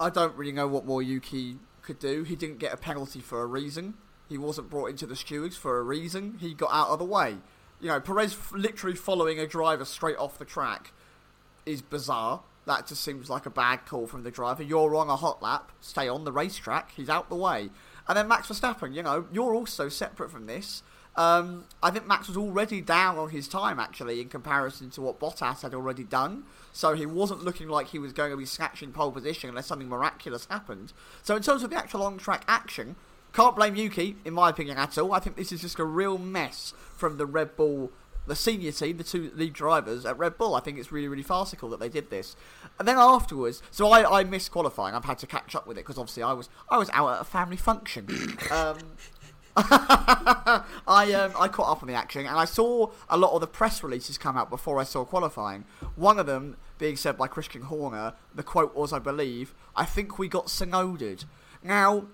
I 0.00 0.10
don't 0.10 0.34
really 0.34 0.50
know 0.50 0.66
what 0.66 0.84
more 0.84 1.02
Yuki 1.02 1.58
could 1.82 2.00
do. 2.00 2.24
He 2.24 2.34
didn't 2.34 2.58
get 2.58 2.72
a 2.72 2.76
penalty 2.76 3.20
for 3.20 3.42
a 3.42 3.46
reason. 3.46 3.94
He 4.28 4.36
wasn't 4.38 4.68
brought 4.68 4.90
into 4.90 5.06
the 5.06 5.14
stewards 5.14 5.56
for 5.56 5.78
a 5.78 5.84
reason. 5.84 6.38
He 6.40 6.52
got 6.52 6.72
out 6.72 6.88
of 6.88 6.98
the 6.98 7.04
way. 7.04 7.36
You 7.80 7.88
know, 7.88 8.00
Perez 8.00 8.36
literally 8.50 8.96
following 8.96 9.38
a 9.38 9.46
driver 9.46 9.84
straight 9.84 10.16
off 10.16 10.36
the 10.36 10.44
track 10.44 10.92
is 11.64 11.80
bizarre. 11.80 12.42
That 12.66 12.88
just 12.88 13.04
seems 13.04 13.30
like 13.30 13.46
a 13.46 13.50
bad 13.50 13.86
call 13.86 14.08
from 14.08 14.24
the 14.24 14.32
driver. 14.32 14.64
You're 14.64 14.96
on 14.96 15.08
a 15.08 15.16
hot 15.16 15.40
lap. 15.40 15.70
Stay 15.80 16.08
on 16.08 16.24
the 16.24 16.32
racetrack. 16.32 16.90
He's 16.96 17.08
out 17.08 17.28
the 17.28 17.36
way. 17.36 17.70
And 18.08 18.16
then 18.16 18.28
Max 18.28 18.48
Verstappen, 18.48 18.94
you 18.94 19.02
know, 19.02 19.26
you're 19.32 19.54
also 19.54 19.88
separate 19.88 20.30
from 20.30 20.46
this. 20.46 20.82
Um, 21.16 21.64
I 21.82 21.90
think 21.90 22.06
Max 22.06 22.28
was 22.28 22.36
already 22.36 22.80
down 22.80 23.18
on 23.18 23.30
his 23.30 23.48
time, 23.48 23.80
actually, 23.80 24.20
in 24.20 24.28
comparison 24.28 24.88
to 24.90 25.02
what 25.02 25.18
Bottas 25.18 25.62
had 25.62 25.74
already 25.74 26.04
done. 26.04 26.44
So 26.72 26.94
he 26.94 27.06
wasn't 27.06 27.44
looking 27.44 27.68
like 27.68 27.88
he 27.88 27.98
was 27.98 28.12
going 28.12 28.30
to 28.30 28.36
be 28.36 28.46
snatching 28.46 28.92
pole 28.92 29.10
position 29.10 29.50
unless 29.50 29.66
something 29.66 29.88
miraculous 29.88 30.46
happened. 30.48 30.92
So 31.22 31.34
in 31.34 31.42
terms 31.42 31.64
of 31.64 31.70
the 31.70 31.76
actual 31.76 32.04
on 32.04 32.18
track 32.18 32.44
action, 32.46 32.94
can't 33.32 33.56
blame 33.56 33.74
Yuki, 33.74 34.16
in 34.24 34.32
my 34.32 34.50
opinion, 34.50 34.78
at 34.78 34.96
all. 34.96 35.12
I 35.12 35.18
think 35.18 35.36
this 35.36 35.52
is 35.52 35.60
just 35.60 35.78
a 35.78 35.84
real 35.84 36.18
mess 36.18 36.72
from 36.96 37.18
the 37.18 37.26
Red 37.26 37.56
Bull, 37.56 37.90
the 38.28 38.36
senior 38.36 38.72
team, 38.72 38.98
the 38.98 39.04
two 39.04 39.32
lead 39.34 39.52
drivers 39.52 40.04
at 40.06 40.18
Red 40.18 40.38
Bull. 40.38 40.54
I 40.54 40.60
think 40.60 40.78
it's 40.78 40.92
really, 40.92 41.08
really 41.08 41.22
farcical 41.22 41.68
that 41.70 41.80
they 41.80 41.88
did 41.88 42.10
this. 42.10 42.36
And 42.78 42.86
then 42.86 42.96
afterwards, 42.96 43.62
so 43.70 43.88
I, 43.90 44.20
I 44.20 44.24
missed 44.24 44.52
qualifying. 44.52 44.94
I've 44.94 45.04
had 45.04 45.18
to 45.18 45.26
catch 45.26 45.54
up 45.54 45.66
with 45.66 45.76
it 45.78 45.84
because 45.84 45.98
obviously 45.98 46.22
I 46.22 46.32
was 46.32 46.48
I 46.68 46.78
was 46.78 46.90
out 46.90 47.08
at 47.14 47.20
a 47.22 47.24
family 47.24 47.56
function. 47.56 48.06
um, 48.50 48.78
I 49.56 51.12
um, 51.14 51.32
I 51.36 51.48
caught 51.48 51.68
up 51.70 51.82
on 51.82 51.88
the 51.88 51.94
action 51.94 52.20
and 52.26 52.36
I 52.36 52.44
saw 52.44 52.90
a 53.08 53.16
lot 53.16 53.32
of 53.32 53.40
the 53.40 53.48
press 53.48 53.82
releases 53.82 54.16
come 54.16 54.36
out 54.36 54.50
before 54.50 54.78
I 54.78 54.84
saw 54.84 55.04
qualifying. 55.04 55.64
One 55.96 56.18
of 56.18 56.26
them 56.26 56.56
being 56.78 56.96
said 56.96 57.18
by 57.18 57.26
Christian 57.26 57.62
Horner. 57.62 58.14
The 58.34 58.44
quote 58.44 58.76
was, 58.76 58.92
I 58.92 59.00
believe, 59.00 59.54
"I 59.74 59.84
think 59.84 60.18
we 60.18 60.28
got 60.28 60.46
Tsunodaed." 60.46 61.24
Now, 61.62 62.04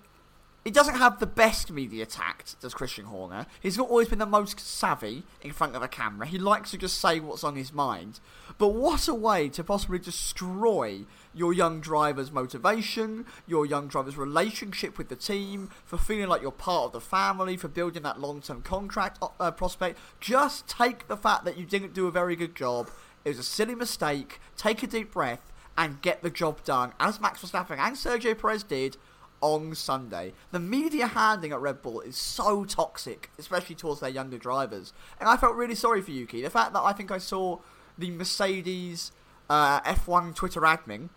he 0.65 0.71
doesn't 0.71 0.95
have 0.95 1.19
the 1.19 1.27
best 1.27 1.71
media 1.71 2.07
tact, 2.07 2.59
does 2.59 2.73
Christian 2.73 3.05
Horner. 3.05 3.45
He's 3.61 3.77
not 3.77 3.87
always 3.87 4.09
been 4.09 4.17
the 4.17 4.25
most 4.25 4.59
savvy 4.59 5.21
in 5.43 5.51
front 5.51 5.75
of 5.75 5.83
a 5.83 5.87
camera. 5.87 6.25
He 6.25 6.39
likes 6.39 6.71
to 6.71 6.77
just 6.79 6.99
say 6.99 7.19
what's 7.19 7.43
on 7.43 7.55
his 7.55 7.71
mind. 7.71 8.19
But 8.57 8.69
what 8.69 9.07
a 9.07 9.13
way 9.13 9.47
to 9.49 9.63
possibly 9.63 9.99
destroy 9.99 11.01
your 11.35 11.53
young 11.53 11.81
driver's 11.81 12.31
motivation, 12.31 13.27
your 13.45 13.67
young 13.67 13.87
driver's 13.87 14.17
relationship 14.17 14.97
with 14.97 15.09
the 15.09 15.15
team, 15.15 15.69
for 15.85 15.99
feeling 15.99 16.29
like 16.29 16.41
you're 16.41 16.49
part 16.49 16.87
of 16.87 16.93
the 16.93 17.01
family, 17.01 17.57
for 17.57 17.67
building 17.67 18.01
that 18.01 18.19
long 18.19 18.41
term 18.41 18.63
contract 18.63 19.23
uh, 19.39 19.51
prospect. 19.51 19.99
Just 20.19 20.67
take 20.67 21.07
the 21.07 21.17
fact 21.17 21.45
that 21.45 21.59
you 21.59 21.65
didn't 21.67 21.93
do 21.93 22.07
a 22.07 22.11
very 22.11 22.35
good 22.35 22.55
job. 22.55 22.89
It 23.23 23.29
was 23.29 23.39
a 23.39 23.43
silly 23.43 23.75
mistake. 23.75 24.39
Take 24.57 24.81
a 24.81 24.87
deep 24.87 25.11
breath 25.11 25.51
and 25.77 26.01
get 26.01 26.23
the 26.23 26.31
job 26.31 26.63
done, 26.63 26.93
as 26.99 27.21
Max 27.21 27.41
Verstappen 27.41 27.77
and 27.77 27.95
Sergio 27.95 28.35
Perez 28.35 28.63
did 28.63 28.97
on 29.41 29.75
Sunday. 29.75 30.33
The 30.51 30.59
media 30.59 31.07
handling 31.07 31.51
at 31.51 31.59
Red 31.59 31.81
Bull 31.81 32.01
is 32.01 32.17
so 32.17 32.65
toxic, 32.65 33.29
especially 33.37 33.75
towards 33.75 33.99
their 33.99 34.09
younger 34.09 34.37
drivers. 34.37 34.93
And 35.19 35.29
I 35.29 35.37
felt 35.37 35.55
really 35.55 35.75
sorry 35.75 36.01
for 36.01 36.11
Yuki. 36.11 36.41
The 36.41 36.49
fact 36.49 36.73
that 36.73 36.81
I 36.81 36.93
think 36.93 37.11
I 37.11 37.17
saw 37.17 37.59
the 37.97 38.11
Mercedes 38.11 39.11
uh, 39.49 39.81
F1 39.81 40.35
Twitter 40.35 40.61
admin 40.61 41.09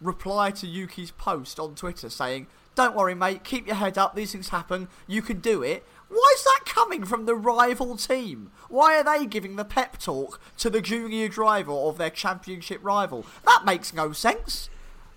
reply 0.00 0.50
to 0.50 0.66
Yuki's 0.66 1.10
post 1.10 1.58
on 1.58 1.74
Twitter 1.74 2.10
saying, 2.10 2.46
Don't 2.74 2.94
worry, 2.94 3.14
mate, 3.14 3.44
keep 3.44 3.66
your 3.66 3.76
head 3.76 3.98
up, 3.98 4.14
these 4.14 4.32
things 4.32 4.50
happen, 4.50 4.88
you 5.06 5.22
can 5.22 5.40
do 5.40 5.62
it. 5.62 5.84
Why 6.08 6.34
is 6.36 6.44
that 6.44 6.60
coming 6.66 7.04
from 7.04 7.26
the 7.26 7.34
rival 7.34 7.96
team? 7.96 8.50
Why 8.68 8.98
are 8.98 9.04
they 9.04 9.26
giving 9.26 9.56
the 9.56 9.64
pep 9.64 9.98
talk 9.98 10.40
to 10.58 10.70
the 10.70 10.80
junior 10.80 11.28
driver 11.28 11.72
of 11.72 11.98
their 11.98 12.10
championship 12.10 12.80
rival? 12.82 13.26
That 13.44 13.64
makes 13.64 13.92
no 13.92 14.12
sense. 14.12 14.68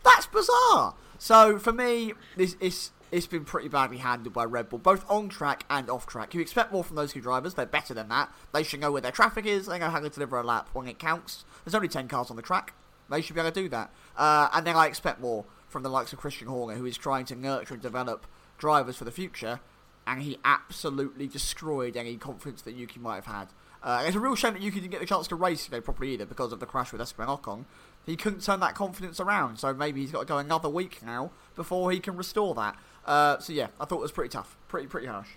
That's 0.04 0.26
bizarre. 0.26 0.96
So 1.18 1.58
for 1.58 1.74
me, 1.74 2.14
this 2.36 2.56
is 2.60 2.92
it's 3.12 3.28
been 3.28 3.46
pretty 3.46 3.70
badly 3.70 3.98
handled 3.98 4.34
by 4.34 4.44
Red 4.44 4.70
Bull, 4.70 4.80
both 4.80 5.10
on 5.10 5.30
track 5.30 5.66
and 5.70 5.90
off 5.90 6.06
track. 6.06 6.34
You 6.34 6.42
expect 6.42 6.74
more 6.74 6.84
from 6.84 6.98
those 6.98 7.14
two 7.14 7.22
drivers. 7.22 7.54
They're 7.54 7.66
better 7.66 7.94
than 7.94 8.10
that. 8.10 8.30
They 8.54 8.64
should 8.64 8.82
know 8.82 8.92
where 8.92 9.02
their 9.02 9.12
traffic 9.12 9.46
is. 9.46 9.68
They 9.68 9.80
know 9.80 9.90
how 9.90 10.00
to 10.00 10.10
deliver 10.10 10.38
a 10.38 10.44
lap 10.44 10.70
when 10.74 10.88
it 10.88 11.00
counts. 11.00 11.46
There's 11.64 11.76
only 11.76 11.88
10 11.88 12.10
cars 12.10 12.30
on 12.30 12.36
the 12.36 12.42
track. 12.42 12.74
They 13.10 13.22
should 13.22 13.36
be 13.36 13.40
able 13.40 13.52
to 13.52 13.62
do 13.62 13.70
that. 13.70 13.92
Uh, 14.18 14.50
and 14.54 14.68
then 14.68 14.76
I 14.76 14.88
expect 14.88 15.22
more 15.22 15.46
from 15.70 15.84
the 15.84 15.90
likes 15.90 16.12
of 16.12 16.20
Christian 16.20 16.50
Horner, 16.50 16.76
who 16.76 16.86
is 16.86 16.98
trying 16.98 17.26
to 17.26 17.36
nurture 17.36 17.76
and 17.76 17.84
develop 17.84 18.28
drivers 18.58 18.98
for 18.98 19.06
the 19.06 19.12
future. 19.12 19.62
And 20.06 20.22
he 20.22 20.38
absolutely 20.44 21.28
destroyed 21.28 21.96
any 21.96 22.18
confidence 22.18 22.62
that 22.64 22.76
Yuki 22.76 23.00
might 23.00 23.16
have 23.16 23.26
had. 23.26 23.48
Uh, 23.84 24.04
it's 24.06 24.16
a 24.16 24.20
real 24.20 24.36
shame 24.36 24.54
that 24.54 24.62
Yuki 24.62 24.80
didn't 24.80 24.92
get 24.92 25.00
the 25.00 25.06
chance 25.06 25.28
to 25.28 25.36
race 25.36 25.66
today 25.66 25.80
properly 25.80 26.12
either 26.14 26.26
because 26.26 26.52
of 26.52 26.60
the 26.60 26.66
crash 26.66 26.92
with 26.92 27.00
Esteban 27.00 27.28
Ocon. 27.28 27.66
He 28.08 28.16
couldn't 28.16 28.42
turn 28.42 28.62
that 28.62 28.74
confidence 28.74 29.20
around, 29.20 29.58
so 29.58 29.74
maybe 29.74 30.00
he's 30.00 30.12
got 30.12 30.22
to 30.22 30.26
go 30.26 30.38
another 30.38 30.70
week 30.70 31.06
now 31.06 31.30
before 31.56 31.92
he 31.92 32.00
can 32.00 32.16
restore 32.16 32.56
that. 32.56 32.78
Uh, 33.06 33.38
so 33.40 33.52
yeah, 33.52 33.68
I 33.80 33.86
thought 33.86 33.98
it 33.98 34.02
was 34.02 34.14
pretty 34.14 34.30
tough, 34.30 34.56
pretty 34.70 34.88
pretty 34.88 35.08
harsh. 35.08 35.28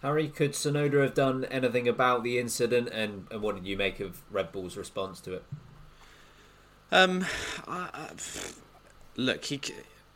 Harry, 0.00 0.28
could 0.28 0.52
Tsunoda 0.52 1.02
have 1.02 1.14
done 1.14 1.44
anything 1.46 1.88
about 1.88 2.22
the 2.22 2.38
incident, 2.38 2.88
and, 2.92 3.26
and 3.32 3.42
what 3.42 3.56
did 3.56 3.66
you 3.66 3.76
make 3.76 3.98
of 3.98 4.22
Red 4.30 4.52
Bull's 4.52 4.76
response 4.76 5.20
to 5.22 5.34
it? 5.34 5.44
Um, 6.92 7.26
I, 7.66 7.88
I, 7.92 8.10
look, 9.16 9.44
he 9.46 9.60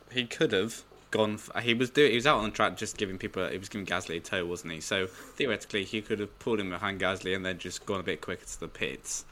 he 0.09 0.25
could 0.25 0.53
have 0.53 0.83
gone. 1.11 1.37
He 1.61 1.73
was 1.73 1.89
doing. 1.89 2.11
He 2.11 2.15
was 2.15 2.25
out 2.25 2.37
on 2.37 2.45
the 2.45 2.51
track 2.51 2.77
just 2.77 2.95
giving 2.95 3.17
people. 3.17 3.45
He 3.49 3.57
was 3.57 3.67
giving 3.67 3.85
Gasly 3.85 4.15
a 4.15 4.19
tow, 4.21 4.45
wasn't 4.45 4.71
he? 4.71 4.79
So 4.79 5.07
theoretically, 5.07 5.83
he 5.83 6.01
could 6.01 6.19
have 6.19 6.39
pulled 6.39 6.61
him 6.61 6.69
behind 6.69 7.01
Gasly 7.01 7.35
and 7.35 7.45
then 7.45 7.57
just 7.57 7.85
gone 7.85 7.99
a 7.99 8.03
bit 8.03 8.21
quicker 8.21 8.45
to 8.45 8.59
the 8.61 8.69
pits. 8.69 9.25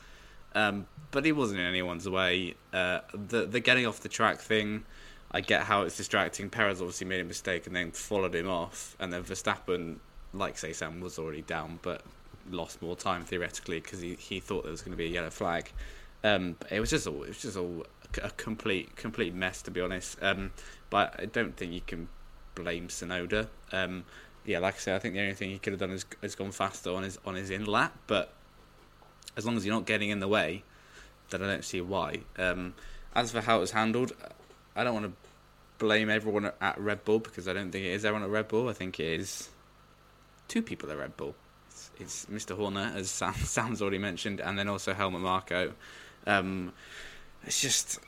Um, 0.55 0.87
but 1.11 1.25
he 1.25 1.31
wasn't 1.31 1.59
in 1.59 1.65
anyone's 1.65 2.07
way. 2.07 2.55
Uh, 2.73 2.99
the 3.13 3.45
the 3.45 3.59
getting 3.59 3.85
off 3.85 3.99
the 3.99 4.09
track 4.09 4.39
thing, 4.39 4.83
I 5.31 5.41
get 5.41 5.63
how 5.63 5.83
it's 5.83 5.97
distracting. 5.97 6.49
Perez 6.49 6.81
obviously 6.81 7.07
made 7.07 7.21
a 7.21 7.25
mistake 7.25 7.67
and 7.67 7.75
then 7.75 7.91
followed 7.91 8.35
him 8.35 8.49
off, 8.49 8.95
and 8.99 9.11
then 9.11 9.23
Verstappen, 9.23 9.97
like 10.33 10.57
say 10.57 10.73
Sam, 10.73 11.01
was 11.01 11.19
already 11.19 11.41
down, 11.41 11.79
but 11.81 12.01
lost 12.51 12.81
more 12.81 12.95
time 12.95 13.23
theoretically 13.23 13.79
because 13.79 14.01
he, 14.01 14.15
he 14.15 14.39
thought 14.39 14.63
there 14.63 14.71
was 14.71 14.81
going 14.81 14.91
to 14.91 14.97
be 14.97 15.05
a 15.05 15.09
yellow 15.09 15.29
flag. 15.29 15.71
Um, 16.23 16.55
it 16.69 16.79
was 16.79 16.89
just 16.89 17.07
all 17.07 17.23
it 17.23 17.29
was 17.29 17.41
just 17.41 17.57
all 17.57 17.85
a 18.23 18.31
complete 18.31 18.95
complete 18.95 19.33
mess 19.33 19.61
to 19.63 19.71
be 19.71 19.81
honest. 19.81 20.17
Um, 20.21 20.51
but 20.89 21.15
I 21.19 21.25
don't 21.25 21.55
think 21.55 21.73
you 21.73 21.81
can 21.85 22.07
blame 22.55 22.87
Tsunoda. 22.87 23.47
Um, 23.71 24.05
yeah, 24.45 24.59
like 24.59 24.75
I 24.75 24.77
said, 24.77 24.95
I 24.95 24.99
think 24.99 25.13
the 25.13 25.21
only 25.21 25.35
thing 25.35 25.51
he 25.51 25.59
could 25.59 25.73
have 25.73 25.79
done 25.79 25.91
is, 25.91 26.05
is 26.21 26.35
gone 26.35 26.51
faster 26.51 26.91
on 26.91 27.03
his 27.03 27.19
on 27.25 27.35
his 27.35 27.49
in 27.49 27.65
lap. 27.65 27.95
But 28.07 28.33
as 29.37 29.45
long 29.45 29.57
as 29.57 29.65
you're 29.65 29.75
not 29.75 29.85
getting 29.85 30.09
in 30.09 30.19
the 30.19 30.27
way, 30.27 30.63
then 31.29 31.43
I 31.43 31.47
don't 31.47 31.65
see 31.65 31.81
why. 31.81 32.21
Um, 32.37 32.73
as 33.15 33.31
for 33.31 33.41
how 33.41 33.57
it 33.57 33.61
was 33.61 33.71
handled, 33.71 34.13
I 34.75 34.83
don't 34.83 34.93
want 34.93 35.05
to 35.07 35.13
blame 35.77 36.09
everyone 36.09 36.51
at 36.59 36.79
Red 36.79 37.05
Bull 37.05 37.19
because 37.19 37.47
I 37.47 37.53
don't 37.53 37.71
think 37.71 37.85
it 37.85 37.91
is 37.91 38.05
everyone 38.05 38.23
at 38.23 38.29
Red 38.29 38.47
Bull. 38.47 38.69
I 38.69 38.73
think 38.73 38.99
it 38.99 39.19
is 39.19 39.49
two 40.47 40.61
people 40.61 40.91
at 40.91 40.97
Red 40.97 41.15
Bull. 41.17 41.35
It's, 41.69 41.91
it's 41.99 42.25
Mr. 42.25 42.55
Horner, 42.55 42.93
as 42.95 43.09
Sam, 43.09 43.33
Sam's 43.37 43.81
already 43.81 43.99
mentioned, 43.99 44.41
and 44.41 44.57
then 44.57 44.67
also 44.67 44.93
Helmut 44.93 45.21
Marko. 45.21 45.73
Um, 46.27 46.73
it's 47.43 47.61
just 47.61 47.99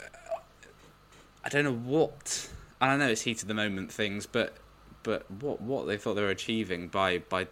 I 1.43 1.49
don't 1.49 1.63
know 1.63 1.74
what 1.74 2.49
and 2.82 2.91
I 2.91 2.97
know 2.97 3.11
it's 3.11 3.22
heat 3.22 3.43
of 3.43 3.47
the 3.47 3.53
moment 3.53 3.91
things, 3.91 4.26
but 4.26 4.55
but 5.03 5.30
what 5.30 5.61
what 5.61 5.86
they 5.86 5.97
thought 5.97 6.15
they 6.15 6.24
were 6.24 6.30
achieving 6.30 6.88
by 6.88 7.19
by 7.19 7.47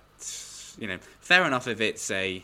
you 0.80 0.88
know 0.88 0.98
fair 1.22 1.46
enough 1.46 1.68
if 1.68 1.80
it's 1.80 2.10
a 2.10 2.44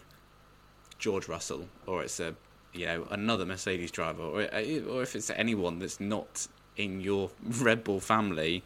George 1.00 1.28
Russell 1.28 1.68
or 1.86 2.04
it's 2.04 2.20
a 2.20 2.36
you 2.74 2.86
know 2.86 3.08
another 3.10 3.46
Mercedes 3.46 3.91
driver 3.91 4.24
or 4.24 4.41
or 4.41 5.04
if 5.04 5.16
it's 5.16 5.30
anyone 5.30 5.80
that's 5.80 6.00
not 6.00 6.48
in 6.78 7.02
your 7.02 7.30
Red 7.43 7.84
Bull 7.84 8.00
family, 8.00 8.64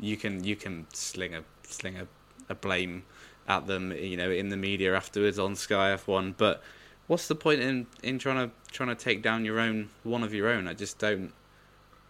you 0.00 0.16
can 0.16 0.44
you 0.44 0.56
can 0.56 0.86
sling 0.92 1.34
a 1.34 1.44
sling 1.66 1.96
a, 1.98 2.06
a 2.48 2.54
blame 2.54 3.04
at 3.48 3.66
them 3.66 3.92
you 3.92 4.16
know 4.16 4.30
in 4.30 4.48
the 4.48 4.56
media 4.56 4.94
afterwards 4.94 5.38
on 5.38 5.56
Sky 5.56 5.96
F1, 5.96 6.34
but 6.36 6.62
what's 7.06 7.28
the 7.28 7.34
point 7.34 7.60
in 7.60 7.86
in 8.02 8.18
trying 8.18 8.48
to 8.48 8.54
trying 8.70 8.88
to 8.88 8.94
take 8.94 9.22
down 9.22 9.44
your 9.44 9.58
own 9.58 9.90
one 10.02 10.22
of 10.22 10.32
your 10.32 10.48
own? 10.48 10.68
I 10.68 10.74
just 10.74 10.98
don't 10.98 11.32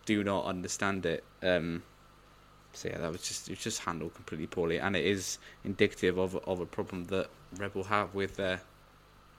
do 0.04 0.22
not 0.24 0.44
understand 0.44 1.06
it. 1.06 1.24
Um, 1.42 1.82
so 2.72 2.88
yeah, 2.88 2.98
that 2.98 3.12
was 3.12 3.22
just 3.22 3.48
it 3.48 3.52
was 3.52 3.64
just 3.64 3.80
handled 3.80 4.14
completely 4.14 4.46
poorly, 4.46 4.78
and 4.78 4.96
it 4.96 5.04
is 5.04 5.38
indicative 5.64 6.18
of 6.18 6.36
of 6.46 6.60
a 6.60 6.66
problem 6.66 7.04
that 7.06 7.28
Red 7.56 7.72
Bull 7.72 7.84
have 7.84 8.14
with 8.14 8.36
their 8.36 8.60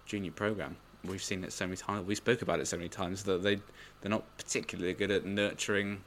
junior 0.06 0.32
program. 0.32 0.78
We've 1.04 1.24
seen 1.24 1.44
it 1.44 1.52
so 1.52 1.66
many 1.66 1.78
times. 1.78 2.08
We 2.08 2.16
spoke 2.16 2.42
about 2.42 2.60
it 2.60 2.68
so 2.68 2.78
many 2.78 2.90
times 2.90 3.24
that 3.24 3.44
they 3.44 3.56
they're 4.02 4.10
not 4.10 4.24
particularly 4.38 4.94
good 4.94 5.12
at 5.12 5.26
nurturing 5.26 6.02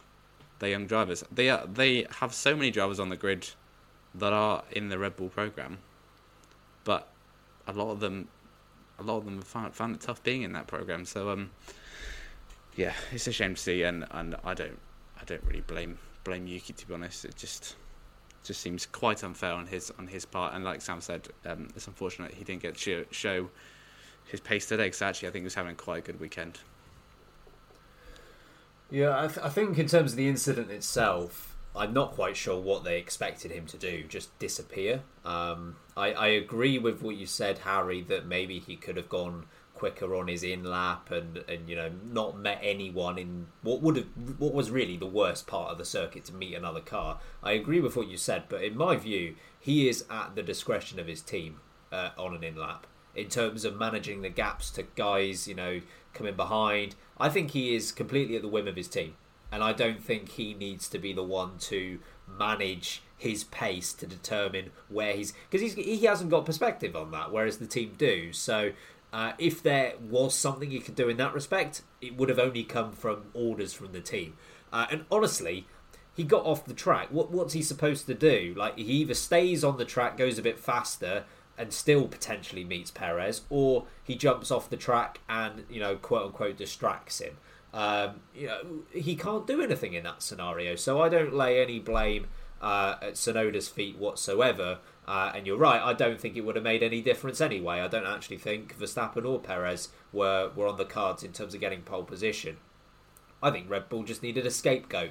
their 0.59 0.71
young 0.71 0.87
drivers. 0.87 1.25
They 1.31 1.51
are 1.51 1.67
they 1.67 2.07
have 2.21 2.33
so 2.35 2.57
many 2.57 2.71
drivers 2.71 2.99
on 2.99 3.09
the 3.09 3.17
grid 3.17 3.51
that 4.15 4.33
are 4.33 4.65
in 4.73 4.89
the 4.89 4.99
Red 4.99 5.17
Bull 5.17 5.29
program, 5.29 5.79
but 6.85 7.09
a 7.67 7.73
lot 7.73 7.91
of 7.91 8.01
them 8.01 8.29
a 8.99 9.03
lot 9.03 9.19
of 9.19 9.25
them 9.25 9.37
have 9.37 9.47
found, 9.47 9.75
found 9.75 9.95
it 9.95 10.01
tough 10.01 10.23
being 10.23 10.43
in 10.43 10.53
that 10.53 10.67
program. 10.67 11.05
So 11.05 11.31
um, 11.31 11.51
yeah, 12.75 12.95
it's 13.13 13.27
a 13.27 13.33
shame 13.33 13.55
to 13.55 13.61
see, 13.61 13.83
and, 13.83 14.07
and 14.11 14.37
I 14.45 14.55
don't 14.55 14.79
I 15.21 15.25
don't 15.25 15.43
really 15.45 15.63
blame 15.63 15.99
blame 16.25 16.47
Yuki 16.47 16.73
to 16.73 16.87
be 16.87 16.95
honest. 16.95 17.25
It 17.25 17.37
just 17.37 17.77
just 18.45 18.61
seems 18.61 18.87
quite 18.87 19.25
unfair 19.25 19.53
on 19.53 19.67
his 19.67 19.93
on 19.99 20.07
his 20.07 20.25
part, 20.25 20.55
and 20.55 20.65
like 20.65 20.81
Sam 20.81 21.01
said, 21.01 21.29
um, 21.45 21.69
it's 21.75 21.87
unfortunate 21.87 22.33
he 22.35 22.45
didn't 22.45 22.63
get 22.63 22.77
to 22.77 23.05
show 23.11 23.49
his 24.27 24.41
pace 24.41 24.67
today. 24.67 24.85
Because 24.85 25.03
actually, 25.03 25.29
I 25.29 25.31
think 25.33 25.43
he 25.43 25.47
was 25.47 25.55
having 25.55 25.77
quite 25.77 25.99
a 25.99 26.07
good 26.07 26.21
weekend. 26.21 26.59
Yeah, 28.91 29.19
I, 29.19 29.27
th- 29.27 29.39
I 29.39 29.49
think 29.49 29.79
in 29.79 29.89
terms 29.89 30.13
of 30.13 30.17
the 30.17 30.29
incident 30.29 30.71
itself, 30.71 31.57
I'm 31.75 31.93
not 31.93 32.13
quite 32.13 32.37
sure 32.37 32.61
what 32.61 32.85
they 32.85 32.99
expected 32.99 33.51
him 33.51 33.67
to 33.67 33.77
do. 33.77 34.05
Just 34.05 34.37
disappear. 34.39 35.03
Um, 35.25 35.77
I, 35.97 36.13
I 36.13 36.27
agree 36.29 36.79
with 36.79 37.03
what 37.03 37.17
you 37.17 37.27
said, 37.27 37.59
Harry, 37.59 38.01
that 38.03 38.27
maybe 38.27 38.59
he 38.59 38.77
could 38.77 38.97
have 38.97 39.09
gone 39.09 39.47
quicker 39.75 40.15
on 40.17 40.27
his 40.27 40.43
in 40.43 40.65
lap 40.65 41.11
and, 41.11 41.45
and 41.49 41.69
you 41.69 41.77
know 41.77 41.91
not 42.11 42.39
met 42.39 42.59
anyone 42.63 43.19
in 43.19 43.47
what 43.61 43.83
would 43.83 43.95
have 43.95 44.07
what 44.39 44.55
was 44.55 44.71
really 44.71 44.97
the 44.97 45.05
worst 45.05 45.47
part 45.47 45.71
of 45.71 45.77
the 45.77 45.85
circuit 45.85 46.25
to 46.25 46.33
meet 46.33 46.55
another 46.55 46.81
car. 46.81 47.19
I 47.43 47.53
agree 47.53 47.81
with 47.81 47.95
what 47.95 48.09
you 48.09 48.17
said, 48.17 48.45
but 48.49 48.65
in 48.65 48.77
my 48.77 48.97
view, 48.97 49.37
he 49.61 49.87
is 49.89 50.07
at 50.11 50.35
the 50.35 50.43
discretion 50.43 50.99
of 50.99 51.07
his 51.07 51.21
team 51.21 51.61
uh, 51.93 52.11
on 52.17 52.35
an 52.35 52.43
in 52.43 52.57
lap 52.57 52.87
in 53.17 53.29
terms 53.29 53.65
of 53.65 53.77
managing 53.77 54.23
the 54.23 54.29
gaps 54.29 54.71
to 54.71 54.85
guys 54.95 55.49
you 55.49 55.55
know 55.55 55.81
coming 56.15 56.37
behind. 56.37 56.95
I 57.19 57.29
think 57.29 57.51
he 57.51 57.75
is 57.75 57.91
completely 57.91 58.37
at 58.37 58.43
the 58.43 58.49
whim 58.49 58.69
of 58.69 58.77
his 58.77 58.89
team, 58.89 59.17
and 59.51 59.65
I 59.65 59.73
don't 59.73 60.03
think 60.03 60.31
he 60.31 60.55
needs 60.55 60.89
to 60.91 60.99
be 60.99 61.13
the 61.13 61.25
one 61.25 61.59
to 61.61 61.99
manage 62.27 63.03
his 63.17 63.45
pace 63.45 63.93
to 63.95 64.07
determine 64.07 64.71
where 64.89 65.15
he's 65.15 65.33
because 65.51 65.75
he 65.75 66.05
hasn't 66.05 66.31
got 66.31 66.45
perspective 66.45 66.95
on 66.95 67.11
that, 67.13 67.33
whereas 67.33 67.59
the 67.59 67.67
team 67.67 67.95
do. 67.97 68.33
So 68.33 68.73
uh, 69.13 69.33
if 69.39 69.63
there 69.63 69.95
was 70.01 70.35
something 70.35 70.71
he 70.71 70.81
could 70.81 70.95
do 70.95 71.09
in 71.09 71.17
that 71.17 71.33
respect, 71.33 71.83
it 72.01 72.17
would 72.17 72.29
have 72.29 72.39
only 72.39 72.65
come 72.65 72.93
from 72.93 73.25
orders 73.33 73.73
from 73.73 73.93
the 73.93 74.01
team. 74.01 74.37
Uh, 74.73 74.87
and 74.91 75.05
honestly, 75.11 75.67
he 76.15 76.25
got 76.25 76.45
off 76.45 76.65
the 76.65 76.75
track. 76.75 77.09
What, 77.11 77.31
what's 77.31 77.55
he 77.55 77.63
supposed 77.63 78.07
to 78.07 78.15
do? 78.15 78.55
Like 78.57 78.77
he 78.77 78.85
either 78.85 79.15
stays 79.15 79.63
on 79.65 79.79
the 79.79 79.85
track, 79.85 80.17
goes 80.17 80.39
a 80.39 80.43
bit 80.43 80.59
faster, 80.59 81.25
and 81.59 81.73
still 81.73 82.07
potentially 82.07 82.65
meets 82.65 82.91
Perez, 82.91 83.43
or 83.51 83.87
he 84.03 84.15
jumps 84.15 84.51
off 84.51 84.71
the 84.71 84.77
track 84.77 85.21
and 85.29 85.65
you 85.71 85.81
know 85.81 85.97
quote 85.97 86.27
unquote 86.27 86.57
distracts 86.57 87.21
him. 87.21 87.37
Um, 87.73 88.21
you 88.35 88.47
know 88.47 88.61
he 88.93 89.17
can't 89.17 89.47
do 89.47 89.61
anything 89.61 89.95
in 89.95 90.05
that 90.05 90.23
scenario, 90.23 90.77
so 90.77 91.01
I 91.01 91.09
don't 91.09 91.35
lay 91.35 91.63
any 91.63 91.79
blame 91.79 92.27
uh, 92.61 92.97
at 93.03 93.15
Tsunoda's 93.15 93.69
feet 93.69 93.99
whatsoever. 93.99 94.79
Uh, 95.07 95.31
and 95.37 95.47
you're 95.47 95.57
right, 95.57 95.81
I 95.81 95.93
don't 95.93 96.21
think 96.21 96.37
it 96.37 96.41
would 96.41 96.57
have 96.57 96.65
made 96.65 96.83
any 96.83 97.01
difference 97.01 97.41
anyway. 97.41 97.81
I 97.81 97.87
don't 97.87 98.07
actually 98.07 98.39
think 98.39 98.77
Verstappen 98.77 99.25
or 99.25 99.39
Perez 99.39 99.91
were, 100.13 100.51
were 100.57 100.67
on 100.67 100.79
the 100.79 100.85
cards 100.85 101.23
in 101.23 101.33
terms 101.33 101.55
of 101.55 101.61
getting 101.61 101.83
pole 101.83 102.03
position. 102.03 102.57
I 103.41 103.53
think 103.53 103.71
Red 103.71 103.89
Bull 103.89 104.03
just 104.03 104.23
needed 104.23 104.47
a 104.47 104.51
scapegoat. 104.51 105.11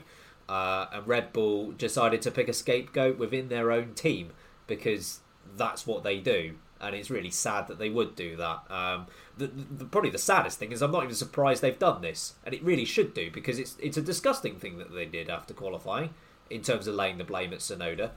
Uh, 0.49 0.87
and 0.91 1.07
Red 1.07 1.31
Bull 1.31 1.71
decided 1.71 2.21
to 2.23 2.31
pick 2.31 2.49
a 2.49 2.53
scapegoat 2.53 3.17
within 3.17 3.47
their 3.47 3.71
own 3.71 3.93
team 3.93 4.31
because 4.67 5.21
that's 5.55 5.87
what 5.87 6.03
they 6.03 6.19
do. 6.19 6.55
And 6.81 6.93
it's 6.95 7.09
really 7.09 7.31
sad 7.31 7.67
that 7.67 7.79
they 7.79 7.89
would 7.89 8.15
do 8.15 8.35
that. 8.35 8.69
Um, 8.69 9.07
the, 9.37 9.47
the, 9.47 9.85
probably 9.85 10.09
the 10.09 10.17
saddest 10.17 10.59
thing 10.59 10.71
is 10.71 10.81
I'm 10.81 10.91
not 10.91 11.03
even 11.03 11.15
surprised 11.15 11.61
they've 11.61 11.79
done 11.79 12.01
this, 12.01 12.35
and 12.45 12.53
it 12.53 12.63
really 12.63 12.85
should 12.85 13.13
do 13.13 13.31
because 13.31 13.59
it's 13.59 13.75
it's 13.79 13.97
a 13.97 14.01
disgusting 14.01 14.55
thing 14.55 14.77
that 14.77 14.93
they 14.93 15.05
did 15.05 15.29
after 15.29 15.53
qualifying 15.53 16.13
in 16.49 16.61
terms 16.61 16.85
of 16.85 16.95
laying 16.95 17.17
the 17.17 17.23
blame 17.23 17.53
at 17.53 17.59
Tsunoda 17.59 18.11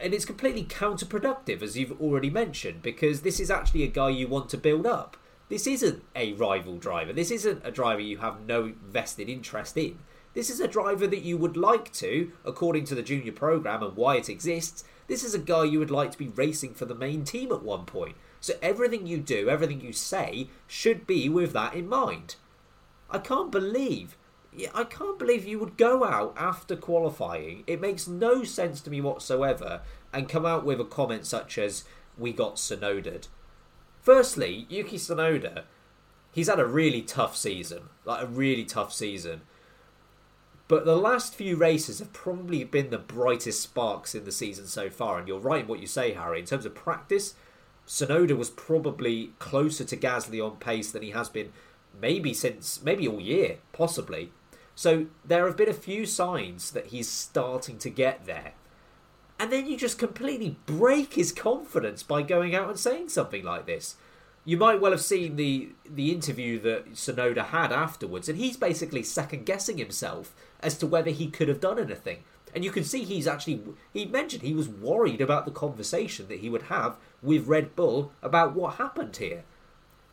and 0.00 0.12
it's 0.12 0.24
completely 0.24 0.64
counterproductive, 0.64 1.62
as 1.62 1.78
you've 1.78 2.00
already 2.00 2.30
mentioned, 2.30 2.82
because 2.82 3.22
this 3.22 3.38
is 3.38 3.50
actually 3.50 3.84
a 3.84 3.88
guy 3.88 4.10
you 4.10 4.26
want 4.26 4.48
to 4.50 4.58
build 4.58 4.86
up. 4.86 5.16
This 5.48 5.66
isn't 5.66 6.02
a 6.16 6.32
rival 6.34 6.78
driver. 6.78 7.12
This 7.12 7.30
isn't 7.30 7.62
a 7.64 7.70
driver 7.70 8.00
you 8.00 8.18
have 8.18 8.40
no 8.46 8.72
vested 8.84 9.28
interest 9.28 9.76
in. 9.76 9.98
This 10.32 10.50
is 10.50 10.58
a 10.58 10.66
driver 10.66 11.06
that 11.06 11.22
you 11.22 11.38
would 11.38 11.56
like 11.56 11.92
to, 11.94 12.32
according 12.44 12.86
to 12.86 12.94
the 12.94 13.02
junior 13.02 13.30
program 13.30 13.82
and 13.82 13.96
why 13.96 14.16
it 14.16 14.28
exists. 14.28 14.84
This 15.06 15.22
is 15.22 15.34
a 15.34 15.38
guy 15.38 15.64
you 15.64 15.78
would 15.78 15.90
like 15.90 16.10
to 16.12 16.18
be 16.18 16.28
racing 16.28 16.74
for 16.74 16.86
the 16.86 16.94
main 16.94 17.24
team 17.24 17.52
at 17.52 17.62
one 17.62 17.84
point. 17.84 18.16
So 18.40 18.54
everything 18.62 19.06
you 19.06 19.18
do, 19.18 19.48
everything 19.48 19.80
you 19.80 19.92
say, 19.92 20.48
should 20.66 21.06
be 21.06 21.28
with 21.28 21.52
that 21.52 21.74
in 21.74 21.88
mind. 21.88 22.36
I 23.10 23.18
can't 23.18 23.50
believe 23.50 24.16
I 24.72 24.84
can't 24.84 25.18
believe 25.18 25.44
you 25.44 25.58
would 25.58 25.76
go 25.76 26.04
out 26.04 26.34
after 26.38 26.76
qualifying. 26.76 27.64
It 27.66 27.80
makes 27.80 28.06
no 28.06 28.44
sense 28.44 28.80
to 28.82 28.90
me 28.90 29.00
whatsoever, 29.00 29.82
and 30.12 30.28
come 30.28 30.46
out 30.46 30.64
with 30.64 30.80
a 30.80 30.84
comment 30.84 31.26
such 31.26 31.58
as 31.58 31.84
"We 32.16 32.32
got 32.32 32.56
Tsunoda." 32.56 33.26
Firstly, 34.00 34.66
Yuki 34.68 34.96
Tsunoda, 34.96 35.64
he's 36.30 36.48
had 36.48 36.60
a 36.60 36.66
really 36.66 37.02
tough 37.02 37.36
season, 37.36 37.88
like 38.04 38.22
a 38.22 38.26
really 38.26 38.64
tough 38.64 38.92
season. 38.92 39.42
But 40.74 40.86
the 40.86 40.96
last 40.96 41.36
few 41.36 41.54
races 41.54 42.00
have 42.00 42.12
probably 42.12 42.64
been 42.64 42.90
the 42.90 42.98
brightest 42.98 43.62
sparks 43.62 44.12
in 44.12 44.24
the 44.24 44.32
season 44.32 44.66
so 44.66 44.90
far. 44.90 45.20
And 45.20 45.28
you're 45.28 45.38
right 45.38 45.60
in 45.60 45.68
what 45.68 45.78
you 45.78 45.86
say, 45.86 46.14
Harry. 46.14 46.40
In 46.40 46.46
terms 46.46 46.66
of 46.66 46.74
practice, 46.74 47.36
Tsunoda 47.86 48.36
was 48.36 48.50
probably 48.50 49.30
closer 49.38 49.84
to 49.84 49.96
Gasly 49.96 50.44
on 50.44 50.56
pace 50.56 50.90
than 50.90 51.02
he 51.02 51.12
has 51.12 51.28
been 51.28 51.52
maybe 51.96 52.34
since 52.34 52.82
maybe 52.82 53.06
all 53.06 53.20
year, 53.20 53.58
possibly. 53.72 54.32
So 54.74 55.06
there 55.24 55.46
have 55.46 55.56
been 55.56 55.68
a 55.68 55.74
few 55.74 56.06
signs 56.06 56.72
that 56.72 56.86
he's 56.86 57.08
starting 57.08 57.78
to 57.78 57.88
get 57.88 58.26
there. 58.26 58.54
And 59.38 59.52
then 59.52 59.68
you 59.68 59.76
just 59.76 59.96
completely 59.96 60.56
break 60.66 61.14
his 61.14 61.30
confidence 61.30 62.02
by 62.02 62.22
going 62.22 62.52
out 62.52 62.68
and 62.68 62.78
saying 62.80 63.10
something 63.10 63.44
like 63.44 63.66
this. 63.66 63.94
You 64.44 64.58
might 64.58 64.80
well 64.80 64.90
have 64.90 65.00
seen 65.00 65.36
the 65.36 65.70
the 65.88 66.12
interview 66.12 66.58
that 66.60 66.92
Tsunoda 66.92 67.46
had 67.46 67.72
afterwards, 67.72 68.28
and 68.28 68.38
he's 68.38 68.56
basically 68.56 69.02
second 69.02 69.46
guessing 69.46 69.78
himself 69.78 70.34
as 70.60 70.76
to 70.78 70.86
whether 70.86 71.10
he 71.10 71.28
could 71.28 71.48
have 71.48 71.60
done 71.60 71.78
anything. 71.78 72.24
And 72.54 72.64
you 72.64 72.70
can 72.70 72.84
see 72.84 73.04
he's 73.04 73.26
actually 73.26 73.62
he 73.92 74.04
mentioned 74.04 74.42
he 74.42 74.54
was 74.54 74.68
worried 74.68 75.20
about 75.20 75.44
the 75.44 75.50
conversation 75.50 76.28
that 76.28 76.40
he 76.40 76.50
would 76.50 76.64
have 76.64 76.96
with 77.22 77.48
Red 77.48 77.74
Bull 77.74 78.12
about 78.22 78.54
what 78.54 78.74
happened 78.74 79.16
here. 79.16 79.44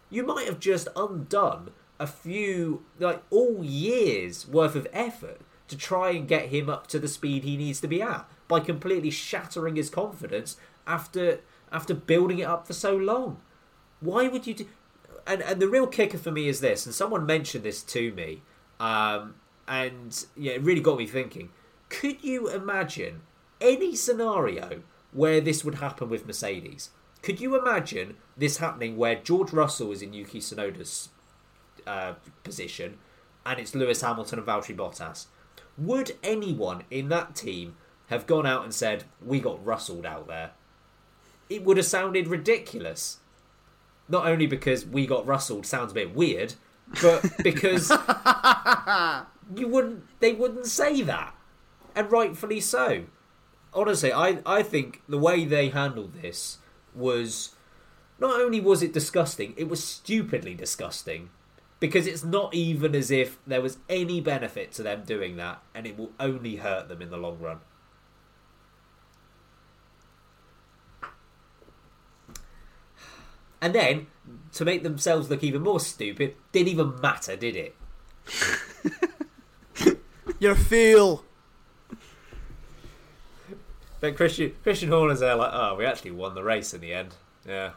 You 0.10 0.26
might 0.26 0.48
have 0.48 0.60
just 0.60 0.88
undone 0.96 1.72
a 2.00 2.08
few, 2.08 2.84
like 3.00 3.22
all 3.30 3.64
years 3.64 4.48
worth 4.48 4.76
of 4.76 4.88
effort 4.92 5.42
to 5.68 5.78
try 5.78 6.10
and 6.10 6.28
get 6.28 6.50
him 6.50 6.70
up 6.70 6.88
to 6.88 7.00
the 7.00 7.08
speed 7.08 7.44
he 7.44 7.58
needs 7.58 7.80
to 7.82 7.88
be 7.88 8.02
at 8.02 8.30
by 8.48 8.60
completely 8.60 9.12
shattering 9.12 9.76
his 9.76 9.90
confidence 9.90 10.58
after 10.88 11.42
after 11.72 11.94
building 11.94 12.40
it 12.40 12.48
up 12.48 12.66
for 12.66 12.74
so 12.74 12.96
long. 12.96 13.40
Why 14.02 14.28
would 14.28 14.46
you 14.46 14.54
do? 14.54 14.66
And 15.26 15.42
and 15.42 15.62
the 15.62 15.68
real 15.68 15.88
kicker 15.88 16.18
for 16.18 16.32
me 16.32 16.48
is 16.48 16.60
this, 16.60 16.86
and 16.86 16.94
someone 16.94 17.26
mentioned 17.26 17.64
this 17.64 17.82
to 17.84 18.12
me, 18.12 18.42
um, 18.80 19.36
and 19.68 20.26
yeah, 20.36 20.54
it 20.54 20.64
really 20.64 20.82
got 20.82 20.98
me 20.98 21.08
thinking. 21.08 21.50
Could 21.90 22.24
you 22.24 22.50
imagine 22.50 23.22
any 23.60 23.96
scenario 23.96 24.82
where 25.12 25.40
this 25.42 25.64
would 25.64 25.76
happen 25.76 26.10
with 26.10 26.26
Mercedes? 26.26 26.90
Could 27.22 27.40
you 27.40 27.60
imagine 27.60 28.18
this 28.36 28.58
happening 28.58 28.98
where 28.98 29.16
George 29.16 29.54
Russell 29.54 29.92
is 29.92 30.02
in 30.02 30.14
Yuki 30.14 30.40
Tsunoda's 30.40 31.10
uh, 31.86 32.14
position, 32.44 32.98
and 33.46 33.60
it's 33.60 33.76
Lewis 33.76 34.02
Hamilton 34.02 34.40
and 34.40 34.48
Valtteri 34.48 34.76
Bottas. 34.76 35.28
Would 35.78 36.18
anyone 36.24 36.84
in 36.92 37.10
that 37.10 37.36
team 37.36 37.76
have 38.08 38.28
gone 38.28 38.46
out 38.46 38.64
and 38.64 38.74
said, 38.74 39.06
"We 39.24 39.40
got 39.40 39.66
Russelled 39.66 40.06
out 40.06 40.28
there"? 40.28 40.52
It 41.50 41.64
would 41.64 41.78
have 41.78 41.86
sounded 41.86 42.28
ridiculous. 42.28 43.18
Not 44.12 44.28
only 44.28 44.46
because 44.46 44.86
we 44.86 45.08
got 45.08 45.26
Russelled 45.26 45.66
sounds 45.66 45.92
a 45.92 45.96
bit 45.96 46.14
weird, 46.14 46.54
but 47.02 47.26
because 47.44 47.90
you 49.56 49.68
wouldn't, 49.68 50.04
they 50.20 50.34
wouldn't 50.34 50.66
say 50.68 51.02
that, 51.02 51.34
and 51.96 52.12
rightfully 52.12 52.60
so. 52.60 53.06
Honestly, 53.74 54.12
I 54.12 54.40
I 54.46 54.64
think 54.64 55.02
the 55.08 55.18
way 55.18 55.46
they 55.46 55.70
handled 55.70 56.22
this 56.22 56.58
was 56.94 57.56
not 58.20 58.40
only 58.40 58.60
was 58.60 58.84
it 58.84 58.94
disgusting, 58.94 59.54
it 59.56 59.70
was 59.70 59.84
stupidly 59.84 60.54
disgusting 60.54 61.30
because 61.80 62.06
it's 62.06 62.24
not 62.24 62.54
even 62.54 62.94
as 62.96 63.10
if 63.10 63.40
there 63.48 63.62
was 63.62 63.80
any 63.90 64.22
benefit 64.22 64.72
to 64.74 64.84
them 64.84 65.04
doing 65.04 65.38
that, 65.38 65.64
and 65.74 65.88
it 65.88 65.98
will 65.98 66.12
only 66.20 66.58
hurt 66.58 66.90
them 66.90 67.02
in 67.02 67.10
the 67.10 67.18
long 67.18 67.40
run. 67.40 67.60
And 73.62 73.76
then, 73.76 74.08
to 74.54 74.66
make 74.66 74.84
themselves 74.84 75.30
look 75.30 75.44
even 75.44 75.62
more 75.62 75.80
stupid, 75.80 76.36
didn't 76.52 76.70
even 76.70 77.00
matter, 77.00 77.36
did 77.36 77.56
it? 77.56 77.76
You're 80.40 80.54
a 80.54 80.56
fool. 80.56 81.24
But 84.00 84.16
Christian 84.16 84.56
Christian 84.64 84.90
Horner's 84.90 85.20
there 85.20 85.36
like, 85.36 85.52
oh, 85.54 85.76
we 85.76 85.86
actually 85.86 86.12
won 86.12 86.34
the 86.34 86.44
race 86.44 86.74
in 86.74 86.82
the 86.82 86.92
end. 86.94 87.14
Yeah. 87.48 87.72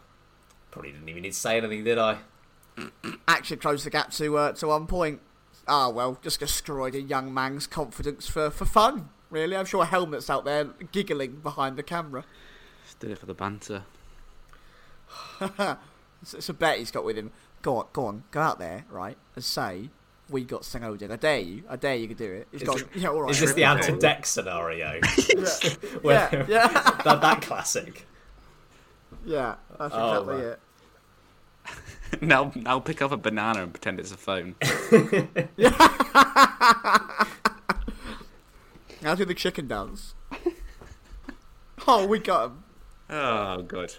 Probably 0.71 0.93
didn't 0.93 1.09
even 1.09 1.23
need 1.23 1.33
to 1.33 1.39
say 1.39 1.59
anything, 1.59 1.85
did 1.85 1.99
I? 1.99 2.19
actually 3.29 3.59
closed 3.59 3.85
the 3.85 3.91
gap 3.91 4.11
to 4.13 4.37
uh, 4.39 4.53
to 4.53 4.67
one 4.67 4.87
point. 4.87 5.21
Ah, 5.69 5.91
well, 5.91 6.19
just 6.23 6.41
destroyed 6.41 6.95
a 6.95 7.01
young 7.01 7.33
man's 7.33 7.67
confidence 7.67 8.27
for, 8.27 8.51
for 8.51 8.65
fun, 8.65 9.09
really. 9.31 9.57
I'm 9.57 9.65
sure 9.65 9.85
Helmut's 9.85 10.29
out 10.29 10.45
there 10.45 10.65
giggling 10.93 11.37
behind 11.37 11.77
the 11.77 11.83
camera. 11.83 12.25
Just 12.85 12.99
did 12.99 13.11
it 13.11 13.19
for 13.19 13.27
the 13.27 13.35
banter. 13.35 13.85
It's, 16.23 16.33
it's 16.35 16.49
a 16.49 16.55
bet 16.55 16.79
he's 16.79 16.91
got 16.91 17.05
with 17.05 17.17
him. 17.19 17.31
Go 17.61 17.77
on, 17.79 17.87
go 17.93 18.07
on, 18.07 18.25
go 18.31 18.41
out 18.41 18.59
there, 18.59 18.85
right, 18.91 19.17
and 19.35 19.45
say, 19.45 19.91
we 20.31 20.43
got 20.43 20.63
Tsunoda. 20.63 21.11
I 21.11 21.17
dare 21.17 21.39
you. 21.41 21.65
I 21.69 21.77
dare 21.77 21.97
you 21.97 22.09
to 22.09 22.15
do 22.15 22.33
it. 22.33 22.49
He's 22.51 22.63
Is, 22.63 22.69
gone, 22.69 22.81
yeah, 22.95 23.09
all 23.09 23.21
right. 23.23 23.31
is 23.31 23.41
this 23.41 23.53
the 23.53 23.65
Ant 23.65 23.87
and 23.89 24.01
Dec 24.01 24.25
scenario? 24.25 25.01
yeah, 25.29 25.71
Where- 26.01 26.29
yeah, 26.33 26.47
yeah. 26.49 26.69
that, 27.05 27.21
that 27.21 27.43
classic. 27.43 28.07
yeah, 29.27 29.57
that's 29.79 29.95
Oh, 29.95 30.11
exactly 30.23 30.35
right. 30.47 30.59
it. 32.15 32.23
now, 32.23 32.53
now 32.55 32.81
pick 32.81 33.03
up 33.03 33.13
a 33.13 33.17
banana 33.19 33.63
and 33.63 33.73
pretend 33.73 34.01
it's 34.01 34.13
a 34.13 34.17
phone. 34.17 34.55
Now 39.03 39.15
do 39.15 39.25
the 39.27 39.35
chicken 39.35 39.69
dance. 39.69 40.15
oh, 41.87 42.07
we 42.07 42.19
got 42.19 42.47
him. 42.47 42.65
Oh, 43.11 43.63
good. 43.63 43.95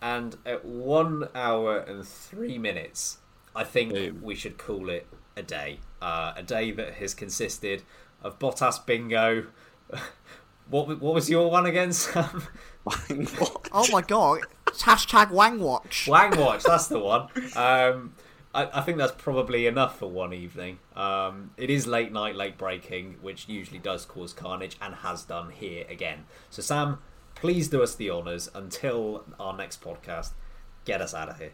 And 0.00 0.36
at 0.46 0.64
one 0.64 1.28
hour 1.34 1.78
and 1.78 2.06
three 2.06 2.58
minutes, 2.58 3.18
I 3.54 3.64
think 3.64 3.92
Boom. 3.92 4.22
we 4.22 4.34
should 4.34 4.58
call 4.58 4.88
it 4.90 5.06
a 5.36 5.42
day. 5.42 5.80
Uh, 6.00 6.32
a 6.36 6.42
day 6.42 6.70
that 6.72 6.94
has 6.94 7.14
consisted 7.14 7.82
of 8.22 8.38
Bottas 8.38 8.84
bingo. 8.84 9.46
what 10.70 11.00
what 11.00 11.14
was 11.14 11.28
your 11.28 11.50
one 11.50 11.66
again, 11.66 11.92
Sam? 11.92 12.44
what? 12.84 12.98
Oh 13.72 13.86
my 13.92 14.02
god. 14.02 14.40
It's 14.68 14.82
hashtag 14.82 15.30
Wang 15.30 15.60
Watch. 15.60 16.06
Wang 16.08 16.38
Watch, 16.38 16.62
that's 16.62 16.88
the 16.88 16.98
one. 16.98 17.28
Um, 17.56 18.12
I, 18.54 18.78
I 18.78 18.80
think 18.82 18.98
that's 18.98 19.12
probably 19.16 19.66
enough 19.66 19.98
for 19.98 20.06
one 20.06 20.32
evening. 20.32 20.78
Um, 20.96 21.50
it 21.56 21.70
is 21.70 21.86
late 21.86 22.12
night, 22.12 22.34
Late 22.34 22.58
Braking, 22.58 23.16
which 23.20 23.48
usually 23.48 23.78
does 23.78 24.04
cause 24.04 24.32
carnage 24.32 24.76
and 24.80 24.94
has 24.96 25.24
done 25.24 25.50
here 25.50 25.84
again. 25.88 26.24
So, 26.50 26.62
Sam, 26.62 26.98
please 27.40 27.68
do 27.68 27.82
us 27.82 27.94
the 27.94 28.10
honours 28.10 28.50
until 28.54 29.24
our 29.38 29.56
next 29.56 29.80
podcast. 29.80 30.32
Get 30.84 31.00
us 31.00 31.14
out 31.14 31.28
of 31.28 31.38
here. 31.38 31.52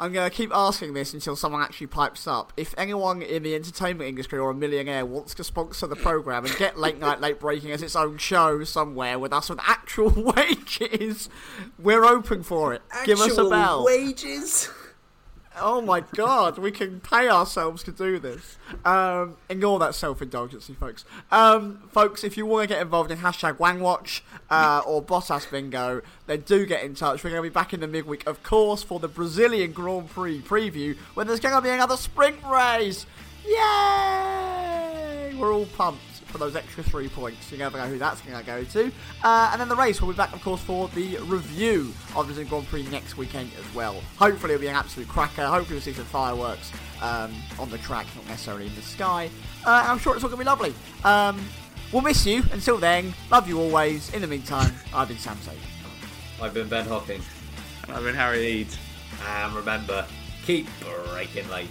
I'm 0.00 0.12
going 0.12 0.30
to 0.30 0.34
keep 0.34 0.52
asking 0.54 0.94
this 0.94 1.12
until 1.12 1.34
someone 1.34 1.60
actually 1.60 1.88
pipes 1.88 2.28
up. 2.28 2.52
If 2.56 2.72
anyone 2.78 3.20
in 3.20 3.42
the 3.42 3.56
entertainment 3.56 4.08
industry 4.08 4.38
or 4.38 4.50
a 4.50 4.54
millionaire 4.54 5.04
wants 5.04 5.34
to 5.34 5.44
sponsor 5.44 5.88
the 5.88 5.96
programme 5.96 6.44
and 6.44 6.56
get 6.56 6.78
Late 6.78 7.00
Night 7.00 7.20
Late 7.20 7.40
Braking 7.40 7.72
as 7.72 7.82
its 7.82 7.96
own 7.96 8.16
show 8.18 8.62
somewhere 8.62 9.18
with 9.18 9.32
us 9.32 9.50
with 9.50 9.58
actual 9.66 10.10
wages, 10.36 11.28
we're 11.80 12.04
open 12.04 12.44
for 12.44 12.74
it. 12.74 12.82
Give 13.04 13.20
us 13.20 13.36
a 13.36 13.48
bell. 13.48 13.84
wages. 13.84 14.70
Oh 15.60 15.80
my 15.80 16.00
god, 16.00 16.58
we 16.58 16.70
can 16.70 17.00
pay 17.00 17.28
ourselves 17.28 17.82
to 17.84 17.92
do 17.92 18.18
this. 18.18 18.56
Um, 18.84 19.36
ignore 19.48 19.78
that 19.78 19.94
self-indulgency, 19.94 20.74
folks. 20.74 21.04
Um, 21.30 21.82
folks, 21.90 22.24
if 22.24 22.36
you 22.36 22.46
want 22.46 22.68
to 22.68 22.74
get 22.74 22.82
involved 22.82 23.10
in 23.10 23.18
hashtag 23.18 23.58
WangWatch 23.58 24.20
uh, 24.50 24.82
or 24.86 25.02
Bottas 25.02 25.50
Bingo, 25.50 26.02
then 26.26 26.40
do 26.40 26.66
get 26.66 26.84
in 26.84 26.94
touch. 26.94 27.24
We're 27.24 27.30
going 27.30 27.42
to 27.42 27.48
be 27.48 27.52
back 27.52 27.72
in 27.72 27.80
the 27.80 27.88
midweek, 27.88 28.26
of 28.26 28.42
course, 28.42 28.82
for 28.82 29.00
the 29.00 29.08
Brazilian 29.08 29.72
Grand 29.72 30.08
Prix 30.10 30.40
preview, 30.40 30.96
when 31.14 31.26
there's 31.26 31.40
going 31.40 31.54
to 31.54 31.60
be 31.60 31.70
another 31.70 31.96
sprint 31.96 32.36
race. 32.44 33.06
Yay! 33.46 35.34
We're 35.38 35.52
all 35.52 35.66
pumped 35.66 36.00
for 36.28 36.38
those 36.38 36.56
extra 36.56 36.82
three 36.82 37.08
points. 37.08 37.50
You 37.50 37.58
never 37.58 37.78
know 37.78 37.86
who 37.86 37.98
that's 37.98 38.20
going 38.20 38.38
to 38.38 38.44
go 38.44 38.64
to. 38.64 38.92
Uh, 39.22 39.50
and 39.52 39.60
then 39.60 39.68
the 39.68 39.76
race 39.76 40.00
we'll 40.00 40.12
be 40.12 40.16
back, 40.16 40.32
of 40.32 40.42
course, 40.42 40.60
for 40.60 40.88
the 40.88 41.16
review 41.18 41.92
of 42.14 42.26
the 42.26 42.34
Brazilian 42.34 42.48
Grand 42.48 42.66
Prix 42.68 42.82
next 42.84 43.16
weekend 43.16 43.50
as 43.58 43.74
well. 43.74 44.00
Hopefully, 44.16 44.54
it'll 44.54 44.62
be 44.62 44.68
an 44.68 44.76
absolute 44.76 45.08
cracker. 45.08 45.46
Hopefully, 45.46 45.76
we'll 45.76 45.82
see 45.82 45.92
some 45.92 46.04
fireworks 46.04 46.72
um, 47.02 47.34
on 47.58 47.70
the 47.70 47.78
track, 47.78 48.06
not 48.16 48.26
necessarily 48.26 48.66
in 48.66 48.74
the 48.74 48.82
sky. 48.82 49.30
Uh, 49.66 49.80
and 49.82 49.88
I'm 49.92 49.98
sure 49.98 50.14
it's 50.14 50.24
all 50.24 50.30
going 50.30 50.38
to 50.38 50.44
be 50.44 50.48
lovely. 50.48 50.74
Um, 51.04 51.40
we'll 51.92 52.02
miss 52.02 52.24
you. 52.26 52.42
Until 52.52 52.78
then, 52.78 53.14
love 53.30 53.48
you 53.48 53.58
always. 53.60 54.12
In 54.14 54.20
the 54.20 54.28
meantime, 54.28 54.72
I've 54.94 55.08
been 55.08 55.18
Sam 55.18 55.38
Sage. 55.38 55.56
I've 56.40 56.54
been 56.54 56.68
Ben 56.68 56.86
Hocking. 56.86 57.22
I've 57.88 58.04
been 58.04 58.14
Harry 58.14 58.60
Eid. 58.60 58.68
And 59.26 59.54
remember, 59.54 60.06
keep 60.44 60.68
braking 61.10 61.48
late. 61.50 61.68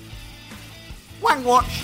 Wang 1.21 1.43
Watch! 1.43 1.83